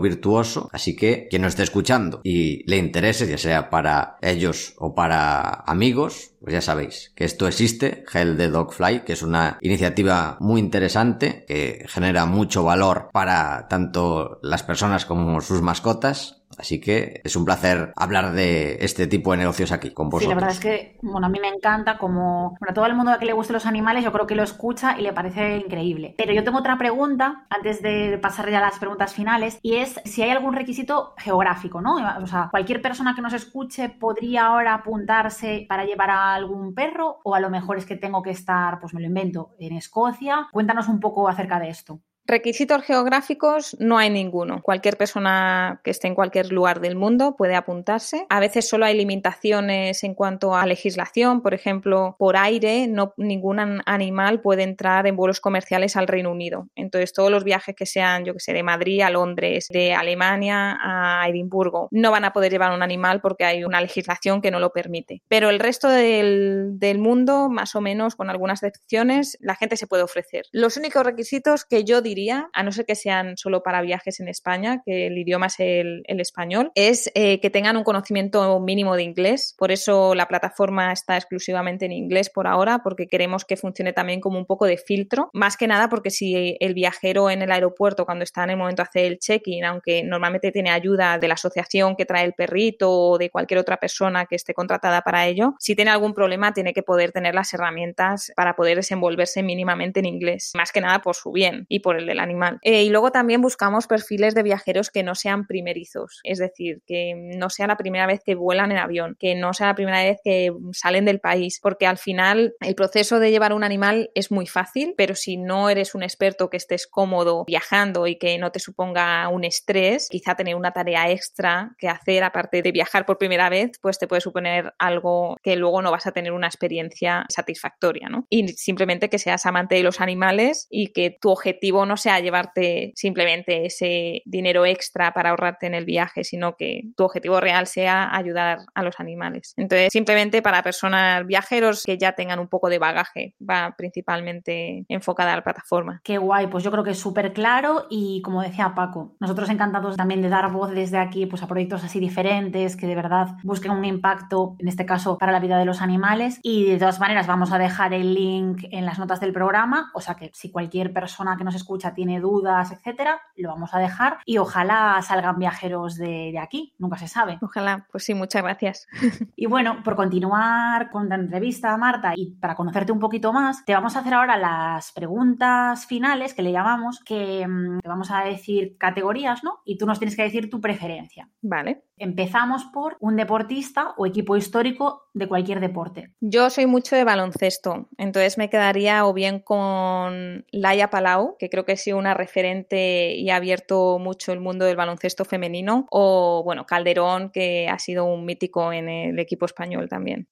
Así 0.71 0.95
que 0.95 1.27
quien 1.29 1.41
nos 1.41 1.49
esté 1.49 1.63
escuchando 1.63 2.21
y 2.23 2.69
le 2.69 2.77
interese, 2.77 3.27
ya 3.27 3.37
sea 3.37 3.69
para 3.69 4.17
ellos 4.21 4.73
o 4.77 4.95
para 4.95 5.63
amigos, 5.65 6.31
pues 6.41 6.53
ya 6.53 6.61
sabéis 6.61 7.11
que 7.15 7.25
esto 7.25 7.47
existe, 7.47 8.03
Hell 8.11 8.37
de 8.37 8.49
Dogfly, 8.49 9.01
que 9.01 9.13
es 9.13 9.21
una 9.21 9.57
iniciativa 9.61 10.37
muy 10.39 10.59
interesante 10.59 11.45
que 11.47 11.85
genera 11.87 12.25
mucho 12.25 12.63
valor 12.63 13.09
para 13.11 13.67
tanto 13.67 14.39
las 14.41 14.63
personas 14.63 15.05
como 15.05 15.41
sus 15.41 15.61
mascotas 15.61 16.38
Así 16.59 16.81
que 16.81 17.21
es 17.23 17.35
un 17.35 17.45
placer 17.45 17.93
hablar 17.95 18.33
de 18.33 18.77
este 18.81 19.07
tipo 19.07 19.31
de 19.31 19.37
negocios 19.37 19.71
aquí 19.71 19.91
con 19.91 20.09
vosotros. 20.09 20.23
Sí, 20.23 20.29
la 20.29 20.35
verdad 20.35 20.51
es 20.51 20.59
que, 20.59 20.97
bueno, 21.01 21.27
a 21.27 21.29
mí 21.29 21.39
me 21.39 21.47
encanta 21.47 21.97
como, 21.97 22.57
bueno, 22.59 22.73
todo 22.73 22.85
el 22.85 22.95
mundo 22.95 23.11
a 23.11 23.17
que 23.17 23.25
le 23.25 23.33
gusten 23.33 23.53
los 23.53 23.65
animales, 23.65 24.03
yo 24.03 24.11
creo 24.11 24.27
que 24.27 24.35
lo 24.35 24.43
escucha 24.43 24.99
y 24.99 25.01
le 25.01 25.13
parece 25.13 25.57
increíble. 25.57 26.15
Pero 26.17 26.33
yo 26.33 26.43
tengo 26.43 26.59
otra 26.59 26.77
pregunta, 26.77 27.45
antes 27.49 27.81
de 27.81 28.19
pasar 28.21 28.49
ya 28.49 28.57
a 28.57 28.61
las 28.61 28.77
preguntas 28.77 29.13
finales, 29.13 29.57
y 29.61 29.75
es 29.75 30.01
si 30.03 30.21
hay 30.21 30.31
algún 30.31 30.53
requisito 30.53 31.13
geográfico, 31.17 31.81
¿no? 31.81 31.95
O 32.21 32.27
sea, 32.27 32.49
cualquier 32.51 32.81
persona 32.81 33.15
que 33.15 33.21
nos 33.21 33.33
escuche 33.33 33.87
podría 33.89 34.47
ahora 34.47 34.73
apuntarse 34.73 35.65
para 35.69 35.85
llevar 35.85 36.09
a 36.09 36.33
algún 36.33 36.73
perro, 36.73 37.19
o 37.23 37.35
a 37.35 37.39
lo 37.39 37.49
mejor 37.49 37.77
es 37.77 37.85
que 37.85 37.95
tengo 37.95 38.21
que 38.21 38.31
estar, 38.31 38.79
pues 38.79 38.93
me 38.93 38.99
lo 38.99 39.07
invento, 39.07 39.55
en 39.59 39.77
Escocia. 39.77 40.47
Cuéntanos 40.51 40.89
un 40.89 40.99
poco 40.99 41.29
acerca 41.29 41.59
de 41.59 41.69
esto. 41.69 42.01
Requisitos 42.29 42.83
geográficos 42.83 43.75
no 43.79 43.97
hay 43.97 44.11
ninguno. 44.11 44.61
Cualquier 44.61 44.97
persona 44.97 45.81
que 45.83 45.89
esté 45.89 46.07
en 46.07 46.13
cualquier 46.13 46.51
lugar 46.51 46.79
del 46.79 46.95
mundo 46.95 47.35
puede 47.35 47.55
apuntarse. 47.55 48.27
A 48.29 48.39
veces 48.39 48.69
solo 48.69 48.85
hay 48.85 48.95
limitaciones 48.95 50.03
en 50.03 50.13
cuanto 50.13 50.55
a 50.55 50.67
legislación. 50.67 51.41
Por 51.41 51.55
ejemplo, 51.55 52.15
por 52.19 52.37
aire, 52.37 52.85
no, 52.85 53.15
ningún 53.17 53.81
animal 53.83 54.41
puede 54.41 54.61
entrar 54.61 55.07
en 55.07 55.15
vuelos 55.15 55.41
comerciales 55.41 55.95
al 55.95 56.07
Reino 56.07 56.31
Unido. 56.31 56.67
Entonces, 56.75 57.13
todos 57.13 57.31
los 57.31 57.43
viajes 57.43 57.75
que 57.75 57.87
sean, 57.87 58.25
yo 58.25 58.33
que 58.33 58.41
sé, 58.41 58.53
de 58.53 58.61
Madrid 58.61 59.01
a 59.01 59.09
Londres, 59.09 59.65
de 59.67 59.95
Alemania 59.95 60.77
a 60.83 61.27
Edimburgo, 61.27 61.87
no 61.89 62.11
van 62.11 62.25
a 62.25 62.31
poder 62.31 62.51
llevar 62.51 62.73
un 62.73 62.83
animal 62.83 63.21
porque 63.21 63.45
hay 63.45 63.63
una 63.63 63.81
legislación 63.81 64.39
que 64.39 64.51
no 64.51 64.59
lo 64.59 64.71
permite. 64.71 65.23
Pero 65.29 65.49
el 65.49 65.57
resto 65.57 65.89
del, 65.89 66.77
del 66.77 66.99
mundo, 66.99 67.49
más 67.49 67.75
o 67.75 67.81
menos, 67.81 68.15
con 68.15 68.29
algunas 68.29 68.61
excepciones, 68.61 69.35
la 69.41 69.55
gente 69.55 69.77
se 69.77 69.87
puede 69.87 70.03
ofrecer. 70.03 70.45
Los 70.51 70.77
únicos 70.77 71.03
requisitos 71.03 71.65
que 71.65 71.83
yo 71.83 72.03
diría 72.03 72.18
a 72.27 72.63
no 72.63 72.71
ser 72.71 72.85
que 72.85 72.95
sean 72.95 73.37
solo 73.37 73.63
para 73.63 73.81
viajes 73.81 74.19
en 74.19 74.27
España, 74.27 74.81
que 74.85 75.07
el 75.07 75.17
idioma 75.17 75.47
es 75.47 75.59
el, 75.59 76.03
español, 76.07 76.71
es 76.75 77.09
eh, 77.15 77.39
que 77.39 77.49
tengan 77.49 77.77
un 77.77 77.83
conocimiento 77.83 78.59
mínimo 78.59 78.95
de 78.95 79.03
inglés. 79.03 79.55
Por 79.57 79.71
eso 79.71 80.15
la 80.15 80.27
plataforma 80.27 80.91
está 80.91 81.15
exclusivamente 81.15 81.85
en 81.85 81.91
inglés 81.91 82.29
por 82.29 82.47
ahora, 82.47 82.79
porque 82.83 83.07
queremos 83.07 83.45
que 83.45 83.55
funcione 83.55 83.93
también 83.93 84.19
como 84.19 84.37
un 84.37 84.45
poco 84.45 84.65
de 84.65 84.77
filtro. 84.77 85.29
Más 85.33 85.55
que 85.55 85.67
nada 85.67 85.89
porque 85.89 86.09
si 86.09 86.57
el 86.59 86.73
viajero 86.73 87.29
en 87.29 87.41
el 87.41 87.51
aeropuerto, 87.51 88.05
cuando 88.05 88.23
está 88.23 88.43
en 88.43 88.51
el 88.51 88.57
momento 88.57 88.83
de 88.83 88.89
hacer 88.89 89.05
el 89.05 89.19
check-in, 89.19 89.63
aunque 89.63 90.03
normalmente 90.03 90.51
tiene 90.51 90.71
ayuda 90.71 91.17
de 91.17 91.27
la 91.27 91.35
asociación 91.35 91.95
que 91.95 92.05
trae 92.05 92.25
el 92.25 92.33
perrito 92.33 92.91
o 92.91 93.17
de 93.17 93.29
cualquier 93.29 93.59
otra 93.59 93.77
persona 93.77 94.25
que 94.25 94.35
esté 94.35 94.53
contratada 94.53 95.01
para 95.01 95.27
ello, 95.27 95.55
si 95.59 95.75
tiene 95.75 95.91
algún 95.91 96.13
problema 96.13 96.53
tiene 96.53 96.73
que 96.73 96.83
poder 96.83 97.11
tener 97.11 97.35
las 97.35 97.53
herramientas 97.53 98.31
para 98.35 98.55
poder 98.55 98.77
desenvolverse 98.77 99.43
mínimamente 99.43 99.99
en 99.99 100.05
inglés. 100.05 100.51
Más 100.55 100.71
que 100.71 100.81
nada 100.81 100.99
por 100.99 101.15
su 101.15 101.31
bien 101.31 101.65
y 101.69 101.79
por 101.79 101.97
el 101.97 102.08
del 102.09 102.19
animal. 102.19 102.59
Eh, 102.63 102.83
y 102.83 102.89
luego 102.89 103.11
también 103.11 103.41
buscamos 103.41 103.87
perfiles 103.87 104.35
de 104.35 104.43
viajeros 104.43 104.89
que 104.89 105.03
no 105.03 105.15
sean 105.15 105.47
primerizos, 105.47 106.19
es 106.23 106.39
decir, 106.39 106.81
que 106.85 107.13
no 107.15 107.49
sea 107.49 107.67
la 107.67 107.77
primera 107.77 108.07
vez 108.07 108.21
que 108.25 108.35
vuelan 108.35 108.71
en 108.71 108.77
avión, 108.77 109.15
que 109.19 109.35
no 109.35 109.53
sea 109.53 109.67
la 109.67 109.75
primera 109.75 110.03
vez 110.03 110.17
que 110.23 110.51
salen 110.73 111.05
del 111.05 111.19
país, 111.19 111.59
porque 111.61 111.85
al 111.85 111.97
final 111.97 112.53
el 112.59 112.75
proceso 112.75 113.19
de 113.19 113.31
llevar 113.31 113.53
un 113.53 113.63
animal 113.63 114.09
es 114.15 114.31
muy 114.31 114.47
fácil, 114.47 114.93
pero 114.97 115.15
si 115.15 115.37
no 115.37 115.69
eres 115.69 115.95
un 115.95 116.03
experto 116.03 116.49
que 116.49 116.57
estés 116.57 116.87
cómodo 116.87 117.45
viajando 117.45 118.07
y 118.07 118.17
que 118.17 118.37
no 118.37 118.51
te 118.51 118.59
suponga 118.59 119.27
un 119.29 119.43
estrés, 119.43 120.07
quizá 120.09 120.35
tener 120.35 120.55
una 120.55 120.71
tarea 120.71 121.09
extra 121.11 121.75
que 121.77 121.87
hacer 121.87 122.23
aparte 122.23 122.61
de 122.61 122.71
viajar 122.71 123.05
por 123.05 123.17
primera 123.17 123.49
vez, 123.49 123.71
pues 123.81 123.99
te 123.99 124.07
puede 124.07 124.21
suponer 124.21 124.73
algo 124.79 125.37
que 125.43 125.55
luego 125.55 125.81
no 125.81 125.91
vas 125.91 126.07
a 126.07 126.11
tener 126.11 126.31
una 126.31 126.47
experiencia 126.47 127.25
satisfactoria, 127.29 128.09
¿no? 128.09 128.25
Y 128.29 128.47
simplemente 128.49 129.09
que 129.09 129.19
seas 129.19 129.45
amante 129.45 129.75
de 129.75 129.83
los 129.83 130.01
animales 130.01 130.67
y 130.69 130.87
que 130.93 131.17
tu 131.19 131.29
objetivo 131.29 131.85
no 131.85 131.97
sea 131.99 132.19
llevarte 132.19 132.91
simplemente 132.95 133.65
ese 133.65 134.21
dinero 134.25 134.65
extra 134.65 135.13
para 135.13 135.29
ahorrarte 135.29 135.67
en 135.67 135.75
el 135.75 135.85
viaje, 135.85 136.23
sino 136.23 136.55
que 136.55 136.83
tu 136.95 137.03
objetivo 137.03 137.39
real 137.39 137.67
sea 137.67 138.15
ayudar 138.15 138.59
a 138.73 138.83
los 138.83 138.99
animales. 138.99 139.53
Entonces, 139.57 139.89
simplemente 139.91 140.41
para 140.41 140.63
personas 140.63 141.25
viajeros 141.25 141.83
que 141.83 141.97
ya 141.97 142.13
tengan 142.13 142.39
un 142.39 142.47
poco 142.47 142.69
de 142.69 142.79
bagaje, 142.79 143.35
va 143.39 143.75
principalmente 143.77 144.85
enfocada 144.87 145.33
a 145.33 145.37
la 145.37 145.43
plataforma. 145.43 146.01
Qué 146.03 146.17
guay, 146.17 146.47
pues 146.47 146.63
yo 146.63 146.71
creo 146.71 146.83
que 146.83 146.91
es 146.91 146.99
súper 146.99 147.33
claro 147.33 147.87
y 147.89 148.21
como 148.21 148.41
decía 148.41 148.73
Paco, 148.75 149.15
nosotros 149.19 149.49
encantados 149.49 149.97
también 149.97 150.21
de 150.21 150.29
dar 150.29 150.51
voz 150.51 150.71
desde 150.71 150.97
aquí 150.97 151.25
pues, 151.25 151.43
a 151.43 151.47
proyectos 151.47 151.83
así 151.83 151.99
diferentes 151.99 152.75
que 152.75 152.87
de 152.87 152.95
verdad 152.95 153.27
busquen 153.43 153.71
un 153.71 153.85
impacto, 153.85 154.55
en 154.59 154.67
este 154.67 154.85
caso, 154.85 155.17
para 155.17 155.31
la 155.31 155.39
vida 155.39 155.57
de 155.57 155.65
los 155.65 155.81
animales. 155.81 156.39
Y 156.43 156.65
de 156.65 156.77
todas 156.77 156.99
maneras, 156.99 157.27
vamos 157.27 157.51
a 157.51 157.57
dejar 157.57 157.93
el 157.93 158.13
link 158.13 158.63
en 158.71 158.85
las 158.85 158.99
notas 158.99 159.19
del 159.19 159.33
programa, 159.33 159.91
o 159.93 160.01
sea 160.01 160.15
que 160.15 160.31
si 160.33 160.51
cualquier 160.51 160.93
persona 160.93 161.35
que 161.37 161.43
nos 161.43 161.55
escuche 161.55 161.78
escucha 161.79 161.93
tiene 161.93 162.19
dudas, 162.19 162.71
etcétera, 162.71 163.21
lo 163.35 163.49
vamos 163.49 163.73
a 163.73 163.79
dejar 163.79 164.17
y 164.25 164.37
ojalá 164.37 165.01
salgan 165.01 165.39
viajeros 165.39 165.95
de, 165.95 166.31
de 166.31 166.39
aquí, 166.39 166.73
nunca 166.77 166.97
se 166.97 167.07
sabe. 167.07 167.37
Ojalá, 167.41 167.87
pues 167.91 168.03
sí, 168.03 168.13
muchas 168.13 168.43
gracias. 168.43 168.87
Y 169.35 169.45
bueno, 169.45 169.83
por 169.83 169.95
continuar 169.95 170.89
con 170.89 171.07
la 171.07 171.15
entrevista, 171.15 171.75
Marta, 171.77 172.13
y 172.15 172.31
para 172.41 172.55
conocerte 172.55 172.91
un 172.91 172.99
poquito 172.99 173.31
más, 173.31 173.63
te 173.63 173.73
vamos 173.73 173.95
a 173.95 173.99
hacer 173.99 174.13
ahora 174.13 174.37
las 174.37 174.91
preguntas 174.91 175.85
finales 175.85 176.33
que 176.33 176.41
le 176.41 176.51
llamamos, 176.51 176.99
que 176.99 177.47
mm, 177.47 177.79
te 177.79 177.87
vamos 177.87 178.11
a 178.11 178.23
decir 178.23 178.75
categorías, 178.77 179.43
¿no? 179.43 179.59
Y 179.63 179.77
tú 179.77 179.85
nos 179.85 179.99
tienes 179.99 180.17
que 180.17 180.23
decir 180.23 180.49
tu 180.49 180.59
preferencia. 180.59 181.29
Vale. 181.41 181.83
Empezamos 181.99 182.63
por 182.73 182.95
un 183.01 183.17
deportista 183.17 183.93
o 183.97 184.05
equipo 184.05 184.37
histórico 184.37 185.09
de 185.13 185.27
cualquier 185.27 185.59
deporte. 185.59 186.13
Yo 186.21 186.49
soy 186.49 186.65
mucho 186.65 186.95
de 186.95 187.03
baloncesto, 187.03 187.89
entonces 187.97 188.37
me 188.37 188.49
quedaría 188.49 189.05
o 189.05 189.13
bien 189.13 189.39
con 189.39 190.45
Laia 190.51 190.89
Palau, 190.89 191.35
que 191.37 191.49
creo 191.49 191.65
que 191.65 191.73
ha 191.73 191.77
sido 191.77 191.97
una 191.97 192.13
referente 192.13 193.15
y 193.15 193.29
ha 193.29 193.35
abierto 193.35 193.99
mucho 193.99 194.31
el 194.31 194.39
mundo 194.39 194.63
del 194.63 194.77
baloncesto 194.77 195.25
femenino, 195.25 195.87
o 195.91 196.41
bueno, 196.45 196.65
Calderón, 196.65 197.31
que 197.31 197.67
ha 197.67 197.79
sido 197.79 198.05
un 198.05 198.25
mítico 198.25 198.71
en 198.71 198.87
el 198.87 199.19
equipo 199.19 199.45
español 199.45 199.89
también 199.89 200.29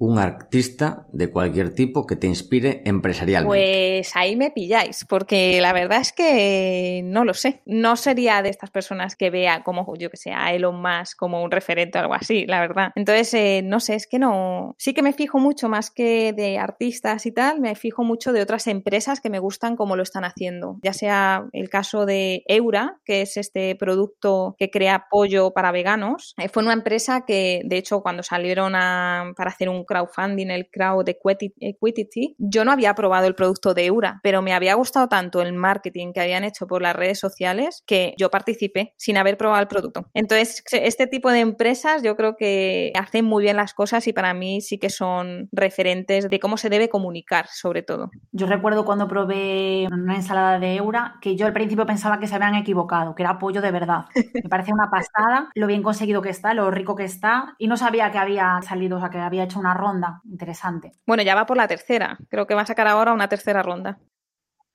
un 0.00 0.18
artista 0.18 1.06
de 1.12 1.30
cualquier 1.30 1.74
tipo 1.74 2.06
que 2.06 2.16
te 2.16 2.26
inspire 2.26 2.82
empresarialmente? 2.86 3.48
Pues 3.48 4.16
ahí 4.16 4.34
me 4.34 4.50
pilláis, 4.50 5.04
porque 5.06 5.60
la 5.60 5.74
verdad 5.74 6.00
es 6.00 6.12
que 6.12 7.02
no 7.04 7.26
lo 7.26 7.34
sé. 7.34 7.60
No 7.66 7.96
sería 7.96 8.40
de 8.40 8.48
estas 8.48 8.70
personas 8.70 9.14
que 9.14 9.28
vea 9.28 9.62
como, 9.62 9.94
yo 9.98 10.10
que 10.10 10.16
sé, 10.16 10.32
a 10.32 10.54
Elon 10.54 10.80
Musk 10.80 11.18
como 11.18 11.42
un 11.42 11.50
referente 11.50 11.98
o 11.98 12.00
algo 12.00 12.14
así, 12.14 12.46
la 12.46 12.60
verdad. 12.60 12.92
Entonces, 12.94 13.34
eh, 13.34 13.60
no 13.62 13.78
sé, 13.78 13.94
es 13.94 14.06
que 14.06 14.18
no. 14.18 14.74
Sí 14.78 14.94
que 14.94 15.02
me 15.02 15.12
fijo 15.12 15.38
mucho 15.38 15.68
más 15.68 15.90
que 15.90 16.32
de 16.32 16.58
artistas 16.58 17.26
y 17.26 17.32
tal, 17.32 17.60
me 17.60 17.74
fijo 17.74 18.02
mucho 18.02 18.32
de 18.32 18.40
otras 18.40 18.68
empresas 18.68 19.20
que 19.20 19.28
me 19.28 19.38
gustan 19.38 19.76
como 19.76 19.96
lo 19.96 20.02
están 20.02 20.24
haciendo. 20.24 20.78
Ya 20.82 20.94
sea 20.94 21.44
el 21.52 21.68
caso 21.68 22.06
de 22.06 22.42
Eura, 22.46 22.96
que 23.04 23.20
es 23.20 23.36
este 23.36 23.76
producto 23.76 24.56
que 24.58 24.70
crea 24.70 25.08
pollo 25.10 25.50
para 25.50 25.72
veganos. 25.72 26.34
Eh, 26.38 26.48
fue 26.48 26.62
una 26.62 26.72
empresa 26.72 27.26
que, 27.26 27.60
de 27.66 27.76
hecho, 27.76 28.00
cuando 28.00 28.22
salieron 28.22 28.72
para 28.72 29.50
hacer 29.50 29.68
un 29.68 29.84
crowdfunding, 29.90 30.50
el 30.50 30.70
crowd 30.70 31.08
equity, 31.08 32.36
yo 32.38 32.64
no 32.64 32.70
había 32.70 32.94
probado 32.94 33.26
el 33.26 33.34
producto 33.34 33.74
de 33.74 33.86
Eura, 33.86 34.20
pero 34.22 34.40
me 34.40 34.52
había 34.52 34.74
gustado 34.74 35.08
tanto 35.08 35.42
el 35.42 35.52
marketing 35.52 36.12
que 36.12 36.20
habían 36.20 36.44
hecho 36.44 36.68
por 36.68 36.80
las 36.80 36.94
redes 36.94 37.18
sociales 37.18 37.82
que 37.86 38.14
yo 38.16 38.30
participé 38.30 38.94
sin 38.96 39.16
haber 39.16 39.36
probado 39.36 39.60
el 39.60 39.68
producto. 39.68 40.06
Entonces, 40.14 40.62
este 40.70 41.08
tipo 41.08 41.32
de 41.32 41.40
empresas 41.40 42.02
yo 42.04 42.16
creo 42.16 42.36
que 42.36 42.92
hacen 42.94 43.24
muy 43.24 43.42
bien 43.42 43.56
las 43.56 43.74
cosas 43.74 44.06
y 44.06 44.12
para 44.12 44.32
mí 44.32 44.60
sí 44.60 44.78
que 44.78 44.90
son 44.90 45.48
referentes 45.50 46.28
de 46.28 46.38
cómo 46.38 46.56
se 46.56 46.68
debe 46.68 46.88
comunicar, 46.88 47.48
sobre 47.48 47.82
todo. 47.82 48.10
Yo 48.30 48.46
recuerdo 48.46 48.84
cuando 48.84 49.08
probé 49.08 49.88
una 49.90 50.14
ensalada 50.14 50.60
de 50.60 50.76
Eura 50.76 51.16
que 51.20 51.34
yo 51.34 51.46
al 51.46 51.52
principio 51.52 51.86
pensaba 51.86 52.20
que 52.20 52.28
se 52.28 52.36
habían 52.36 52.54
equivocado, 52.54 53.14
que 53.16 53.24
era 53.24 53.38
pollo 53.38 53.60
de 53.60 53.72
verdad. 53.72 54.04
Me 54.14 54.48
parece 54.48 54.72
una 54.72 54.90
pasada 54.90 55.50
lo 55.54 55.66
bien 55.66 55.82
conseguido 55.82 56.22
que 56.22 56.30
está, 56.30 56.54
lo 56.54 56.70
rico 56.70 56.94
que 56.94 57.04
está 57.04 57.54
y 57.58 57.66
no 57.66 57.76
sabía 57.76 58.10
que 58.10 58.18
había 58.18 58.60
salido, 58.62 58.98
o 58.98 59.00
sea, 59.00 59.10
que 59.10 59.18
había 59.18 59.44
hecho 59.44 59.58
una 59.58 59.74
ronda 59.80 60.20
interesante. 60.24 60.92
Bueno, 61.06 61.22
ya 61.22 61.34
va 61.34 61.46
por 61.46 61.56
la 61.56 61.68
tercera. 61.68 62.18
Creo 62.28 62.46
que 62.46 62.54
va 62.54 62.62
a 62.62 62.66
sacar 62.66 62.86
ahora 62.86 63.12
una 63.12 63.28
tercera 63.28 63.62
ronda. 63.62 63.98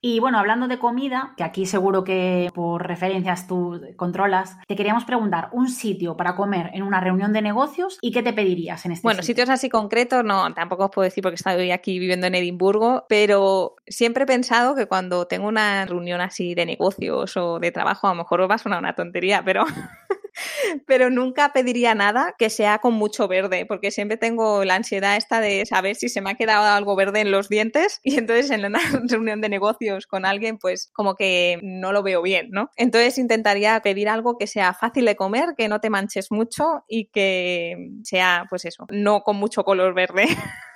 Y 0.02 0.20
bueno, 0.20 0.38
hablando 0.38 0.68
de 0.68 0.78
comida, 0.78 1.32
que 1.36 1.42
aquí 1.42 1.64
seguro 1.64 2.04
que 2.04 2.50
por 2.54 2.86
referencias 2.86 3.46
tú 3.46 3.80
controlas, 3.96 4.56
te 4.68 4.76
queríamos 4.76 5.04
preguntar 5.04 5.48
un 5.52 5.68
sitio 5.68 6.16
para 6.16 6.36
comer 6.36 6.70
en 6.74 6.82
una 6.82 7.00
reunión 7.00 7.32
de 7.32 7.40
negocios 7.40 7.98
y 8.02 8.12
qué 8.12 8.22
te 8.22 8.34
pedirías 8.34 8.84
en 8.84 8.92
este 8.92 9.02
Bueno, 9.06 9.22
sitios 9.22 9.48
así 9.48 9.70
concretos 9.70 10.22
no, 10.22 10.52
tampoco 10.52 10.84
os 10.84 10.90
puedo 10.90 11.04
decir 11.04 11.22
porque 11.22 11.36
estoy 11.36 11.70
aquí 11.70 11.98
viviendo 11.98 12.26
en 12.26 12.34
Edimburgo, 12.34 13.06
pero 13.08 13.76
siempre 13.86 14.24
he 14.24 14.26
pensado 14.26 14.76
que 14.76 14.86
cuando 14.86 15.26
tengo 15.26 15.48
una 15.48 15.86
reunión 15.86 16.20
así 16.20 16.54
de 16.54 16.66
negocios 16.66 17.36
o 17.36 17.58
de 17.58 17.72
trabajo, 17.72 18.06
a 18.06 18.10
lo 18.10 18.16
mejor 18.16 18.42
os 18.42 18.50
va 18.50 18.56
a 18.56 18.58
sonar 18.58 18.78
una 18.78 18.94
tontería, 18.94 19.42
pero 19.44 19.64
pero 20.86 21.10
nunca 21.10 21.52
pediría 21.52 21.94
nada 21.94 22.34
que 22.38 22.50
sea 22.50 22.78
con 22.78 22.94
mucho 22.94 23.28
verde, 23.28 23.66
porque 23.66 23.90
siempre 23.90 24.16
tengo 24.16 24.64
la 24.64 24.74
ansiedad 24.74 25.16
esta 25.16 25.40
de 25.40 25.66
saber 25.66 25.96
si 25.96 26.08
se 26.08 26.20
me 26.20 26.30
ha 26.30 26.34
quedado 26.34 26.64
algo 26.64 26.96
verde 26.96 27.20
en 27.20 27.30
los 27.30 27.48
dientes 27.48 28.00
y 28.02 28.18
entonces 28.18 28.50
en 28.50 28.64
una 28.64 28.80
reunión 29.08 29.40
de 29.40 29.48
negocios 29.48 30.06
con 30.06 30.24
alguien, 30.24 30.58
pues 30.58 30.90
como 30.92 31.14
que 31.14 31.58
no 31.62 31.92
lo 31.92 32.02
veo 32.02 32.22
bien, 32.22 32.48
¿no? 32.50 32.70
Entonces 32.76 33.18
intentaría 33.18 33.80
pedir 33.80 34.08
algo 34.08 34.38
que 34.38 34.46
sea 34.46 34.74
fácil 34.74 35.04
de 35.04 35.16
comer, 35.16 35.54
que 35.56 35.68
no 35.68 35.80
te 35.80 35.90
manches 35.90 36.30
mucho 36.30 36.84
y 36.88 37.06
que 37.06 37.76
sea, 38.04 38.46
pues 38.50 38.64
eso, 38.64 38.86
no 38.90 39.22
con 39.22 39.36
mucho 39.36 39.64
color 39.64 39.94
verde. 39.94 40.26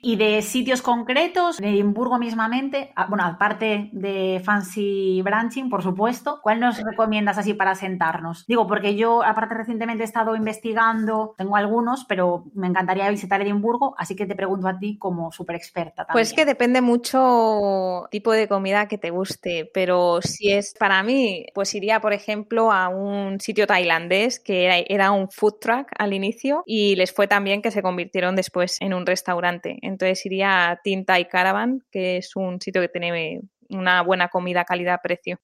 Y 0.03 0.17
de 0.17 0.43
sitios 0.43 0.83
concretos, 0.83 1.59
de 1.59 1.69
Edimburgo 1.69 2.19
mismamente, 2.19 2.93
bueno, 3.09 3.25
aparte 3.25 3.91
de 3.93 4.41
Fancy 4.45 5.21
Branching, 5.23 5.69
por 5.69 5.83
supuesto, 5.83 6.41
¿cuál 6.43 6.61
nos 6.61 6.83
recomiendas 6.83 7.39
así 7.39 7.55
para 7.55 7.75
sentarnos? 7.75 8.47
Digo, 8.47 8.67
porque 8.67 8.97
yo, 8.97 9.23
aparte 9.23 9.55
recientemente 9.55 10.03
he 10.03 10.07
estado 10.07 10.35
investigando, 10.37 11.35
tengo 11.37 11.57
algunos, 11.57 12.05
pero 12.07 12.45
me 12.55 12.67
encantaría 12.67 13.11
visitar 13.11 13.43
Edimburgo, 13.43 13.95
así 13.99 14.17
que 14.17 14.27
te 14.27 14.35
pregunto 14.35 14.69
a 14.69 14.79
ti 14.79 14.97
como 14.99 15.33
súper 15.33 15.57
experta. 15.57 16.07
Pues 16.13 16.33
que 16.33 16.45
depende 16.45 16.81
mucho 16.81 18.09
tipo 18.11 18.33
de 18.33 18.49
comida 18.49 18.89
que 18.89 18.99
te 18.99 19.11
guste, 19.11 19.71
pero 19.73 20.21
si 20.23 20.53
es 20.53 20.75
para 20.79 21.03
mí, 21.03 21.47
pues 21.55 21.75
iría, 21.75 22.01
por 22.01 22.13
ejemplo, 22.13 22.73
a 22.73 22.89
un 22.89 23.39
sitio 23.41 23.67
tailandés 23.67 24.41
que 24.41 24.65
era, 24.65 24.79
era 24.79 25.11
un 25.11 25.31
food 25.31 25.57
truck 25.61 25.89
al 25.99 26.15
inicio 26.15 26.63
y 26.65 26.97
les 26.97 27.13
fue 27.13 27.27
tan 27.27 27.45
bien 27.45 27.63
que 27.63 27.71
se 27.71 27.83
convirtieron 27.83 28.37
después 28.37 28.79
en 28.81 28.95
un 28.95 29.05
restaurante. 29.05 29.79
Entonces 29.91 30.25
iría 30.27 30.71
a 30.71 30.81
Tinta 30.83 31.19
y 31.21 31.27
Caravan, 31.27 31.85
que 31.91 32.17
es 32.17 32.37
un 32.37 32.61
sitio 32.61 32.81
que 32.81 32.89
tiene 32.89 33.43
una 33.69 34.03
buena 34.03 34.29
comida 34.29 34.65
calidad-precio. 34.65 35.39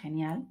Genial. 0.00 0.46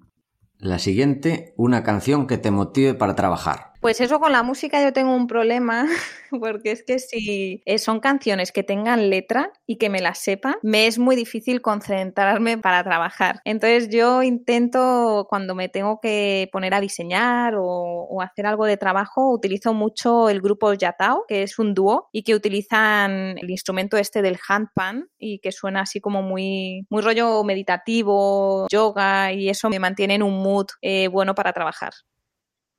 La 0.57 0.79
siguiente, 0.79 1.53
una 1.55 1.83
canción 1.83 2.27
que 2.27 2.37
te 2.37 2.51
motive 2.51 2.93
para 2.93 3.15
trabajar. 3.15 3.71
Pues 3.81 4.01
eso 4.01 4.19
con 4.19 4.33
la 4.33 4.43
música 4.43 4.83
yo 4.83 4.91
tengo 4.91 5.15
un 5.15 5.25
problema, 5.27 5.87
porque 6.41 6.71
es 6.71 6.83
que 6.83 6.99
si 6.99 7.61
eh, 7.65 7.77
son 7.77 8.01
canciones 8.01 8.51
que 8.51 8.61
tengan 8.61 9.09
letra 9.09 9.53
y 9.65 9.77
que 9.77 9.89
me 9.89 10.01
las 10.01 10.19
sepa, 10.19 10.57
me 10.61 10.85
es 10.85 10.99
muy 10.99 11.15
difícil 11.15 11.61
concentrarme 11.61 12.57
para 12.61 12.83
trabajar. 12.83 13.39
Entonces 13.45 13.87
yo 13.87 14.21
intento, 14.21 15.27
cuando 15.29 15.55
me 15.55 15.69
tengo 15.69 16.01
que 16.01 16.49
poner 16.51 16.73
a 16.73 16.81
diseñar 16.81 17.53
o, 17.57 18.21
hacer 18.21 18.47
algo 18.47 18.65
de 18.65 18.75
trabajo, 18.75 19.31
utilizo 19.31 19.73
mucho 19.73 20.29
el 20.29 20.41
grupo 20.41 20.73
Yatao, 20.73 21.23
que 21.25 21.43
es 21.43 21.57
un 21.57 21.73
dúo 21.73 22.09
y 22.11 22.23
que 22.23 22.35
utilizan 22.35 23.37
el 23.37 23.49
instrumento 23.49 23.95
este 23.95 24.21
del 24.21 24.37
handpan 24.45 25.07
y 25.17 25.39
que 25.39 25.53
suena 25.53 25.81
así 25.81 26.01
como 26.01 26.21
muy, 26.21 26.85
muy 26.89 27.01
rollo 27.01 27.45
meditativo, 27.45 28.67
yoga 28.69 29.31
y 29.31 29.47
eso 29.47 29.69
me 29.69 29.79
mantiene 29.79 30.15
en 30.15 30.23
un 30.23 30.43
mood 30.43 30.67
eh, 30.81 31.07
bueno 31.07 31.33
para 31.33 31.53
trabajar. 31.53 31.93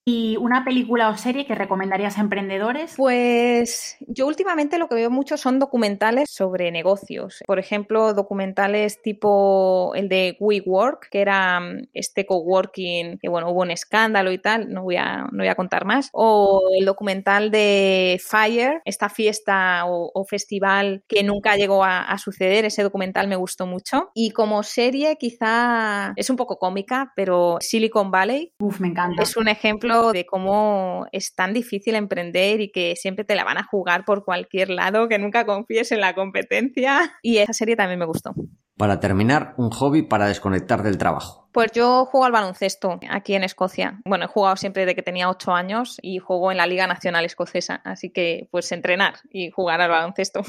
¿Y 0.05 0.37
una 0.39 0.65
película 0.65 1.11
o 1.11 1.17
serie 1.17 1.47
que 1.47 1.55
recomendarías 1.55 2.17
a 2.17 2.23
emprendedores? 2.23 2.95
Pues 2.97 3.97
yo 4.01 4.27
últimamente 4.27 4.79
lo 4.79 4.89
que 4.89 4.95
veo 4.95 5.11
mucho 5.11 5.37
son 5.37 5.59
documentales 5.59 6.29
sobre 6.31 6.71
negocios. 6.71 7.43
Por 7.47 7.59
ejemplo, 7.59 8.15
documentales 8.15 9.03
tipo 9.03 9.93
el 9.95 10.09
de 10.09 10.37
WeWork, 10.41 11.09
que 11.11 11.21
era 11.21 11.61
mm, 11.61 11.89
este 11.93 12.25
coworking, 12.25 13.19
que 13.19 13.29
bueno, 13.29 13.51
hubo 13.51 13.61
un 13.61 13.71
escándalo 13.71 14.33
y 14.33 14.39
tal, 14.39 14.73
no 14.73 14.83
voy 14.85 14.97
a, 14.97 15.29
no 15.31 15.39
voy 15.39 15.49
a 15.49 15.55
contar 15.55 15.85
más. 15.85 16.09
O 16.13 16.63
el 16.79 16.87
documental 16.87 17.51
de 17.51 18.21
Fire, 18.25 18.81
esta 18.85 19.09
fiesta 19.11 19.85
o, 19.87 20.11
festival 20.29 21.03
que 21.09 21.25
nunca 21.25 21.57
llegó 21.57 21.83
a, 21.83 22.03
a, 22.03 22.19
suceder. 22.19 22.65
Ese 22.65 22.83
documental 22.83 23.27
me 23.27 23.37
gustó 23.37 23.67
mucho. 23.67 24.11
Y 24.15 24.31
como 24.31 24.63
serie, 24.63 25.17
quizá 25.19 26.13
es 26.15 26.31
un 26.31 26.37
poco 26.37 26.59
cómica, 26.59 27.13
pero 27.17 27.57
Silicon 27.61 28.11
Valley. 28.11 28.53
Uf, 28.61 28.81
me 28.81 28.89
encanta. 28.89 29.23
Es 29.23 29.37
un 29.37 29.49
ejemplo 29.49 29.90
de 30.13 30.25
cómo 30.25 31.07
es 31.13 31.35
tan 31.35 31.53
difícil 31.53 31.95
emprender 31.95 32.61
y 32.61 32.71
que 32.71 32.95
siempre 32.97 33.25
te 33.25 33.35
la 33.35 33.45
van 33.45 33.59
a 33.59 33.65
jugar 33.65 34.05
por 34.05 34.25
cualquier 34.25 34.71
lado, 34.71 35.09
que 35.09 35.19
nunca 35.19 35.45
confíes 35.45 35.93
en 35.93 36.01
la 36.01 36.15
competencia. 36.15 37.13
Y 37.23 37.39
esa 37.39 37.53
serie 37.53 37.77
también 37.77 37.99
me 37.99 38.07
gustó. 38.07 38.35
Para 38.77 39.01
terminar, 39.01 39.55
un 39.59 39.71
hobby 39.71 40.03
para 40.03 40.27
desconectar 40.27 40.83
del 40.83 40.97
trabajo. 40.97 41.49
Pues 41.53 41.73
yo 41.73 42.07
juego 42.07 42.25
al 42.25 42.33
baloncesto 42.33 42.99
aquí 43.11 43.35
en 43.35 43.45
Escocia. 43.45 44.01
Bueno, 44.07 44.25
he 44.25 44.29
jugado 44.29 44.57
siempre 44.57 44.83
desde 44.83 44.95
que 44.95 45.03
tenía 45.03 45.29
ocho 45.29 45.53
años 45.53 45.99
y 46.01 46.19
juego 46.19 46.51
en 46.51 46.57
la 46.57 46.67
Liga 46.67 46.87
Nacional 46.87 47.25
Escocesa. 47.25 47.83
Así 47.85 48.11
que, 48.11 48.49
pues, 48.51 48.73
entrenar 48.73 49.17
y 49.31 49.51
jugar 49.51 49.81
al 49.81 49.91
baloncesto. 49.91 50.43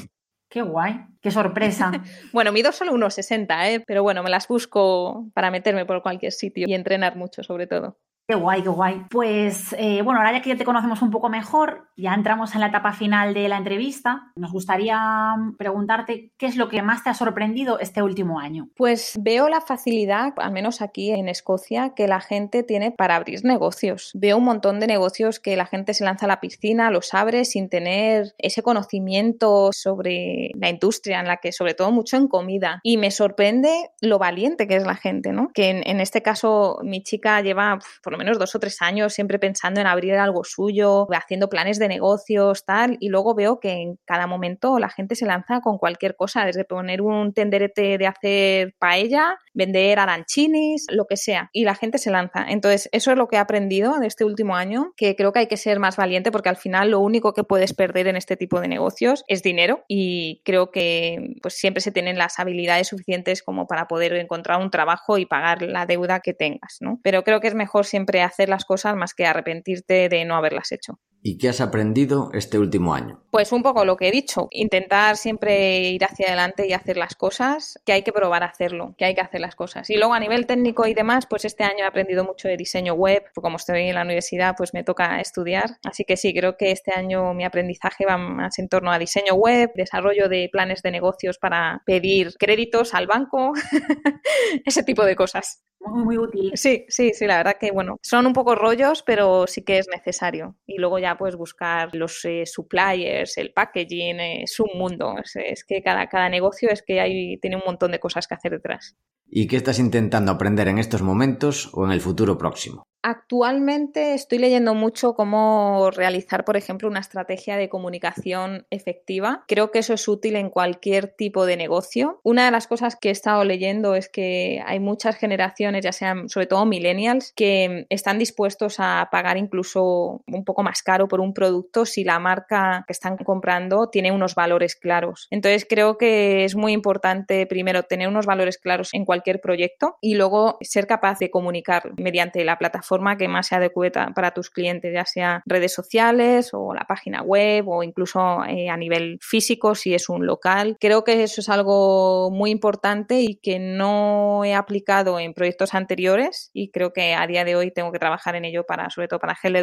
Qué 0.48 0.60
guay, 0.60 1.00
qué 1.22 1.30
sorpresa. 1.30 1.90
bueno, 2.32 2.52
mido 2.52 2.72
solo 2.72 2.92
unos 2.92 3.14
60, 3.14 3.70
¿eh? 3.70 3.80
pero 3.86 4.02
bueno, 4.02 4.22
me 4.22 4.28
las 4.28 4.46
busco 4.48 5.30
para 5.32 5.50
meterme 5.50 5.86
por 5.86 6.02
cualquier 6.02 6.32
sitio 6.32 6.66
y 6.68 6.74
entrenar 6.74 7.16
mucho 7.16 7.42
sobre 7.42 7.66
todo. 7.66 7.96
Qué 8.28 8.36
guay, 8.36 8.62
qué 8.62 8.68
guay. 8.68 9.04
Pues 9.10 9.74
eh, 9.76 10.00
bueno, 10.02 10.20
ahora 10.20 10.32
ya 10.32 10.42
que 10.42 10.50
ya 10.50 10.56
te 10.56 10.64
conocemos 10.64 11.02
un 11.02 11.10
poco 11.10 11.28
mejor, 11.28 11.88
ya 11.96 12.14
entramos 12.14 12.54
en 12.54 12.60
la 12.60 12.68
etapa 12.68 12.92
final 12.92 13.34
de 13.34 13.48
la 13.48 13.58
entrevista. 13.58 14.30
Nos 14.36 14.52
gustaría 14.52 15.34
preguntarte 15.58 16.30
qué 16.38 16.46
es 16.46 16.56
lo 16.56 16.68
que 16.68 16.82
más 16.82 17.02
te 17.02 17.10
ha 17.10 17.14
sorprendido 17.14 17.80
este 17.80 18.00
último 18.00 18.38
año. 18.38 18.68
Pues 18.76 19.18
veo 19.20 19.48
la 19.48 19.60
facilidad, 19.60 20.34
al 20.36 20.52
menos 20.52 20.82
aquí 20.82 21.10
en 21.10 21.28
Escocia, 21.28 21.94
que 21.96 22.06
la 22.06 22.20
gente 22.20 22.62
tiene 22.62 22.92
para 22.92 23.16
abrir 23.16 23.44
negocios. 23.44 24.12
Veo 24.14 24.38
un 24.38 24.44
montón 24.44 24.78
de 24.78 24.86
negocios 24.86 25.40
que 25.40 25.56
la 25.56 25.66
gente 25.66 25.92
se 25.92 26.04
lanza 26.04 26.26
a 26.26 26.28
la 26.28 26.40
piscina, 26.40 26.92
los 26.92 27.14
abre 27.14 27.44
sin 27.44 27.68
tener 27.68 28.34
ese 28.38 28.62
conocimiento 28.62 29.70
sobre 29.72 30.52
la 30.54 30.68
industria, 30.68 31.18
en 31.18 31.26
la 31.26 31.38
que 31.38 31.50
sobre 31.50 31.74
todo 31.74 31.90
mucho 31.90 32.16
en 32.16 32.28
comida. 32.28 32.78
Y 32.84 32.98
me 32.98 33.10
sorprende 33.10 33.90
lo 34.00 34.18
valiente 34.18 34.68
que 34.68 34.76
es 34.76 34.86
la 34.86 34.96
gente, 34.96 35.32
¿no? 35.32 35.50
Que 35.52 35.70
en 35.70 36.00
este 36.00 36.22
caso 36.22 36.78
mi 36.84 37.02
chica 37.02 37.40
lleva 37.40 37.80
por 38.12 38.18
lo 38.18 38.24
menos 38.26 38.38
dos 38.38 38.54
o 38.54 38.58
tres 38.58 38.82
años 38.82 39.14
siempre 39.14 39.38
pensando 39.38 39.80
en 39.80 39.86
abrir 39.86 40.16
algo 40.16 40.44
suyo, 40.44 41.06
haciendo 41.14 41.48
planes 41.48 41.78
de 41.78 41.88
negocios, 41.88 42.66
tal, 42.66 42.98
y 43.00 43.08
luego 43.08 43.34
veo 43.34 43.58
que 43.58 43.70
en 43.70 43.98
cada 44.04 44.26
momento 44.26 44.78
la 44.78 44.90
gente 44.90 45.14
se 45.14 45.24
lanza 45.24 45.62
con 45.62 45.78
cualquier 45.78 46.14
cosa, 46.14 46.44
desde 46.44 46.66
poner 46.66 47.00
un 47.00 47.32
tenderete 47.32 47.96
de 47.96 48.06
hacer 48.06 48.74
paella, 48.78 49.38
vender 49.54 49.98
arancinis, 49.98 50.86
lo 50.90 51.06
que 51.06 51.16
sea, 51.16 51.50
y 51.52 51.64
la 51.64 51.74
gente 51.74 51.98
se 51.98 52.10
lanza. 52.10 52.44
Entonces, 52.48 52.88
eso 52.92 53.10
es 53.10 53.16
lo 53.16 53.28
que 53.28 53.36
he 53.36 53.38
aprendido 53.38 53.98
de 53.98 54.06
este 54.06 54.24
último 54.24 54.56
año, 54.56 54.92
que 54.96 55.16
creo 55.16 55.32
que 55.32 55.40
hay 55.40 55.46
que 55.46 55.56
ser 55.56 55.78
más 55.78 55.96
valiente 55.96 56.30
porque 56.30 56.48
al 56.48 56.56
final 56.56 56.90
lo 56.90 57.00
único 57.00 57.32
que 57.32 57.44
puedes 57.44 57.74
perder 57.74 58.08
en 58.08 58.16
este 58.16 58.36
tipo 58.36 58.60
de 58.60 58.68
negocios 58.68 59.24
es 59.28 59.42
dinero 59.42 59.84
y 59.88 60.42
creo 60.44 60.70
que 60.70 61.36
pues 61.42 61.54
siempre 61.54 61.80
se 61.80 61.92
tienen 61.92 62.18
las 62.18 62.38
habilidades 62.38 62.88
suficientes 62.88 63.42
como 63.42 63.66
para 63.66 63.88
poder 63.88 64.14
encontrar 64.14 64.60
un 64.60 64.70
trabajo 64.70 65.18
y 65.18 65.26
pagar 65.26 65.62
la 65.62 65.86
deuda 65.86 66.20
que 66.20 66.34
tengas, 66.34 66.78
¿no? 66.80 67.00
Pero 67.02 67.24
creo 67.24 67.40
que 67.40 67.48
es 67.48 67.54
mejor 67.54 67.86
siempre 67.86 68.22
hacer 68.22 68.48
las 68.48 68.64
cosas 68.64 68.96
más 68.96 69.14
que 69.14 69.26
arrepentirte 69.26 70.08
de 70.08 70.24
no 70.24 70.36
haberlas 70.36 70.72
hecho. 70.72 70.98
¿Y 71.24 71.38
qué 71.38 71.48
has 71.48 71.60
aprendido 71.60 72.30
este 72.34 72.58
último 72.58 72.94
año? 72.94 73.22
Pues 73.30 73.52
un 73.52 73.62
poco 73.62 73.84
lo 73.84 73.96
que 73.96 74.08
he 74.08 74.10
dicho, 74.10 74.48
intentar 74.50 75.16
siempre 75.16 75.90
ir 75.90 76.04
hacia 76.04 76.26
adelante 76.26 76.66
y 76.66 76.72
hacer 76.72 76.96
las 76.96 77.14
cosas, 77.14 77.78
que 77.86 77.92
hay 77.92 78.02
que 78.02 78.12
probar 78.12 78.42
a 78.42 78.46
hacerlo, 78.46 78.96
que 78.98 79.04
hay 79.04 79.14
que 79.14 79.20
hacer 79.20 79.40
las 79.40 79.54
cosas. 79.54 79.88
Y 79.88 79.96
luego 79.96 80.14
a 80.14 80.20
nivel 80.20 80.46
técnico 80.46 80.84
y 80.84 80.94
demás, 80.94 81.26
pues 81.30 81.44
este 81.44 81.62
año 81.62 81.84
he 81.84 81.86
aprendido 81.86 82.24
mucho 82.24 82.48
de 82.48 82.56
diseño 82.56 82.94
web, 82.94 83.22
como 83.34 83.56
estoy 83.56 83.82
en 83.82 83.94
la 83.94 84.02
universidad, 84.02 84.54
pues 84.56 84.74
me 84.74 84.82
toca 84.82 85.20
estudiar. 85.20 85.78
Así 85.84 86.04
que 86.04 86.16
sí, 86.16 86.34
creo 86.34 86.56
que 86.56 86.72
este 86.72 86.92
año 86.92 87.32
mi 87.34 87.44
aprendizaje 87.44 88.04
va 88.04 88.18
más 88.18 88.58
en 88.58 88.68
torno 88.68 88.90
a 88.90 88.98
diseño 88.98 89.34
web, 89.34 89.70
desarrollo 89.76 90.28
de 90.28 90.48
planes 90.50 90.82
de 90.82 90.90
negocios 90.90 91.38
para 91.38 91.82
pedir 91.86 92.34
créditos 92.36 92.94
al 92.94 93.06
banco, 93.06 93.52
ese 94.64 94.82
tipo 94.82 95.04
de 95.04 95.14
cosas. 95.14 95.62
Muy, 95.84 96.04
muy 96.04 96.18
útil. 96.18 96.52
Sí, 96.54 96.84
sí, 96.88 97.12
sí, 97.12 97.26
la 97.26 97.38
verdad 97.38 97.56
que 97.58 97.72
bueno, 97.72 97.98
son 98.02 98.26
un 98.26 98.32
poco 98.32 98.54
rollos, 98.54 99.02
pero 99.02 99.46
sí 99.48 99.62
que 99.64 99.78
es 99.78 99.88
necesario. 99.92 100.56
Y 100.66 100.78
luego 100.78 100.98
ya 100.98 101.16
pues 101.16 101.34
buscar 101.36 101.94
los 101.94 102.24
eh, 102.24 102.44
suppliers, 102.46 103.36
el 103.36 103.52
packaging, 103.52 104.20
eh, 104.20 104.42
es 104.44 104.60
un 104.60 104.70
mundo. 104.74 105.16
Es, 105.34 105.64
que 105.64 105.82
cada, 105.82 106.08
cada 106.08 106.28
negocio 106.28 106.70
es 106.70 106.82
que 106.82 107.00
hay, 107.00 107.36
tiene 107.38 107.56
un 107.56 107.62
montón 107.66 107.90
de 107.90 107.98
cosas 107.98 108.28
que 108.28 108.34
hacer 108.34 108.52
detrás. 108.52 108.96
¿Y 109.34 109.46
qué 109.46 109.56
estás 109.56 109.78
intentando 109.78 110.30
aprender 110.30 110.68
en 110.68 110.76
estos 110.76 111.00
momentos 111.00 111.70
o 111.72 111.86
en 111.86 111.92
el 111.92 112.02
futuro 112.02 112.36
próximo? 112.36 112.84
Actualmente 113.04 114.14
estoy 114.14 114.38
leyendo 114.38 114.74
mucho 114.74 115.14
cómo 115.14 115.90
realizar, 115.90 116.44
por 116.44 116.56
ejemplo, 116.56 116.88
una 116.88 117.00
estrategia 117.00 117.56
de 117.56 117.68
comunicación 117.68 118.64
efectiva. 118.70 119.44
Creo 119.48 119.72
que 119.72 119.80
eso 119.80 119.94
es 119.94 120.06
útil 120.06 120.36
en 120.36 120.50
cualquier 120.50 121.08
tipo 121.08 121.44
de 121.44 121.56
negocio. 121.56 122.20
Una 122.22 122.44
de 122.44 122.52
las 122.52 122.68
cosas 122.68 122.94
que 122.94 123.08
he 123.08 123.12
estado 123.12 123.42
leyendo 123.42 123.96
es 123.96 124.08
que 124.08 124.62
hay 124.64 124.78
muchas 124.78 125.16
generaciones, 125.16 125.82
ya 125.82 125.90
sean 125.90 126.28
sobre 126.28 126.46
todo 126.46 126.64
millennials, 126.64 127.32
que 127.34 127.86
están 127.90 128.20
dispuestos 128.20 128.76
a 128.78 129.08
pagar 129.10 129.36
incluso 129.36 130.22
un 130.28 130.44
poco 130.44 130.62
más 130.62 130.84
caro 130.84 131.08
por 131.08 131.20
un 131.20 131.34
producto 131.34 131.84
si 131.86 132.04
la 132.04 132.20
marca 132.20 132.84
que 132.86 132.92
están 132.92 133.16
comprando 133.16 133.88
tiene 133.88 134.12
unos 134.12 134.36
valores 134.36 134.76
claros. 134.76 135.26
Entonces 135.30 135.66
creo 135.68 135.98
que 135.98 136.44
es 136.44 136.54
muy 136.54 136.72
importante 136.72 137.46
primero 137.46 137.82
tener 137.82 138.06
unos 138.06 138.26
valores 138.26 138.58
claros 138.58 138.90
en 138.92 139.04
cualquier 139.04 139.21
proyecto 139.40 139.96
y 140.00 140.14
luego 140.14 140.58
ser 140.60 140.86
capaz 140.86 141.18
de 141.18 141.30
comunicar 141.30 141.92
mediante 141.96 142.44
la 142.44 142.58
plataforma 142.58 142.82
forma 142.82 143.16
que 143.16 143.28
más 143.28 143.46
se 143.46 143.54
adecue 143.54 143.90
para 143.90 144.32
tus 144.32 144.50
clientes, 144.50 144.92
ya 144.92 145.06
sea 145.06 145.42
redes 145.46 145.72
sociales 145.72 146.50
o 146.52 146.74
la 146.74 146.84
página 146.84 147.22
web 147.22 147.66
o 147.68 147.82
incluso 147.82 148.44
eh, 148.44 148.68
a 148.68 148.76
nivel 148.76 149.18
físico 149.22 149.74
si 149.74 149.94
es 149.94 150.08
un 150.08 150.26
local. 150.26 150.76
Creo 150.78 151.04
que 151.04 151.22
eso 151.22 151.40
es 151.40 151.48
algo 151.48 152.30
muy 152.30 152.50
importante 152.50 153.20
y 153.20 153.36
que 153.36 153.58
no 153.58 154.44
he 154.44 154.54
aplicado 154.54 155.18
en 155.18 155.32
proyectos 155.32 155.72
anteriores 155.74 156.50
y 156.52 156.70
creo 156.70 156.92
que 156.92 157.14
a 157.14 157.26
día 157.26 157.44
de 157.44 157.56
hoy 157.56 157.70
tengo 157.70 157.92
que 157.92 157.98
trabajar 157.98 158.36
en 158.36 158.44
ello 158.44 158.64
para, 158.66 158.90
sobre 158.90 159.08
todo 159.08 159.20
para 159.20 159.38
Hell 159.42 159.56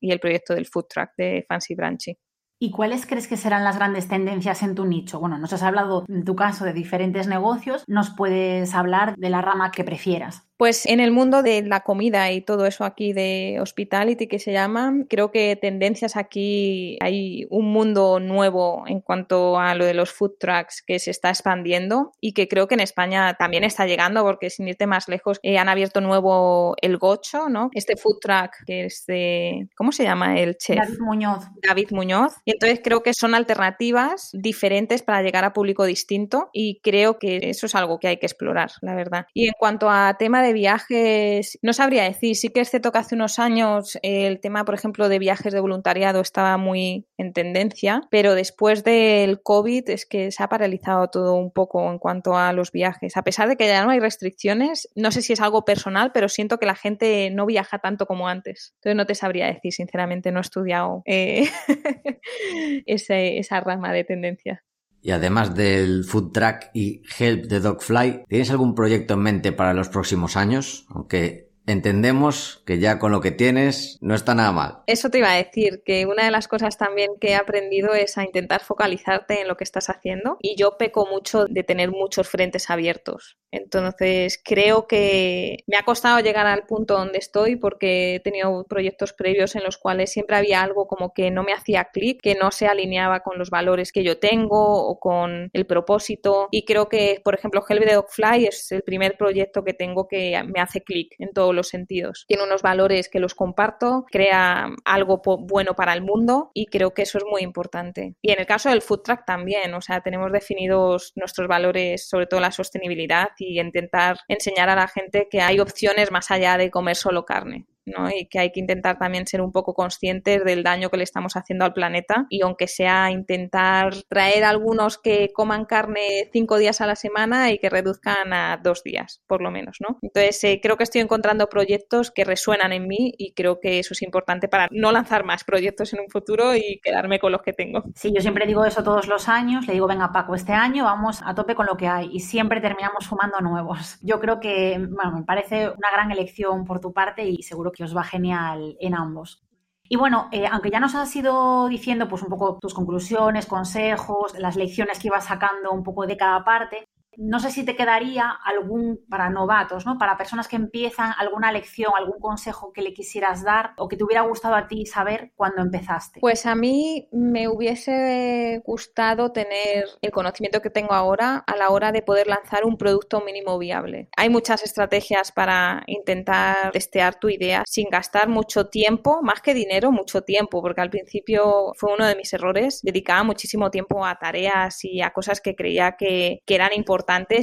y 0.00 0.12
el 0.12 0.20
proyecto 0.20 0.54
del 0.54 0.66
food 0.66 0.86
truck 0.88 1.10
de 1.16 1.44
Fancy 1.48 1.74
Branchy. 1.74 2.16
¿Y 2.62 2.70
cuáles 2.70 3.06
crees 3.06 3.26
que 3.26 3.36
serán 3.36 3.64
las 3.64 3.74
grandes 3.74 4.06
tendencias 4.06 4.62
en 4.62 4.76
tu 4.76 4.84
nicho? 4.84 5.18
Bueno, 5.18 5.36
nos 5.36 5.52
has 5.52 5.64
hablado 5.64 6.04
en 6.06 6.22
tu 6.22 6.36
caso 6.36 6.64
de 6.64 6.72
diferentes 6.72 7.26
negocios, 7.26 7.82
nos 7.88 8.10
puedes 8.10 8.72
hablar 8.72 9.16
de 9.16 9.30
la 9.30 9.42
rama 9.42 9.72
que 9.72 9.82
prefieras. 9.82 10.44
Pues 10.62 10.86
en 10.86 11.00
el 11.00 11.10
mundo 11.10 11.42
de 11.42 11.62
la 11.62 11.80
comida 11.80 12.30
y 12.30 12.40
todo 12.40 12.66
eso 12.66 12.84
aquí 12.84 13.12
de 13.12 13.58
hospitality 13.60 14.28
que 14.28 14.38
se 14.38 14.52
llama, 14.52 14.94
creo 15.08 15.32
que 15.32 15.56
tendencias 15.56 16.14
aquí 16.14 16.98
hay 17.00 17.48
un 17.50 17.72
mundo 17.72 18.20
nuevo 18.20 18.84
en 18.86 19.00
cuanto 19.00 19.58
a 19.58 19.74
lo 19.74 19.84
de 19.84 19.92
los 19.92 20.12
food 20.12 20.34
trucks 20.38 20.80
que 20.86 21.00
se 21.00 21.10
está 21.10 21.30
expandiendo 21.30 22.12
y 22.20 22.32
que 22.32 22.46
creo 22.46 22.68
que 22.68 22.74
en 22.74 22.80
España 22.80 23.34
también 23.34 23.64
está 23.64 23.86
llegando 23.86 24.22
porque 24.22 24.50
sin 24.50 24.68
irte 24.68 24.86
más 24.86 25.08
lejos 25.08 25.40
eh, 25.42 25.58
han 25.58 25.68
abierto 25.68 26.00
nuevo 26.00 26.76
el 26.80 26.96
Gocho, 26.96 27.48
¿no? 27.48 27.70
Este 27.72 27.96
food 27.96 28.20
truck 28.20 28.52
que 28.64 28.84
es 28.84 29.04
de 29.08 29.68
¿cómo 29.76 29.90
se 29.90 30.04
llama 30.04 30.38
el 30.38 30.58
chef? 30.58 30.76
David 30.76 31.00
Muñoz. 31.00 31.44
David 31.60 31.88
Muñoz. 31.90 32.34
Y 32.44 32.52
entonces 32.52 32.80
creo 32.84 33.02
que 33.02 33.14
son 33.14 33.34
alternativas 33.34 34.30
diferentes 34.32 35.02
para 35.02 35.22
llegar 35.22 35.44
a 35.44 35.52
público 35.52 35.86
distinto 35.86 36.50
y 36.52 36.78
creo 36.84 37.18
que 37.18 37.50
eso 37.50 37.66
es 37.66 37.74
algo 37.74 37.98
que 37.98 38.06
hay 38.06 38.18
que 38.18 38.26
explorar, 38.26 38.70
la 38.80 38.94
verdad. 38.94 39.26
Y 39.34 39.48
en 39.48 39.54
cuanto 39.58 39.90
a 39.90 40.14
tema 40.16 40.40
de 40.40 40.51
viajes, 40.52 41.58
no 41.62 41.72
sabría 41.72 42.04
decir, 42.04 42.36
sí 42.36 42.48
que 42.50 42.60
es 42.60 42.70
cierto 42.70 42.92
que 42.92 42.98
hace 42.98 43.14
unos 43.14 43.38
años 43.38 43.98
el 44.02 44.40
tema, 44.40 44.64
por 44.64 44.74
ejemplo, 44.74 45.08
de 45.08 45.18
viajes 45.18 45.52
de 45.52 45.60
voluntariado 45.60 46.20
estaba 46.20 46.56
muy 46.56 47.06
en 47.18 47.32
tendencia, 47.32 48.02
pero 48.10 48.34
después 48.34 48.84
del 48.84 49.42
COVID 49.42 49.90
es 49.90 50.06
que 50.06 50.30
se 50.32 50.42
ha 50.42 50.48
paralizado 50.48 51.08
todo 51.08 51.34
un 51.34 51.50
poco 51.50 51.90
en 51.90 51.98
cuanto 51.98 52.36
a 52.36 52.52
los 52.52 52.72
viajes. 52.72 53.16
A 53.16 53.22
pesar 53.22 53.48
de 53.48 53.56
que 53.56 53.66
ya 53.66 53.84
no 53.84 53.90
hay 53.90 54.00
restricciones, 54.00 54.88
no 54.94 55.10
sé 55.10 55.22
si 55.22 55.32
es 55.32 55.40
algo 55.40 55.64
personal, 55.64 56.12
pero 56.12 56.28
siento 56.28 56.58
que 56.58 56.66
la 56.66 56.74
gente 56.74 57.30
no 57.30 57.46
viaja 57.46 57.78
tanto 57.78 58.06
como 58.06 58.28
antes. 58.28 58.74
Entonces 58.76 58.96
no 58.96 59.06
te 59.06 59.14
sabría 59.14 59.46
decir, 59.46 59.72
sinceramente, 59.72 60.32
no 60.32 60.40
he 60.40 60.42
estudiado 60.42 61.02
eh, 61.06 61.48
esa 62.86 63.60
rama 63.60 63.92
de 63.92 64.04
tendencia. 64.04 64.64
Y 65.02 65.10
además 65.10 65.54
del 65.54 66.04
Food 66.04 66.32
Track 66.32 66.70
y 66.74 67.02
Help 67.18 67.48
the 67.48 67.60
Dogfly, 67.60 68.24
¿tienes 68.28 68.50
algún 68.50 68.74
proyecto 68.74 69.14
en 69.14 69.20
mente 69.20 69.52
para 69.52 69.74
los 69.74 69.88
próximos 69.88 70.36
años? 70.36 70.86
Aunque 70.90 71.51
entendemos 71.66 72.62
que 72.66 72.78
ya 72.78 72.98
con 72.98 73.12
lo 73.12 73.20
que 73.20 73.30
tienes 73.30 73.98
no 74.00 74.14
está 74.14 74.34
nada 74.34 74.52
mal. 74.52 74.78
Eso 74.86 75.10
te 75.10 75.18
iba 75.18 75.32
a 75.32 75.36
decir, 75.36 75.82
que 75.84 76.06
una 76.06 76.24
de 76.24 76.30
las 76.30 76.48
cosas 76.48 76.78
también 76.78 77.10
que 77.20 77.30
he 77.30 77.34
aprendido 77.34 77.94
es 77.94 78.18
a 78.18 78.24
intentar 78.24 78.62
focalizarte 78.62 79.40
en 79.40 79.48
lo 79.48 79.56
que 79.56 79.64
estás 79.64 79.88
haciendo 79.88 80.36
y 80.40 80.56
yo 80.56 80.76
peco 80.78 81.06
mucho 81.06 81.44
de 81.46 81.62
tener 81.62 81.90
muchos 81.90 82.28
frentes 82.28 82.70
abiertos. 82.70 83.38
Entonces 83.50 84.40
creo 84.42 84.86
que 84.86 85.58
me 85.66 85.76
ha 85.76 85.84
costado 85.84 86.20
llegar 86.20 86.46
al 86.46 86.64
punto 86.64 86.94
donde 86.94 87.18
estoy 87.18 87.56
porque 87.56 88.14
he 88.14 88.20
tenido 88.20 88.64
proyectos 88.64 89.12
previos 89.12 89.54
en 89.54 89.62
los 89.62 89.76
cuales 89.76 90.10
siempre 90.10 90.36
había 90.36 90.62
algo 90.62 90.86
como 90.86 91.12
que 91.12 91.30
no 91.30 91.42
me 91.42 91.52
hacía 91.52 91.84
clic, 91.92 92.20
que 92.22 92.34
no 92.34 92.50
se 92.50 92.66
alineaba 92.66 93.20
con 93.20 93.38
los 93.38 93.50
valores 93.50 93.92
que 93.92 94.04
yo 94.04 94.18
tengo 94.18 94.86
o 94.86 94.98
con 94.98 95.50
el 95.52 95.66
propósito 95.66 96.48
y 96.50 96.64
creo 96.64 96.88
que, 96.88 97.20
por 97.22 97.34
ejemplo, 97.34 97.62
Help 97.68 97.84
the 97.84 98.00
Fly 98.08 98.46
es 98.46 98.72
el 98.72 98.82
primer 98.82 99.16
proyecto 99.16 99.64
que 99.64 99.74
tengo 99.74 100.08
que 100.08 100.42
me 100.44 100.60
hace 100.60 100.80
clic 100.80 101.14
en 101.18 101.32
todo 101.32 101.51
los 101.52 101.68
sentidos. 101.68 102.24
Tiene 102.26 102.44
unos 102.44 102.62
valores 102.62 103.08
que 103.08 103.20
los 103.20 103.34
comparto, 103.34 104.04
crea 104.10 104.70
algo 104.84 105.22
bueno 105.40 105.74
para 105.74 105.92
el 105.94 106.02
mundo 106.02 106.50
y 106.54 106.66
creo 106.66 106.94
que 106.94 107.02
eso 107.02 107.18
es 107.18 107.24
muy 107.24 107.42
importante. 107.42 108.14
Y 108.22 108.32
en 108.32 108.40
el 108.40 108.46
caso 108.46 108.68
del 108.68 108.82
food 108.82 109.02
truck 109.02 109.24
también, 109.24 109.74
o 109.74 109.80
sea, 109.80 110.00
tenemos 110.00 110.32
definidos 110.32 111.12
nuestros 111.16 111.48
valores, 111.48 112.08
sobre 112.08 112.26
todo 112.26 112.40
la 112.40 112.52
sostenibilidad 112.52 113.28
y 113.38 113.60
intentar 113.60 114.18
enseñar 114.28 114.68
a 114.68 114.76
la 114.76 114.88
gente 114.88 115.28
que 115.30 115.40
hay 115.40 115.60
opciones 115.60 116.10
más 116.10 116.30
allá 116.30 116.56
de 116.56 116.70
comer 116.70 116.96
solo 116.96 117.24
carne. 117.24 117.66
Y 117.84 118.26
que 118.26 118.38
hay 118.38 118.52
que 118.52 118.60
intentar 118.60 118.98
también 118.98 119.26
ser 119.26 119.40
un 119.40 119.52
poco 119.52 119.74
conscientes 119.74 120.44
del 120.44 120.62
daño 120.62 120.90
que 120.90 120.96
le 120.96 121.04
estamos 121.04 121.36
haciendo 121.36 121.64
al 121.64 121.72
planeta 121.72 122.26
y 122.28 122.42
aunque 122.42 122.68
sea 122.68 123.10
intentar 123.10 123.94
traer 124.08 124.44
algunos 124.44 124.98
que 124.98 125.32
coman 125.32 125.64
carne 125.64 126.28
cinco 126.32 126.58
días 126.58 126.80
a 126.80 126.86
la 126.86 126.96
semana 126.96 127.50
y 127.50 127.58
que 127.58 127.70
reduzcan 127.70 128.32
a 128.32 128.60
dos 128.62 128.82
días, 128.82 129.22
por 129.26 129.42
lo 129.42 129.50
menos, 129.50 129.78
¿no? 129.80 129.98
Entonces 130.02 130.42
eh, 130.44 130.60
creo 130.62 130.76
que 130.76 130.84
estoy 130.84 131.00
encontrando 131.00 131.48
proyectos 131.48 132.10
que 132.10 132.24
resuenan 132.24 132.72
en 132.72 132.86
mí 132.86 133.12
y 133.18 133.32
creo 133.34 133.60
que 133.60 133.78
eso 133.78 133.94
es 133.94 134.02
importante 134.02 134.48
para 134.48 134.68
no 134.70 134.92
lanzar 134.92 135.24
más 135.24 135.44
proyectos 135.44 135.92
en 135.92 136.00
un 136.00 136.08
futuro 136.08 136.54
y 136.54 136.80
quedarme 136.82 137.18
con 137.18 137.32
los 137.32 137.42
que 137.42 137.52
tengo. 137.52 137.82
Sí, 137.94 138.12
yo 138.14 138.20
siempre 138.20 138.46
digo 138.46 138.64
eso 138.64 138.82
todos 138.82 139.08
los 139.08 139.28
años, 139.28 139.66
le 139.66 139.74
digo, 139.74 139.86
venga 139.86 140.12
Paco, 140.12 140.34
este 140.34 140.52
año 140.52 140.84
vamos 140.84 141.20
a 141.24 141.34
tope 141.34 141.54
con 141.54 141.66
lo 141.66 141.76
que 141.76 141.88
hay 141.88 142.10
y 142.12 142.20
siempre 142.20 142.60
terminamos 142.60 143.04
sumando 143.04 143.40
nuevos. 143.40 143.98
Yo 144.02 144.20
creo 144.20 144.40
que, 144.40 144.78
bueno, 144.78 145.12
me 145.18 145.24
parece 145.24 145.68
una 145.68 145.90
gran 145.92 146.10
elección 146.10 146.64
por 146.64 146.80
tu 146.80 146.92
parte 146.92 147.24
y 147.24 147.42
seguro 147.42 147.71
que 147.72 147.84
os 147.84 147.96
va 147.96 148.04
genial 148.04 148.76
en 148.80 148.94
ambos. 148.94 149.42
Y 149.88 149.96
bueno, 149.96 150.28
eh, 150.32 150.46
aunque 150.50 150.70
ya 150.70 150.80
nos 150.80 150.94
has 150.94 151.14
ido 151.14 151.68
diciendo 151.68 152.08
pues 152.08 152.22
un 152.22 152.28
poco 152.28 152.58
tus 152.58 152.72
conclusiones, 152.72 153.46
consejos, 153.46 154.38
las 154.38 154.56
lecciones 154.56 154.98
que 154.98 155.08
ibas 155.08 155.26
sacando 155.26 155.70
un 155.70 155.82
poco 155.82 156.06
de 156.06 156.16
cada 156.16 156.44
parte, 156.44 156.88
no 157.16 157.40
sé 157.40 157.50
si 157.50 157.64
te 157.64 157.76
quedaría 157.76 158.30
algún, 158.44 159.00
para 159.08 159.30
novatos, 159.30 159.86
¿no? 159.86 159.98
Para 159.98 160.16
personas 160.16 160.48
que 160.48 160.56
empiezan, 160.56 161.12
alguna 161.18 161.52
lección, 161.52 161.92
algún 161.96 162.18
consejo 162.20 162.72
que 162.72 162.82
le 162.82 162.94
quisieras 162.94 163.44
dar 163.44 163.72
o 163.76 163.88
que 163.88 163.96
te 163.96 164.04
hubiera 164.04 164.22
gustado 164.22 164.54
a 164.54 164.66
ti 164.66 164.86
saber 164.86 165.32
cuando 165.36 165.62
empezaste. 165.62 166.20
Pues 166.20 166.46
a 166.46 166.54
mí 166.54 167.08
me 167.12 167.48
hubiese 167.48 168.62
gustado 168.64 169.32
tener 169.32 169.84
el 170.00 170.10
conocimiento 170.10 170.62
que 170.62 170.70
tengo 170.70 170.94
ahora 170.94 171.44
a 171.46 171.56
la 171.56 171.70
hora 171.70 171.92
de 171.92 172.02
poder 172.02 172.26
lanzar 172.26 172.64
un 172.64 172.76
producto 172.76 173.20
mínimo 173.20 173.58
viable. 173.58 174.08
Hay 174.16 174.30
muchas 174.30 174.62
estrategias 174.62 175.32
para 175.32 175.82
intentar 175.86 176.72
testear 176.72 177.16
tu 177.16 177.28
idea 177.28 177.62
sin 177.66 177.88
gastar 177.90 178.28
mucho 178.28 178.68
tiempo, 178.68 179.20
más 179.22 179.40
que 179.42 179.54
dinero, 179.54 179.92
mucho 179.92 180.22
tiempo, 180.22 180.62
porque 180.62 180.80
al 180.80 180.90
principio 180.90 181.72
fue 181.76 181.92
uno 181.92 182.06
de 182.06 182.16
mis 182.16 182.32
errores. 182.32 182.80
Dedicaba 182.82 183.22
muchísimo 183.22 183.70
tiempo 183.70 184.04
a 184.04 184.18
tareas 184.18 184.84
y 184.84 185.02
a 185.02 185.12
cosas 185.12 185.40
que 185.40 185.54
creía 185.54 185.96
que, 185.98 186.40
que 186.46 186.54
eran 186.54 186.72
importantes 186.72 187.01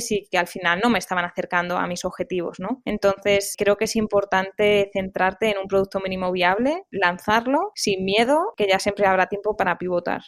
y 0.10 0.28
que 0.30 0.38
al 0.38 0.48
final 0.48 0.80
no 0.84 0.90
me 0.90 1.00
estaban 1.00 1.26
acercando 1.26 1.78
a 1.78 1.88
mis 1.88 2.06
objetivos, 2.06 2.60
¿no? 2.60 2.82
Entonces, 2.86 3.56
creo 3.58 3.78
que 3.78 3.86
es 3.86 3.96
importante 3.96 4.90
centrarte 4.94 5.52
en 5.52 5.58
un 5.58 5.68
producto 5.68 6.00
mínimo 6.00 6.32
viable, 6.32 6.84
lanzarlo 6.92 7.72
sin 7.76 8.06
miedo, 8.06 8.54
que 8.58 8.68
ya 8.68 8.80
siempre 8.80 9.06
habrá 9.06 9.28
tiempo 9.28 9.56
para 9.56 9.78
pivotar. 9.78 10.22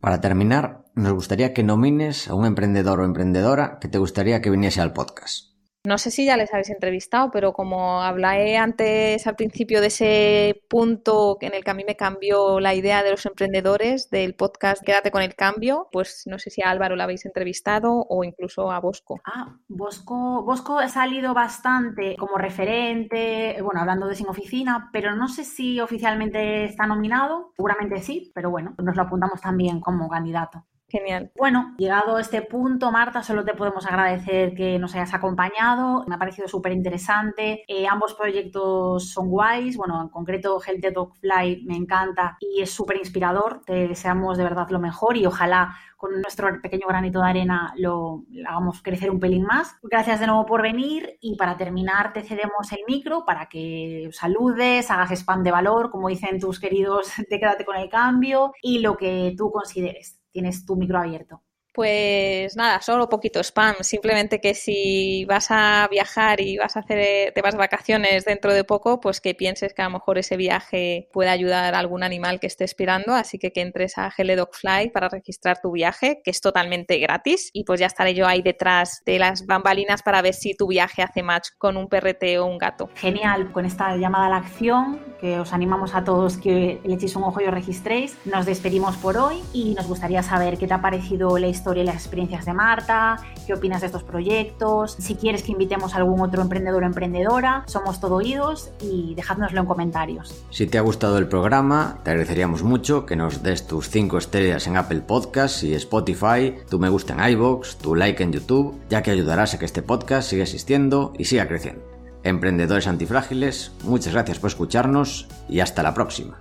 Para 0.00 0.20
terminar, 0.20 0.84
nos 0.94 1.12
gustaría 1.12 1.52
que 1.52 1.62
nomines 1.62 2.28
a 2.28 2.34
un 2.34 2.46
emprendedor 2.46 3.00
o 3.00 3.04
emprendedora 3.04 3.78
que 3.80 3.88
te 3.88 3.98
gustaría 3.98 4.40
que 4.40 4.50
viniese 4.50 4.80
al 4.80 4.92
podcast. 4.92 5.49
No 5.82 5.96
sé 5.96 6.10
si 6.10 6.26
ya 6.26 6.36
les 6.36 6.52
habéis 6.52 6.68
entrevistado, 6.68 7.30
pero 7.30 7.54
como 7.54 8.02
hablé 8.02 8.58
antes 8.58 9.26
al 9.26 9.34
principio 9.34 9.80
de 9.80 9.86
ese 9.86 10.62
punto 10.68 11.38
en 11.40 11.54
el 11.54 11.64
que 11.64 11.70
a 11.70 11.74
mí 11.74 11.84
me 11.86 11.96
cambió 11.96 12.60
la 12.60 12.74
idea 12.74 13.02
de 13.02 13.12
los 13.12 13.24
emprendedores 13.24 14.10
del 14.10 14.34
podcast 14.34 14.84
Quédate 14.84 15.10
con 15.10 15.22
el 15.22 15.34
cambio, 15.34 15.88
pues 15.90 16.24
no 16.26 16.38
sé 16.38 16.50
si 16.50 16.60
a 16.62 16.68
Álvaro 16.68 16.96
lo 16.96 17.02
habéis 17.02 17.24
entrevistado 17.24 18.04
o 18.10 18.24
incluso 18.24 18.70
a 18.70 18.78
Bosco. 18.78 19.22
Ah, 19.24 19.56
Bosco, 19.68 20.42
Bosco 20.44 20.78
ha 20.78 20.88
salido 20.88 21.32
bastante 21.32 22.14
como 22.18 22.36
referente, 22.36 23.56
bueno, 23.62 23.80
hablando 23.80 24.06
de 24.06 24.16
Sin 24.16 24.28
Oficina, 24.28 24.90
pero 24.92 25.16
no 25.16 25.28
sé 25.28 25.44
si 25.44 25.80
oficialmente 25.80 26.64
está 26.64 26.86
nominado, 26.86 27.52
seguramente 27.56 28.02
sí, 28.02 28.30
pero 28.34 28.50
bueno, 28.50 28.74
nos 28.76 28.96
lo 28.96 29.02
apuntamos 29.02 29.40
también 29.40 29.80
como 29.80 30.10
candidato. 30.10 30.66
Genial. 30.90 31.30
Bueno, 31.36 31.74
llegado 31.78 32.16
a 32.16 32.20
este 32.20 32.42
punto, 32.42 32.90
Marta, 32.90 33.22
solo 33.22 33.44
te 33.44 33.54
podemos 33.54 33.86
agradecer 33.86 34.54
que 34.54 34.76
nos 34.78 34.94
hayas 34.96 35.14
acompañado. 35.14 36.04
Me 36.08 36.16
ha 36.16 36.18
parecido 36.18 36.48
súper 36.48 36.72
interesante. 36.72 37.62
Eh, 37.68 37.86
ambos 37.86 38.14
proyectos 38.14 39.10
son 39.10 39.28
guays. 39.28 39.76
Bueno, 39.76 40.02
en 40.02 40.08
concreto, 40.08 40.60
Health 40.60 40.84
Dog 40.92 41.16
Fly 41.18 41.64
me 41.64 41.76
encanta 41.76 42.36
y 42.40 42.60
es 42.60 42.72
súper 42.72 42.96
inspirador. 42.96 43.62
Te 43.64 43.86
deseamos 43.86 44.36
de 44.36 44.44
verdad 44.44 44.68
lo 44.70 44.80
mejor 44.80 45.16
y 45.16 45.26
ojalá 45.26 45.76
con 45.96 46.20
nuestro 46.20 46.48
pequeño 46.62 46.88
granito 46.88 47.20
de 47.20 47.28
arena 47.28 47.74
lo, 47.76 48.24
hagamos 48.48 48.82
crecer 48.82 49.10
un 49.10 49.20
pelín 49.20 49.44
más. 49.44 49.76
Gracias 49.82 50.18
de 50.18 50.26
nuevo 50.26 50.46
por 50.46 50.62
venir 50.62 51.18
y 51.20 51.36
para 51.36 51.56
terminar 51.58 52.14
te 52.14 52.22
cedemos 52.22 52.72
el 52.72 52.80
micro 52.88 53.24
para 53.26 53.50
que 53.50 54.08
saludes, 54.12 54.90
hagas 54.90 55.12
spam 55.12 55.42
de 55.42 55.52
valor, 55.52 55.90
como 55.90 56.08
dicen 56.08 56.40
tus 56.40 56.58
queridos, 56.58 57.12
te 57.28 57.38
quédate 57.38 57.66
con 57.66 57.76
el 57.76 57.90
cambio 57.90 58.54
y 58.62 58.78
lo 58.78 58.96
que 58.96 59.34
tú 59.36 59.52
consideres 59.52 60.19
tienes 60.32 60.64
tu 60.64 60.76
micro 60.76 60.98
abierto. 60.98 61.42
Pues 61.72 62.56
nada, 62.56 62.80
solo 62.82 63.08
poquito 63.08 63.40
spam. 63.40 63.76
Simplemente 63.80 64.40
que 64.40 64.54
si 64.54 65.24
vas 65.26 65.46
a 65.50 65.88
viajar 65.90 66.40
y 66.40 66.58
vas 66.58 66.76
a 66.76 66.80
hacer, 66.80 67.32
te 67.32 67.42
vas 67.42 67.54
vacaciones 67.54 68.24
dentro 68.24 68.52
de 68.52 68.64
poco, 68.64 69.00
pues 69.00 69.20
que 69.20 69.34
pienses 69.34 69.72
que 69.72 69.82
a 69.82 69.86
lo 69.86 69.92
mejor 69.92 70.18
ese 70.18 70.36
viaje 70.36 71.08
puede 71.12 71.30
ayudar 71.30 71.74
a 71.74 71.78
algún 71.78 72.02
animal 72.02 72.40
que 72.40 72.48
esté 72.48 72.64
esperando. 72.64 73.14
Así 73.14 73.38
que 73.38 73.52
que 73.52 73.60
entres 73.60 73.98
a 73.98 74.10
Fly 74.10 74.90
para 74.90 75.08
registrar 75.08 75.60
tu 75.60 75.72
viaje, 75.72 76.20
que 76.24 76.30
es 76.30 76.40
totalmente 76.40 76.98
gratis. 76.98 77.50
Y 77.52 77.64
pues 77.64 77.80
ya 77.80 77.86
estaré 77.86 78.14
yo 78.14 78.26
ahí 78.26 78.42
detrás 78.42 79.02
de 79.04 79.18
las 79.18 79.46
bambalinas 79.46 80.02
para 80.02 80.22
ver 80.22 80.34
si 80.34 80.54
tu 80.54 80.66
viaje 80.66 81.02
hace 81.02 81.22
match 81.22 81.50
con 81.58 81.76
un 81.76 81.88
perrete 81.88 82.38
o 82.38 82.46
un 82.46 82.58
gato. 82.58 82.90
Genial, 82.96 83.52
con 83.52 83.64
esta 83.64 83.96
llamada 83.96 84.26
a 84.26 84.30
la 84.30 84.36
acción, 84.36 85.00
que 85.20 85.38
os 85.38 85.52
animamos 85.52 85.94
a 85.94 86.04
todos 86.04 86.36
que 86.36 86.80
le 86.84 86.94
echéis 86.94 87.14
un 87.16 87.24
ojo 87.24 87.40
y 87.40 87.44
os 87.44 87.54
registréis. 87.54 88.16
Nos 88.24 88.46
despedimos 88.46 88.96
por 88.96 89.16
hoy 89.16 89.42
y 89.52 89.74
nos 89.74 89.86
gustaría 89.86 90.22
saber 90.22 90.58
qué 90.58 90.66
te 90.66 90.74
ha 90.74 90.80
parecido 90.80 91.38
la 91.38 91.46
historia 91.60 91.82
y 91.82 91.86
las 91.86 91.96
experiencias 91.96 92.46
de 92.46 92.54
Marta, 92.54 93.18
qué 93.46 93.52
opinas 93.52 93.82
de 93.82 93.86
estos 93.86 94.02
proyectos, 94.02 94.96
si 94.98 95.14
quieres 95.14 95.42
que 95.42 95.52
invitemos 95.52 95.94
a 95.94 95.98
algún 95.98 96.20
otro 96.20 96.40
emprendedor 96.40 96.82
o 96.82 96.86
emprendedora, 96.86 97.64
somos 97.66 98.00
todo 98.00 98.16
oídos 98.16 98.70
y 98.80 99.14
dejádnoslo 99.14 99.60
en 99.60 99.66
comentarios. 99.66 100.42
Si 100.50 100.66
te 100.66 100.78
ha 100.78 100.80
gustado 100.80 101.18
el 101.18 101.28
programa, 101.28 101.98
te 102.02 102.10
agradeceríamos 102.10 102.62
mucho 102.62 103.04
que 103.04 103.14
nos 103.14 103.42
des 103.42 103.66
tus 103.66 103.90
5 103.90 104.16
estrellas 104.16 104.66
en 104.66 104.78
Apple 104.78 105.02
Podcasts 105.02 105.62
y 105.62 105.74
Spotify, 105.74 106.54
tu 106.70 106.78
me 106.78 106.88
gusta 106.88 107.12
en 107.12 107.32
iBox, 107.32 107.76
tu 107.76 107.94
like 107.94 108.22
en 108.22 108.32
YouTube, 108.32 108.80
ya 108.88 109.02
que 109.02 109.10
ayudarás 109.10 109.52
a 109.54 109.58
que 109.58 109.66
este 109.66 109.82
podcast 109.82 110.30
siga 110.30 110.44
existiendo 110.44 111.12
y 111.18 111.26
siga 111.26 111.46
creciendo. 111.46 111.82
Emprendedores 112.22 112.86
antifrágiles, 112.86 113.72
muchas 113.84 114.14
gracias 114.14 114.38
por 114.38 114.48
escucharnos 114.48 115.28
y 115.48 115.60
hasta 115.60 115.82
la 115.82 115.92
próxima. 115.92 116.38